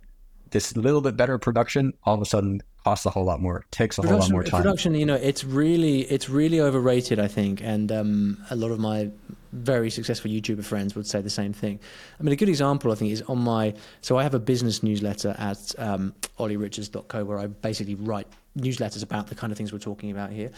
this 0.50 0.76
little 0.76 1.00
bit 1.00 1.16
better 1.16 1.38
production 1.38 1.92
all 2.04 2.14
of 2.14 2.22
a 2.22 2.26
sudden 2.26 2.62
costs 2.84 3.06
a 3.06 3.10
whole 3.10 3.24
lot 3.24 3.40
more. 3.40 3.64
Takes 3.70 3.98
a 3.98 4.02
production, 4.02 4.20
whole 4.20 4.28
lot 4.28 4.32
more 4.32 4.44
time. 4.44 4.62
production 4.62 4.94
you 4.94 5.06
know 5.06 5.14
it's 5.14 5.44
really 5.44 6.02
it's 6.02 6.28
really 6.28 6.60
overrated 6.60 7.18
i 7.18 7.26
think 7.26 7.60
and 7.62 7.90
um, 7.92 8.38
a 8.50 8.56
lot 8.56 8.70
of 8.70 8.78
my 8.78 9.10
very 9.52 9.90
successful 9.90 10.30
youtuber 10.30 10.64
friends 10.64 10.94
would 10.94 11.06
say 11.06 11.22
the 11.22 11.30
same 11.30 11.54
thing. 11.54 11.80
I 12.20 12.22
mean 12.22 12.32
a 12.32 12.36
good 12.36 12.48
example 12.50 12.92
i 12.92 12.94
think 12.94 13.12
is 13.12 13.22
on 13.22 13.38
my 13.38 13.74
so 14.00 14.18
i 14.18 14.22
have 14.22 14.34
a 14.34 14.38
business 14.38 14.82
newsletter 14.82 15.34
at 15.38 15.74
um, 15.78 16.14
ollyrichards.co 16.38 17.24
where 17.24 17.38
i 17.38 17.46
basically 17.46 17.94
write 17.94 18.28
newsletters 18.58 19.02
about 19.02 19.28
the 19.28 19.34
kind 19.34 19.52
of 19.52 19.56
things 19.56 19.72
we're 19.72 19.78
talking 19.78 20.10
about 20.10 20.30
here. 20.30 20.50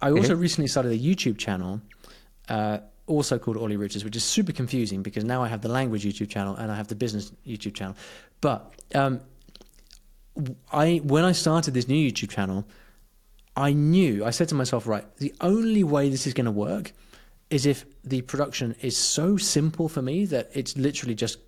I 0.00 0.10
also 0.10 0.32
mm-hmm. 0.32 0.40
recently 0.40 0.68
started 0.68 0.92
a 0.92 0.98
YouTube 0.98 1.38
channel, 1.38 1.80
uh, 2.48 2.78
also 3.06 3.38
called 3.38 3.56
Olly 3.56 3.76
Richards, 3.76 4.04
which 4.04 4.16
is 4.16 4.24
super 4.24 4.52
confusing 4.52 5.02
because 5.02 5.24
now 5.24 5.42
I 5.42 5.48
have 5.48 5.60
the 5.60 5.68
language 5.68 6.04
YouTube 6.04 6.28
channel 6.28 6.56
and 6.56 6.70
I 6.70 6.76
have 6.76 6.88
the 6.88 6.94
business 6.94 7.32
YouTube 7.46 7.74
channel. 7.74 7.96
But 8.40 8.72
um, 8.94 9.20
I 10.72 11.00
when 11.04 11.24
I 11.24 11.32
started 11.32 11.74
this 11.74 11.88
new 11.88 12.12
YouTube 12.12 12.30
channel, 12.30 12.66
I 13.56 13.72
knew 13.72 14.24
I 14.24 14.30
said 14.30 14.48
to 14.50 14.54
myself, 14.54 14.86
right, 14.86 15.04
the 15.16 15.34
only 15.40 15.84
way 15.84 16.08
this 16.08 16.26
is 16.26 16.34
going 16.34 16.46
to 16.46 16.50
work 16.50 16.92
is 17.48 17.64
if 17.64 17.84
the 18.02 18.22
production 18.22 18.74
is 18.80 18.96
so 18.96 19.36
simple 19.36 19.88
for 19.88 20.02
me 20.02 20.24
that 20.26 20.50
it's 20.52 20.76
literally 20.76 21.14
just 21.14 21.38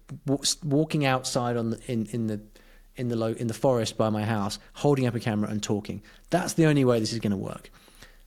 walking 0.65 1.05
outside 1.05 1.57
on 1.57 1.71
the, 1.71 1.81
in 1.91 2.07
in 2.07 2.27
the 2.29 2.41
in 2.97 3.09
the 3.09 3.17
low, 3.17 3.33
in 3.33 3.47
the 3.47 3.55
forest 3.55 3.97
by 3.97 4.11
my 4.11 4.25
house, 4.25 4.59
holding 4.75 5.07
up 5.07 5.15
a 5.15 5.21
camera 5.21 5.49
and 5.51 5.63
talking. 5.63 6.03
That's 6.31 6.55
the 6.55 6.67
only 6.67 6.85
way 6.85 6.99
this 6.99 7.13
is 7.13 7.21
going 7.21 7.31
to 7.31 7.37
work 7.37 7.71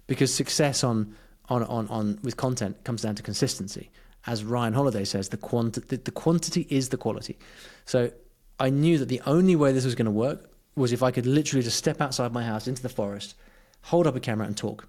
because 0.07 0.33
success 0.33 0.83
on 0.83 1.15
on 1.51 1.63
on, 1.63 1.87
on 1.89 2.19
with 2.23 2.37
content 2.37 2.83
comes 2.83 3.01
down 3.01 3.15
to 3.15 3.23
consistency. 3.23 3.91
As 4.25 4.43
Ryan 4.43 4.73
Holiday 4.73 5.03
says, 5.03 5.29
the 5.29 5.37
quantity 5.37 5.97
the 5.97 6.11
quantity 6.11 6.65
is 6.69 6.89
the 6.89 6.97
quality. 6.97 7.37
So 7.85 8.11
I 8.59 8.69
knew 8.69 8.97
that 8.97 9.09
the 9.09 9.21
only 9.25 9.55
way 9.55 9.71
this 9.71 9.85
was 9.85 9.95
going 9.95 10.05
to 10.05 10.11
work 10.11 10.49
was 10.75 10.93
if 10.93 11.03
I 11.03 11.11
could 11.11 11.25
literally 11.25 11.63
just 11.63 11.77
step 11.77 11.99
outside 11.99 12.31
my 12.31 12.43
house 12.43 12.67
into 12.67 12.81
the 12.81 12.89
forest, 12.89 13.35
hold 13.81 14.07
up 14.07 14.15
a 14.15 14.19
camera 14.19 14.47
and 14.47 14.55
talk. 14.55 14.87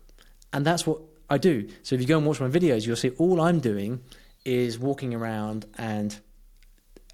And 0.53 0.65
that's 0.65 0.87
what 0.87 1.01
I 1.29 1.39
do. 1.39 1.69
So 1.83 1.95
if 1.95 2.01
you 2.01 2.07
go 2.07 2.19
and 2.19 2.27
watch 2.27 2.41
my 2.41 2.49
videos, 2.49 2.87
you'll 2.87 2.97
see 2.97 3.11
all 3.19 3.41
I'm 3.41 3.59
doing 3.59 4.01
is 4.45 4.79
walking 4.79 5.15
around 5.15 5.67
and 5.79 6.17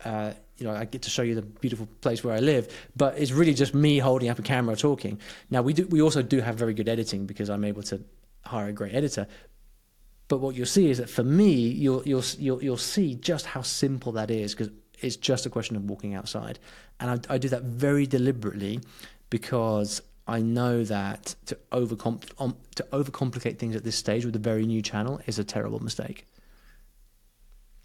uh, 0.04 0.32
you 0.58 0.66
know, 0.66 0.74
I 0.74 0.84
get 0.84 1.02
to 1.02 1.10
show 1.10 1.22
you 1.22 1.36
the 1.36 1.42
beautiful 1.42 1.88
place 2.00 2.24
where 2.24 2.34
I 2.34 2.40
live, 2.40 2.72
but 2.96 3.16
it's 3.16 3.30
really 3.30 3.54
just 3.54 3.74
me 3.74 3.98
holding 3.98 4.28
up 4.28 4.38
a 4.38 4.42
camera 4.42 4.76
talking. 4.76 5.20
Now 5.50 5.62
we 5.62 5.72
do, 5.72 5.86
we 5.86 6.02
also 6.02 6.20
do 6.20 6.40
have 6.40 6.56
very 6.56 6.74
good 6.74 6.88
editing 6.88 7.26
because 7.26 7.48
I'm 7.48 7.64
able 7.64 7.82
to 7.84 8.00
hire 8.48 8.68
a 8.68 8.72
great 8.72 8.94
editor. 8.94 9.26
But 10.28 10.40
what 10.40 10.54
you'll 10.54 10.66
see 10.66 10.90
is 10.90 10.98
that 10.98 11.08
for 11.08 11.24
me, 11.24 11.52
you'll 11.52 12.02
you'll 12.04 12.24
you'll, 12.38 12.62
you'll 12.62 12.76
see 12.76 13.14
just 13.14 13.46
how 13.46 13.62
simple 13.62 14.12
that 14.12 14.30
is 14.30 14.54
because 14.54 14.70
it's 15.00 15.16
just 15.16 15.46
a 15.46 15.50
question 15.50 15.76
of 15.76 15.84
walking 15.84 16.14
outside, 16.14 16.58
and 17.00 17.10
I, 17.10 17.34
I 17.34 17.38
do 17.38 17.48
that 17.48 17.62
very 17.62 18.06
deliberately 18.06 18.80
because 19.30 20.02
I 20.26 20.40
know 20.40 20.84
that 20.84 21.34
to 21.46 21.58
overcom- 21.72 22.22
um, 22.38 22.56
to 22.74 22.82
overcomplicate 22.92 23.58
things 23.58 23.74
at 23.74 23.84
this 23.84 23.96
stage 23.96 24.26
with 24.26 24.36
a 24.36 24.40
very 24.40 24.66
new 24.66 24.82
channel 24.82 25.20
is 25.26 25.38
a 25.38 25.44
terrible 25.44 25.80
mistake. 25.80 26.26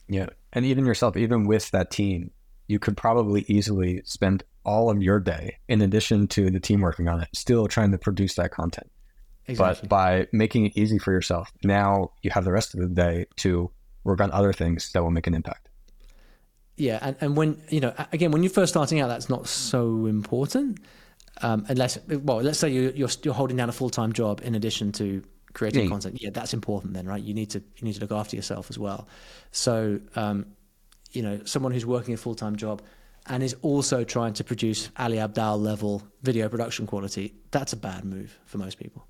Yeah, 0.10 0.28
and 0.52 0.66
even 0.66 0.86
yourself, 0.86 1.16
even 1.16 1.48
with 1.48 1.72
that 1.72 1.92
team, 1.92 2.32
you 2.68 2.80
could 2.80 2.98
probably 2.98 3.46
easily 3.48 4.02
spend 4.04 4.44
all 4.66 4.90
of 4.90 5.02
your 5.02 5.20
day, 5.20 5.58
in 5.68 5.82
addition 5.82 6.28
to 6.28 6.50
the 6.50 6.60
team 6.60 6.82
working 6.82 7.08
on 7.08 7.22
it, 7.22 7.30
still 7.34 7.68
trying 7.68 7.92
to 7.92 7.98
produce 7.98 8.36
that 8.36 8.52
content. 8.52 8.90
Exactly. 9.48 9.88
But 9.88 9.90
by 9.90 10.28
making 10.32 10.66
it 10.68 10.78
easy 10.78 10.98
for 10.98 11.12
yourself, 11.12 11.52
now 11.64 12.12
you 12.22 12.32
have 12.32 12.46
the 12.46 12.52
rest 12.52 12.74
of 12.74 12.80
the 12.80 12.88
day 12.88 13.26
to 13.38 13.70
work 14.04 14.22
on 14.22 14.32
other 14.32 14.54
things 14.54 14.92
that 14.94 15.04
will 15.04 15.12
make 15.12 15.28
an 15.28 15.34
impact. 15.34 15.70
Yeah, 16.76 17.00
and, 17.02 17.16
and 17.22 17.38
when 17.38 17.62
you 17.70 17.80
know, 17.80 17.94
again, 18.12 18.32
when 18.32 18.42
you're 18.42 18.52
first 18.52 18.74
starting 18.74 19.00
out, 19.00 19.08
that's 19.08 19.30
not 19.30 19.48
so 19.48 20.06
important, 20.08 20.80
um, 21.42 21.66
unless 21.68 22.00
well, 22.08 22.38
let's 22.38 22.58
say 22.58 22.70
you're, 22.70 22.92
you're 22.92 23.10
you're 23.24 23.34
holding 23.34 23.58
down 23.58 23.70
a 23.70 23.74
full 23.74 23.90
time 23.90 24.12
job 24.12 24.42
in 24.44 24.56
addition 24.56 24.92
to 24.94 25.24
creating 25.54 25.84
yeah. 25.84 25.90
content. 25.90 26.22
Yeah, 26.22 26.30
that's 26.32 26.54
important 26.54 26.94
then, 26.94 27.06
right? 27.06 27.22
You 27.22 27.34
need 27.34 27.52
to 27.52 27.60
you 27.60 27.84
need 27.84 27.94
to 27.94 28.02
look 28.02 28.12
after 28.12 28.36
yourself 28.36 28.72
as 28.72 28.80
well. 28.80 29.08
So 29.52 30.00
um, 30.16 30.48
you 31.12 31.22
know, 31.22 31.42
someone 31.46 31.72
who's 31.72 31.86
working 31.86 32.14
a 32.14 32.18
full 32.18 32.36
time 32.36 32.56
job 32.56 32.82
and 33.28 33.44
is 33.44 33.56
also 33.62 34.04
trying 34.04 34.34
to 34.34 34.44
produce 34.44 34.90
Ali 34.98 35.18
Abdaal 35.18 35.62
level 35.62 36.02
video 36.24 36.50
production 36.50 36.88
quality, 36.88 37.36
that's 37.52 37.74
a 37.74 37.78
bad 37.78 38.04
move 38.04 38.38
for 38.46 38.58
most 38.58 38.80
people. 38.80 39.08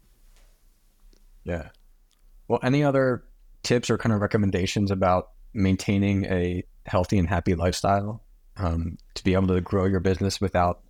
Yeah. 1.43 1.69
Well, 2.47 2.59
any 2.63 2.83
other 2.83 3.23
tips 3.63 3.89
or 3.89 3.97
kind 3.97 4.13
of 4.13 4.21
recommendations 4.21 4.91
about 4.91 5.29
maintaining 5.53 6.25
a 6.25 6.63
healthy 6.85 7.17
and 7.17 7.27
happy 7.27 7.55
lifestyle 7.55 8.23
um, 8.57 8.97
to 9.15 9.23
be 9.23 9.33
able 9.33 9.47
to 9.47 9.61
grow 9.61 9.85
your 9.85 9.99
business 9.99 10.41
without 10.41 10.81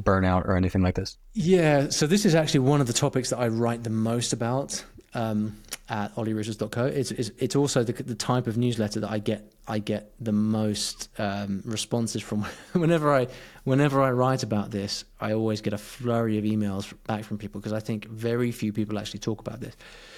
burnout 0.00 0.46
or 0.46 0.56
anything 0.56 0.82
like 0.82 0.94
this? 0.94 1.18
Yeah. 1.32 1.88
So 1.90 2.06
this 2.06 2.24
is 2.24 2.34
actually 2.34 2.60
one 2.60 2.80
of 2.80 2.86
the 2.86 2.92
topics 2.92 3.30
that 3.30 3.38
I 3.38 3.48
write 3.48 3.84
the 3.84 3.90
most 3.90 4.32
about 4.32 4.84
um, 5.14 5.56
at 5.88 6.14
ollyrichards.co. 6.16 6.86
It's, 6.86 7.10
it's, 7.10 7.30
it's 7.38 7.56
also 7.56 7.82
the, 7.84 7.92
the 7.92 8.14
type 8.14 8.46
of 8.46 8.56
newsletter 8.56 9.00
that 9.00 9.10
I 9.10 9.18
get 9.18 9.52
I 9.68 9.78
get 9.78 10.12
the 10.18 10.32
most 10.32 11.08
um, 11.18 11.62
responses 11.64 12.20
from. 12.20 12.42
whenever 12.72 13.14
I 13.14 13.28
whenever 13.64 14.02
I 14.02 14.10
write 14.10 14.42
about 14.42 14.70
this, 14.70 15.04
I 15.20 15.32
always 15.32 15.60
get 15.60 15.72
a 15.72 15.78
flurry 15.78 16.38
of 16.38 16.44
emails 16.44 16.92
back 17.06 17.24
from 17.24 17.38
people 17.38 17.60
because 17.60 17.72
I 17.72 17.80
think 17.80 18.06
very 18.06 18.50
few 18.50 18.72
people 18.72 18.98
actually 18.98 19.20
talk 19.20 19.40
about 19.40 19.60
this. 19.60 19.76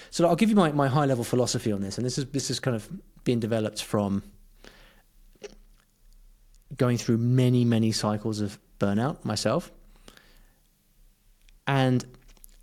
So 0.09 0.27
I'll 0.27 0.35
give 0.35 0.49
you 0.49 0.55
my, 0.55 0.71
my 0.71 0.87
high 0.87 1.05
level 1.05 1.23
philosophy 1.23 1.71
on 1.71 1.81
this, 1.81 1.97
and 1.97 2.05
this 2.05 2.17
is 2.17 2.25
this 2.27 2.49
is 2.49 2.59
kind 2.59 2.75
of 2.75 2.89
being 3.23 3.39
developed 3.39 3.83
from 3.83 4.23
going 6.75 6.97
through 6.97 7.17
many 7.17 7.65
many 7.65 7.91
cycles 7.91 8.41
of 8.41 8.57
burnout 8.79 9.23
myself. 9.23 9.71
And 11.67 12.03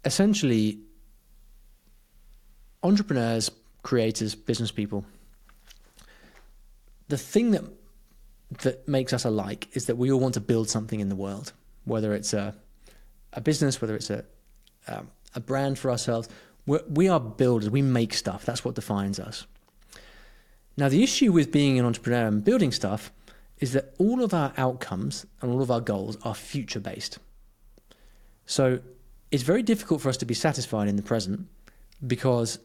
essentially, 0.05 0.81
entrepreneurs, 2.83 3.51
creators, 3.83 4.35
business 4.35 4.71
people, 4.71 5.05
the 7.09 7.19
thing 7.19 7.51
that 7.53 7.65
that 8.61 8.87
makes 8.87 9.15
us 9.15 9.25
alike 9.25 9.69
is 9.73 9.87
that 9.87 9.97
we 9.97 10.13
all 10.13 10.21
want 10.21 10.35
to 10.35 10.41
build 10.41 10.69
something 10.69 11.01
in 11.01 11.09
the 11.09 11.17
world, 11.17 11.53
whether 11.85 12.15
it's 12.15 12.33
a 12.33 12.55
a 13.33 13.41
business, 13.41 13.81
whether 13.81 13.95
it's 13.97 14.11
a 14.11 14.25
um, 14.89 15.11
a 15.35 15.41
brand 15.41 15.79
for 15.79 15.91
ourselves. 15.91 16.29
We're, 16.67 16.83
we 16.89 17.09
are 17.09 17.19
builders. 17.19 17.71
We 17.71 17.83
make 17.83 18.15
stuff. 18.15 18.45
That's 18.45 18.65
what 18.65 18.75
defines 18.75 19.19
us. 19.19 19.47
Now, 20.77 20.89
the 20.89 21.03
issue 21.03 21.33
with 21.33 21.53
being 21.53 21.79
an 21.79 21.85
entrepreneur 21.85 22.27
and 22.27 22.45
building 22.45 22.73
stuff 22.73 23.13
is 23.59 23.73
that 23.73 23.95
all 23.99 24.23
of 24.23 24.33
our 24.35 24.53
outcomes 24.57 25.27
and 25.41 25.51
all 25.53 25.63
of 25.63 25.71
our 25.71 25.81
goals 25.81 26.17
are 26.25 26.35
future 26.35 26.81
based. 26.81 27.19
So 28.47 28.81
it's 29.31 29.43
very 29.43 29.63
difficult 29.63 30.01
for 30.01 30.09
us 30.09 30.17
to 30.19 30.27
be 30.27 30.35
satisfied 30.35 30.89
in 30.89 30.97
the 30.97 31.03
present 31.03 31.47
because 32.07 32.59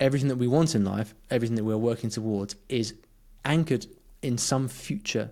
everything 0.00 0.28
that 0.28 0.36
we 0.36 0.46
want 0.46 0.74
in 0.74 0.84
life, 0.84 1.14
everything 1.30 1.56
that 1.56 1.64
we're 1.64 1.76
working 1.76 2.10
towards, 2.10 2.56
is 2.68 2.94
anchored 3.44 3.86
in 4.22 4.38
some 4.38 4.68
future 4.68 5.30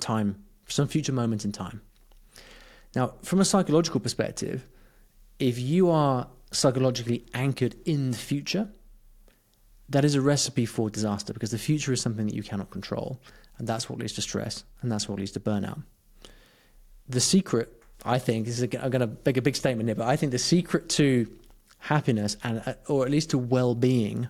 time, 0.00 0.42
some 0.66 0.88
future 0.88 1.12
moment 1.12 1.44
in 1.44 1.52
time. 1.52 1.80
Now, 2.94 3.14
from 3.22 3.40
a 3.40 3.44
psychological 3.44 4.00
perspective, 4.00 4.66
if 5.38 5.58
you 5.58 5.90
are 5.90 6.28
psychologically 6.52 7.24
anchored 7.34 7.76
in 7.84 8.12
the 8.12 8.16
future, 8.16 8.68
that 9.88 10.04
is 10.04 10.14
a 10.14 10.20
recipe 10.20 10.66
for 10.66 10.88
disaster 10.88 11.32
because 11.32 11.50
the 11.50 11.58
future 11.58 11.92
is 11.92 12.00
something 12.00 12.26
that 12.26 12.34
you 12.34 12.42
cannot 12.42 12.70
control. 12.70 13.20
And 13.58 13.68
that's 13.68 13.88
what 13.88 13.98
leads 13.98 14.14
to 14.14 14.22
stress 14.22 14.64
and 14.80 14.90
that's 14.90 15.08
what 15.08 15.18
leads 15.18 15.32
to 15.32 15.40
burnout. 15.40 15.82
The 17.08 17.20
secret, 17.20 17.82
I 18.04 18.18
think, 18.18 18.46
is 18.46 18.62
I'm 18.62 18.68
going 18.68 19.00
to 19.00 19.10
make 19.24 19.36
a 19.36 19.42
big 19.42 19.56
statement 19.56 19.88
here, 19.88 19.94
but 19.94 20.08
I 20.08 20.16
think 20.16 20.32
the 20.32 20.38
secret 20.38 20.88
to 20.90 21.26
happiness 21.84 22.36
and, 22.42 22.62
uh, 22.64 22.74
or 22.88 23.04
at 23.04 23.10
least 23.10 23.30
to 23.30 23.38
well 23.38 23.74
being 23.74 24.28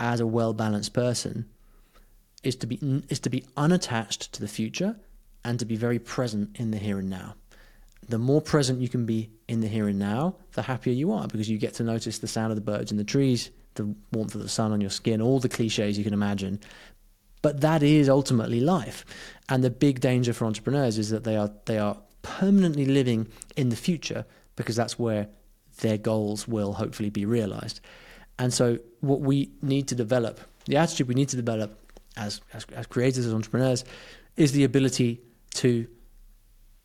as 0.00 0.20
a 0.20 0.26
well 0.26 0.54
balanced 0.54 0.94
person 0.94 1.46
is 2.42 2.56
to 2.56 2.66
be 2.66 2.78
is 3.08 3.20
to 3.20 3.30
be 3.30 3.44
unattached 3.56 4.32
to 4.32 4.40
the 4.40 4.48
future 4.48 4.96
and 5.44 5.58
to 5.58 5.66
be 5.66 5.76
very 5.76 5.98
present 5.98 6.58
in 6.58 6.70
the 6.70 6.78
here 6.78 6.98
and 6.98 7.10
now. 7.10 7.34
The 8.08 8.18
more 8.18 8.40
present 8.40 8.80
you 8.80 8.88
can 8.88 9.04
be 9.06 9.30
in 9.46 9.60
the 9.60 9.68
here 9.68 9.88
and 9.88 9.98
now, 9.98 10.36
the 10.52 10.62
happier 10.62 10.94
you 10.94 11.12
are 11.12 11.26
because 11.26 11.50
you 11.50 11.58
get 11.58 11.74
to 11.74 11.82
notice 11.82 12.18
the 12.18 12.28
sound 12.28 12.50
of 12.50 12.56
the 12.56 12.72
birds 12.72 12.90
in 12.90 12.98
the 12.98 13.04
trees, 13.04 13.50
the 13.74 13.94
warmth 14.12 14.34
of 14.34 14.42
the 14.42 14.48
sun 14.48 14.72
on 14.72 14.80
your 14.80 14.90
skin, 14.90 15.20
all 15.20 15.40
the 15.40 15.48
cliches 15.48 15.98
you 15.98 16.04
can 16.04 16.14
imagine. 16.14 16.60
But 17.42 17.60
that 17.60 17.82
is 17.82 18.08
ultimately 18.08 18.60
life. 18.60 19.04
And 19.50 19.62
the 19.62 19.70
big 19.70 20.00
danger 20.00 20.32
for 20.32 20.46
entrepreneurs 20.46 20.96
is 20.98 21.10
that 21.10 21.24
they 21.24 21.36
are 21.36 21.50
they 21.66 21.78
are 21.78 21.98
permanently 22.22 22.86
living 22.86 23.28
in 23.54 23.68
the 23.68 23.76
future 23.76 24.24
because 24.56 24.76
that's 24.76 24.98
where 24.98 25.28
their 25.80 25.98
goals 25.98 26.46
will 26.48 26.72
hopefully 26.74 27.10
be 27.10 27.24
realized. 27.24 27.80
And 28.38 28.52
so 28.52 28.78
what 29.00 29.20
we 29.20 29.50
need 29.62 29.88
to 29.88 29.94
develop, 29.94 30.40
the 30.66 30.76
attitude 30.76 31.08
we 31.08 31.14
need 31.14 31.28
to 31.30 31.36
develop 31.36 31.78
as, 32.16 32.40
as, 32.52 32.66
as 32.74 32.86
creators, 32.86 33.26
as 33.26 33.34
entrepreneurs, 33.34 33.84
is 34.36 34.52
the 34.52 34.64
ability 34.64 35.20
to 35.54 35.86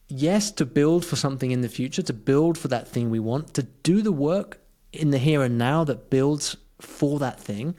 yes, 0.10 0.52
to 0.52 0.66
build 0.66 1.06
for 1.06 1.16
something 1.16 1.52
in 1.52 1.62
the 1.62 1.70
future, 1.70 2.02
to 2.02 2.14
build 2.14 2.58
for 2.58 2.68
that 2.68 2.88
thing 2.88 3.10
we 3.10 3.20
want, 3.20 3.54
to 3.54 3.64
do 3.64 4.02
the 4.02 4.12
work 4.12 4.60
in 4.92 5.12
the 5.12 5.20
here 5.20 5.44
and 5.44 5.58
now 5.58 5.84
that 5.84 6.10
builds 6.10 6.58
for 6.82 7.20
that 7.20 7.40
thing, 7.40 7.76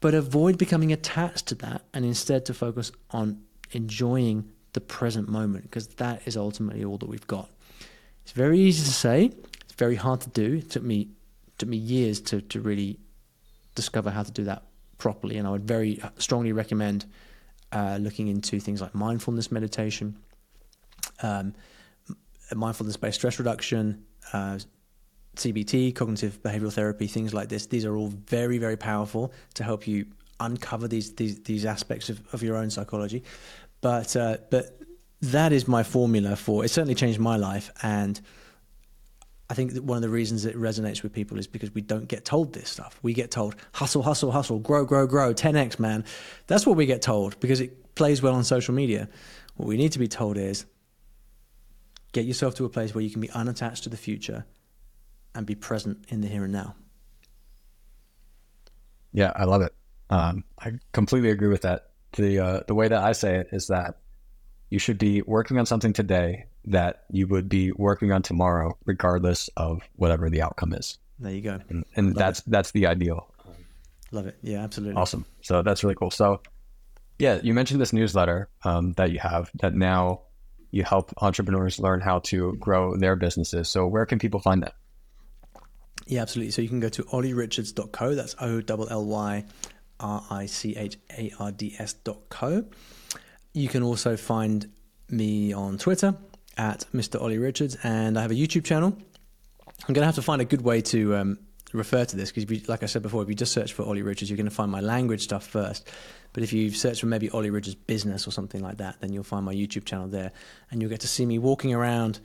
but 0.00 0.14
avoid 0.14 0.56
becoming 0.56 0.92
attached 0.92 1.46
to 1.46 1.54
that 1.56 1.82
and 1.92 2.04
instead 2.04 2.46
to 2.46 2.54
focus 2.54 2.92
on 3.10 3.42
enjoying 3.72 4.50
the 4.72 4.80
present 4.80 5.28
moment 5.28 5.64
because 5.64 5.88
that 5.88 6.22
is 6.26 6.36
ultimately 6.36 6.84
all 6.84 6.98
that 6.98 7.08
we've 7.08 7.26
got. 7.26 7.50
It's 8.24 8.32
very 8.32 8.58
easy 8.58 8.84
to 8.84 8.92
say, 8.92 9.30
it's 9.62 9.74
very 9.74 9.96
hard 9.96 10.20
to 10.22 10.30
do. 10.30 10.56
It 10.56 10.70
took 10.70 10.82
me 10.82 11.08
took 11.58 11.68
me 11.68 11.76
years 11.76 12.20
to 12.22 12.40
to 12.40 12.60
really 12.60 12.98
discover 13.74 14.10
how 14.10 14.22
to 14.22 14.32
do 14.32 14.44
that 14.44 14.62
properly, 14.98 15.36
and 15.36 15.46
I 15.46 15.50
would 15.50 15.68
very 15.68 16.00
strongly 16.18 16.52
recommend 16.52 17.04
uh, 17.72 17.98
looking 18.00 18.28
into 18.28 18.60
things 18.60 18.80
like 18.80 18.94
mindfulness 18.94 19.52
meditation, 19.52 20.16
um, 21.22 21.54
mindfulness 22.54 22.96
based 22.96 23.18
stress 23.18 23.38
reduction, 23.38 24.04
uh, 24.32 24.58
CBT, 25.36 25.94
cognitive 25.94 26.42
behavioral 26.42 26.72
therapy, 26.72 27.06
things 27.06 27.34
like 27.34 27.48
this. 27.48 27.66
These 27.66 27.84
are 27.84 27.96
all 27.96 28.08
very, 28.08 28.58
very 28.58 28.76
powerful 28.76 29.32
to 29.54 29.64
help 29.64 29.86
you 29.86 30.06
uncover 30.40 30.88
these 30.88 31.12
these, 31.14 31.40
these 31.42 31.66
aspects 31.66 32.08
of, 32.08 32.20
of 32.32 32.42
your 32.42 32.56
own 32.56 32.70
psychology. 32.70 33.22
But 33.80 34.16
uh, 34.16 34.38
but 34.50 34.80
that 35.30 35.52
is 35.52 35.68
my 35.68 35.82
formula 35.82 36.36
for 36.36 36.64
it. 36.64 36.68
Certainly 36.68 36.94
changed 36.94 37.18
my 37.18 37.36
life, 37.36 37.70
and 37.82 38.20
I 39.50 39.54
think 39.54 39.74
that 39.74 39.84
one 39.84 39.96
of 39.96 40.02
the 40.02 40.08
reasons 40.08 40.46
it 40.46 40.56
resonates 40.56 41.02
with 41.02 41.12
people 41.12 41.38
is 41.38 41.46
because 41.46 41.72
we 41.74 41.82
don't 41.82 42.08
get 42.08 42.24
told 42.24 42.54
this 42.54 42.68
stuff. 42.68 42.98
We 43.02 43.12
get 43.12 43.30
told 43.30 43.56
hustle, 43.72 44.02
hustle, 44.02 44.32
hustle, 44.32 44.58
grow, 44.58 44.84
grow, 44.84 45.06
grow, 45.06 45.34
10x, 45.34 45.78
man. 45.78 46.04
That's 46.46 46.66
what 46.66 46.76
we 46.76 46.86
get 46.86 47.02
told 47.02 47.38
because 47.40 47.60
it 47.60 47.94
plays 47.94 48.22
well 48.22 48.34
on 48.34 48.44
social 48.44 48.74
media. 48.74 49.08
What 49.56 49.68
we 49.68 49.76
need 49.76 49.92
to 49.92 49.98
be 49.98 50.08
told 50.08 50.38
is 50.38 50.64
get 52.12 52.24
yourself 52.24 52.54
to 52.56 52.64
a 52.64 52.68
place 52.68 52.94
where 52.94 53.04
you 53.04 53.10
can 53.10 53.20
be 53.20 53.30
unattached 53.30 53.84
to 53.84 53.90
the 53.90 53.96
future 53.96 54.46
and 55.34 55.44
be 55.44 55.54
present 55.54 56.04
in 56.08 56.20
the 56.20 56.28
here 56.28 56.44
and 56.44 56.52
now. 56.52 56.74
Yeah, 59.12 59.32
I 59.36 59.44
love 59.44 59.62
it. 59.62 59.74
Um, 60.10 60.44
I 60.58 60.72
completely 60.92 61.30
agree 61.30 61.48
with 61.48 61.62
that. 61.62 61.90
The 62.12 62.38
uh, 62.38 62.60
the 62.66 62.74
way 62.74 62.88
that 62.88 63.02
I 63.02 63.12
say 63.12 63.38
it 63.38 63.48
is 63.52 63.66
that 63.68 63.98
you 64.74 64.80
should 64.80 64.98
be 64.98 65.22
working 65.22 65.56
on 65.56 65.66
something 65.66 65.92
today 65.92 66.46
that 66.64 67.04
you 67.08 67.28
would 67.28 67.48
be 67.48 67.70
working 67.70 68.10
on 68.10 68.22
tomorrow, 68.22 68.76
regardless 68.84 69.48
of 69.56 69.82
whatever 69.94 70.28
the 70.28 70.42
outcome 70.42 70.72
is. 70.72 70.98
There 71.20 71.30
you 71.30 71.42
go. 71.42 71.60
And, 71.68 71.84
and 71.94 72.16
that's 72.16 72.40
it. 72.40 72.46
that's 72.48 72.72
the 72.72 72.88
ideal. 72.88 73.32
Love 74.10 74.26
it. 74.26 74.36
Yeah, 74.42 74.64
absolutely. 74.64 75.00
Awesome. 75.00 75.26
So 75.42 75.62
that's 75.62 75.84
really 75.84 75.94
cool. 75.94 76.10
So, 76.10 76.40
yeah, 77.20 77.38
you 77.40 77.54
mentioned 77.54 77.80
this 77.80 77.92
newsletter 77.92 78.48
um, 78.64 78.94
that 78.94 79.12
you 79.12 79.20
have 79.20 79.48
that 79.60 79.74
now 79.74 80.22
you 80.72 80.82
help 80.82 81.12
entrepreneurs 81.22 81.78
learn 81.78 82.00
how 82.00 82.18
to 82.30 82.56
grow 82.56 82.96
their 82.96 83.14
businesses. 83.14 83.68
So, 83.68 83.86
where 83.86 84.06
can 84.06 84.18
people 84.18 84.40
find 84.40 84.64
that? 84.64 84.74
Yeah, 86.06 86.22
absolutely. 86.22 86.50
So 86.50 86.62
you 86.62 86.68
can 86.68 86.80
go 86.80 86.88
to 86.88 87.04
ollyrichards.co. 87.04 88.16
That's 88.16 88.34
O 88.40 88.60
L 88.68 88.88
L 88.90 89.04
Y 89.04 89.44
R 90.00 90.24
I 90.30 90.46
C 90.46 90.74
H 90.76 90.98
A 91.16 91.32
R 91.38 91.52
D 91.52 91.76
S.co. 91.78 92.64
You 93.54 93.68
can 93.68 93.84
also 93.84 94.16
find 94.16 94.68
me 95.08 95.52
on 95.52 95.78
Twitter 95.78 96.16
at 96.56 96.86
Mr. 96.92 97.22
Olly 97.22 97.38
Richards, 97.38 97.76
and 97.84 98.18
I 98.18 98.22
have 98.22 98.32
a 98.32 98.34
YouTube 98.34 98.64
channel. 98.64 98.96
I'm 99.86 99.94
going 99.94 100.02
to 100.02 100.06
have 100.06 100.16
to 100.16 100.22
find 100.22 100.42
a 100.42 100.44
good 100.44 100.62
way 100.62 100.80
to 100.82 101.14
um, 101.14 101.38
refer 101.72 102.04
to 102.04 102.16
this 102.16 102.32
because, 102.32 102.68
like 102.68 102.82
I 102.82 102.86
said 102.86 103.02
before, 103.02 103.22
if 103.22 103.28
you 103.28 103.36
just 103.36 103.52
search 103.52 103.72
for 103.72 103.84
Olly 103.84 104.02
Richards, 104.02 104.28
you're 104.28 104.36
going 104.36 104.48
to 104.48 104.54
find 104.54 104.72
my 104.72 104.80
language 104.80 105.22
stuff 105.22 105.46
first. 105.46 105.88
But 106.32 106.42
if 106.42 106.52
you 106.52 106.72
search 106.72 106.98
for 106.98 107.06
maybe 107.06 107.30
Olly 107.30 107.50
Richards 107.50 107.76
business 107.76 108.26
or 108.26 108.32
something 108.32 108.60
like 108.60 108.78
that, 108.78 109.00
then 109.00 109.12
you'll 109.12 109.22
find 109.22 109.44
my 109.44 109.54
YouTube 109.54 109.84
channel 109.84 110.08
there, 110.08 110.32
and 110.72 110.82
you'll 110.82 110.90
get 110.90 111.00
to 111.00 111.08
see 111.08 111.24
me 111.24 111.38
walking 111.38 111.72
around 111.72 112.18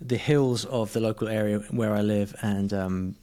the 0.00 0.16
hills 0.16 0.64
of 0.64 0.94
the 0.94 1.00
local 1.00 1.28
area 1.28 1.58
where 1.70 1.94
I 1.94 2.00
live 2.00 2.34
and 2.40 2.72
um, 2.72 3.16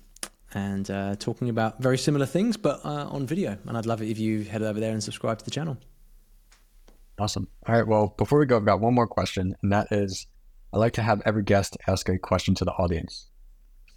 and 0.53 0.91
uh, 0.91 1.15
talking 1.15 1.49
about 1.49 1.81
very 1.81 1.97
similar 1.97 2.27
things, 2.27 2.55
but 2.55 2.85
uh, 2.85 3.07
on 3.09 3.25
video. 3.25 3.57
And 3.65 3.75
I'd 3.75 3.87
love 3.87 4.03
it 4.03 4.09
if 4.09 4.19
you 4.19 4.43
head 4.43 4.61
over 4.61 4.79
there 4.79 4.91
and 4.91 5.03
subscribe 5.03 5.39
to 5.39 5.45
the 5.45 5.51
channel. 5.51 5.77
Awesome. 7.19 7.47
All 7.67 7.75
right. 7.75 7.87
Well, 7.87 8.13
before 8.17 8.39
we 8.39 8.45
go, 8.45 8.57
I've 8.57 8.65
got 8.65 8.79
one 8.79 8.93
more 8.93 9.07
question, 9.07 9.55
and 9.61 9.71
that 9.71 9.87
is 9.91 10.27
I 10.71 10.77
like 10.77 10.93
to 10.93 11.01
have 11.01 11.21
every 11.25 11.43
guest 11.43 11.77
ask 11.87 12.07
a 12.09 12.19
question 12.19 12.53
to 12.55 12.65
the 12.65 12.73
audience. 12.73 13.29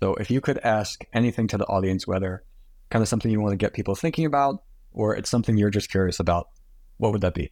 So 0.02 0.14
if 0.14 0.30
you 0.30 0.40
could 0.40 0.58
ask 0.58 1.04
anything 1.12 1.46
to 1.48 1.58
the 1.58 1.66
audience, 1.66 2.06
whether 2.06 2.42
kind 2.90 3.02
of 3.02 3.08
something 3.08 3.30
you 3.30 3.40
want 3.40 3.52
to 3.52 3.56
get 3.56 3.74
people 3.74 3.94
thinking 3.94 4.24
about 4.24 4.62
or 4.92 5.14
it's 5.14 5.28
something 5.28 5.56
you're 5.56 5.70
just 5.70 5.90
curious 5.90 6.18
about, 6.18 6.48
what 6.96 7.12
would 7.12 7.20
that 7.20 7.34
be? 7.34 7.50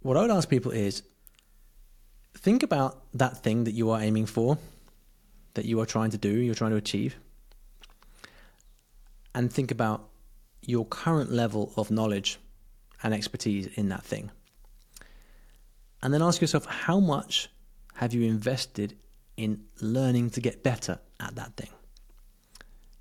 What 0.00 0.16
I 0.16 0.22
would 0.22 0.30
ask 0.30 0.48
people 0.48 0.72
is 0.72 1.02
think 2.34 2.62
about 2.62 3.02
that 3.14 3.42
thing 3.42 3.64
that 3.64 3.72
you 3.72 3.90
are 3.90 4.00
aiming 4.00 4.26
for, 4.26 4.56
that 5.54 5.66
you 5.66 5.80
are 5.80 5.86
trying 5.86 6.10
to 6.10 6.18
do, 6.18 6.30
you're 6.30 6.54
trying 6.54 6.70
to 6.70 6.76
achieve, 6.76 7.16
and 9.34 9.52
think 9.52 9.70
about 9.70 10.08
your 10.62 10.86
current 10.86 11.30
level 11.30 11.72
of 11.76 11.90
knowledge 11.90 12.38
and 13.02 13.14
expertise 13.14 13.66
in 13.74 13.88
that 13.88 14.02
thing. 14.02 14.30
And 16.02 16.12
then 16.12 16.22
ask 16.22 16.40
yourself 16.40 16.66
how 16.66 17.00
much 17.00 17.48
have 17.94 18.12
you 18.12 18.22
invested 18.22 18.96
in 19.36 19.64
learning 19.80 20.30
to 20.30 20.40
get 20.40 20.62
better 20.62 20.98
at 21.20 21.34
that 21.36 21.56
thing? 21.56 21.70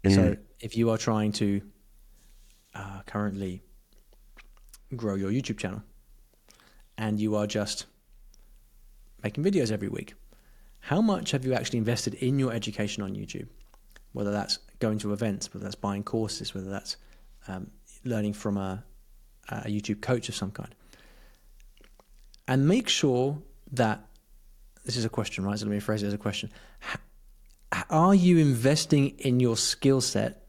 Mm. 0.04 0.16
So 0.16 0.38
if 0.60 0.78
you 0.78 0.90
are 0.92 0.98
trying 0.98 1.32
to 1.34 1.62
uh, 2.76 3.02
currently 3.06 3.64
grow 4.96 5.16
your 5.16 5.32
YouTube 5.32 5.58
channel 5.58 5.82
and 6.98 7.20
you 7.20 7.36
are 7.36 7.48
just 7.48 7.86
making 9.24 9.44
videos 9.44 9.72
every 9.72 9.90
week, 9.90 10.14
how 10.80 11.02
much 11.02 11.32
have 11.32 11.46
you 11.46 11.54
actually 11.54 11.80
invested 11.80 12.16
in 12.16 12.40
your 12.40 12.52
education 12.52 13.04
on 13.04 13.14
YouTube? 13.16 13.48
Whether 14.14 14.32
that's 14.32 14.58
going 14.80 15.00
to 15.00 15.14
events, 15.14 15.54
whether 15.54 15.64
that's 15.64 15.76
buying 15.76 16.04
courses, 16.04 16.54
whether 16.54 16.70
that's 16.70 16.98
um, 17.48 17.72
learning 18.04 18.34
from 18.34 18.58
a, 18.58 18.84
a 19.52 19.70
YouTube 19.70 20.02
coach 20.02 20.30
of 20.30 20.36
some 20.36 20.52
kind. 20.52 20.74
And 22.48 22.68
make 22.68 22.90
sure 22.90 23.38
that 23.72 24.06
this 24.86 24.98
is 24.98 25.06
a 25.06 25.10
question, 25.10 25.44
right? 25.44 25.58
So 25.58 25.66
let 25.66 25.72
me 25.72 25.80
phrase 25.80 26.04
it 26.04 26.08
as 26.08 26.14
a 26.14 26.18
question. 26.18 26.52
Are 27.90 28.16
you 28.16 28.38
investing 28.38 29.10
in 29.20 29.40
your 29.40 29.56
skill 29.56 30.02
set 30.02 30.48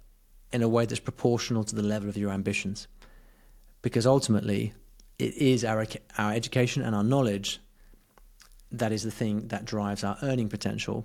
in 0.53 0.63
a 0.63 0.69
way 0.69 0.87
that's 0.87 1.01
proportional 1.01 1.65
to 1.65 1.75
the 1.75 1.83
level 1.83 2.09
of 2.09 2.17
your 2.17 2.31
ambitions? 2.31 2.89
Because 3.83 4.07
ultimately, 4.07 4.73
it 5.19 5.37
is 5.37 5.65
our 5.65 5.87
our 6.19 6.33
education 6.33 6.83
and 6.83 6.95
our 6.95 7.05
knowledge 7.05 7.61
that 8.73 8.91
is 8.91 9.03
the 9.03 9.11
thing 9.11 9.49
that 9.49 9.65
drives 9.65 10.03
our 10.03 10.17
earning 10.23 10.49
potential, 10.49 11.05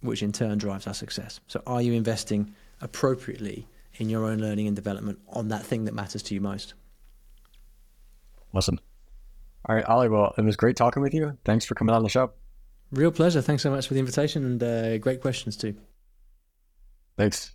which 0.00 0.22
in 0.22 0.30
turn 0.30 0.58
drives 0.58 0.86
our 0.86 0.94
success. 0.94 1.40
So, 1.48 1.62
are 1.66 1.82
you 1.82 1.94
investing 1.94 2.54
appropriately 2.80 3.66
in 3.94 4.08
your 4.08 4.26
own 4.26 4.38
learning 4.38 4.66
and 4.66 4.76
development 4.76 5.18
on 5.28 5.48
that 5.48 5.64
thing 5.64 5.86
that 5.86 5.94
matters 5.94 6.22
to 6.24 6.34
you 6.34 6.40
most? 6.40 6.74
Awesome. 8.54 8.78
All 9.66 9.74
right, 9.74 9.84
Olly. 9.88 10.08
Well, 10.08 10.34
it 10.36 10.42
was 10.42 10.56
great 10.56 10.76
talking 10.76 11.02
with 11.02 11.14
you. 11.14 11.36
Thanks 11.44 11.64
for 11.64 11.74
coming 11.74 11.94
on 11.94 12.02
the 12.02 12.08
show. 12.08 12.32
Real 12.90 13.10
pleasure. 13.10 13.42
Thanks 13.42 13.62
so 13.62 13.70
much 13.70 13.86
for 13.86 13.94
the 13.94 14.00
invitation 14.00 14.44
and 14.44 14.62
uh, 14.62 14.98
great 14.98 15.20
questions 15.20 15.56
too. 15.56 15.74
Thanks. 17.16 17.52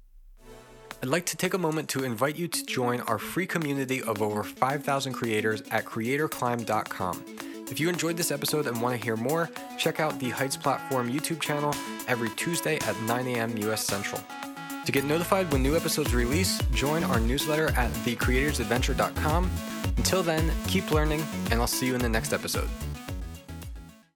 I'd 1.01 1.09
like 1.09 1.25
to 1.27 1.37
take 1.37 1.53
a 1.53 1.57
moment 1.57 1.89
to 1.89 2.03
invite 2.03 2.37
you 2.37 2.47
to 2.47 2.65
join 2.65 3.01
our 3.01 3.17
free 3.17 3.45
community 3.45 4.01
of 4.01 4.21
over 4.21 4.43
5,000 4.43 5.13
creators 5.13 5.61
at 5.71 5.85
creatorclimb.com. 5.85 7.25
If 7.69 7.79
you 7.79 7.89
enjoyed 7.89 8.17
this 8.17 8.31
episode 8.31 8.67
and 8.67 8.81
want 8.81 8.97
to 8.97 9.03
hear 9.03 9.17
more, 9.17 9.49
check 9.77 9.99
out 9.99 10.19
the 10.19 10.29
Heights 10.29 10.55
Platform 10.55 11.11
YouTube 11.11 11.41
channel 11.41 11.73
every 12.07 12.29
Tuesday 12.31 12.77
at 12.81 13.01
9 13.01 13.27
a.m. 13.27 13.57
US 13.69 13.83
Central. 13.83 14.21
To 14.85 14.91
get 14.91 15.05
notified 15.05 15.51
when 15.51 15.63
new 15.63 15.75
episodes 15.75 16.13
release, 16.13 16.61
join 16.73 17.03
our 17.05 17.19
newsletter 17.19 17.69
at 17.69 17.91
thecreatorsadventure.com. 18.05 19.49
Until 19.97 20.23
then, 20.23 20.51
keep 20.67 20.91
learning, 20.91 21.25
and 21.51 21.59
I'll 21.61 21.67
see 21.67 21.87
you 21.87 21.95
in 21.95 22.01
the 22.01 22.09
next 22.09 22.33
episode. 22.33 22.69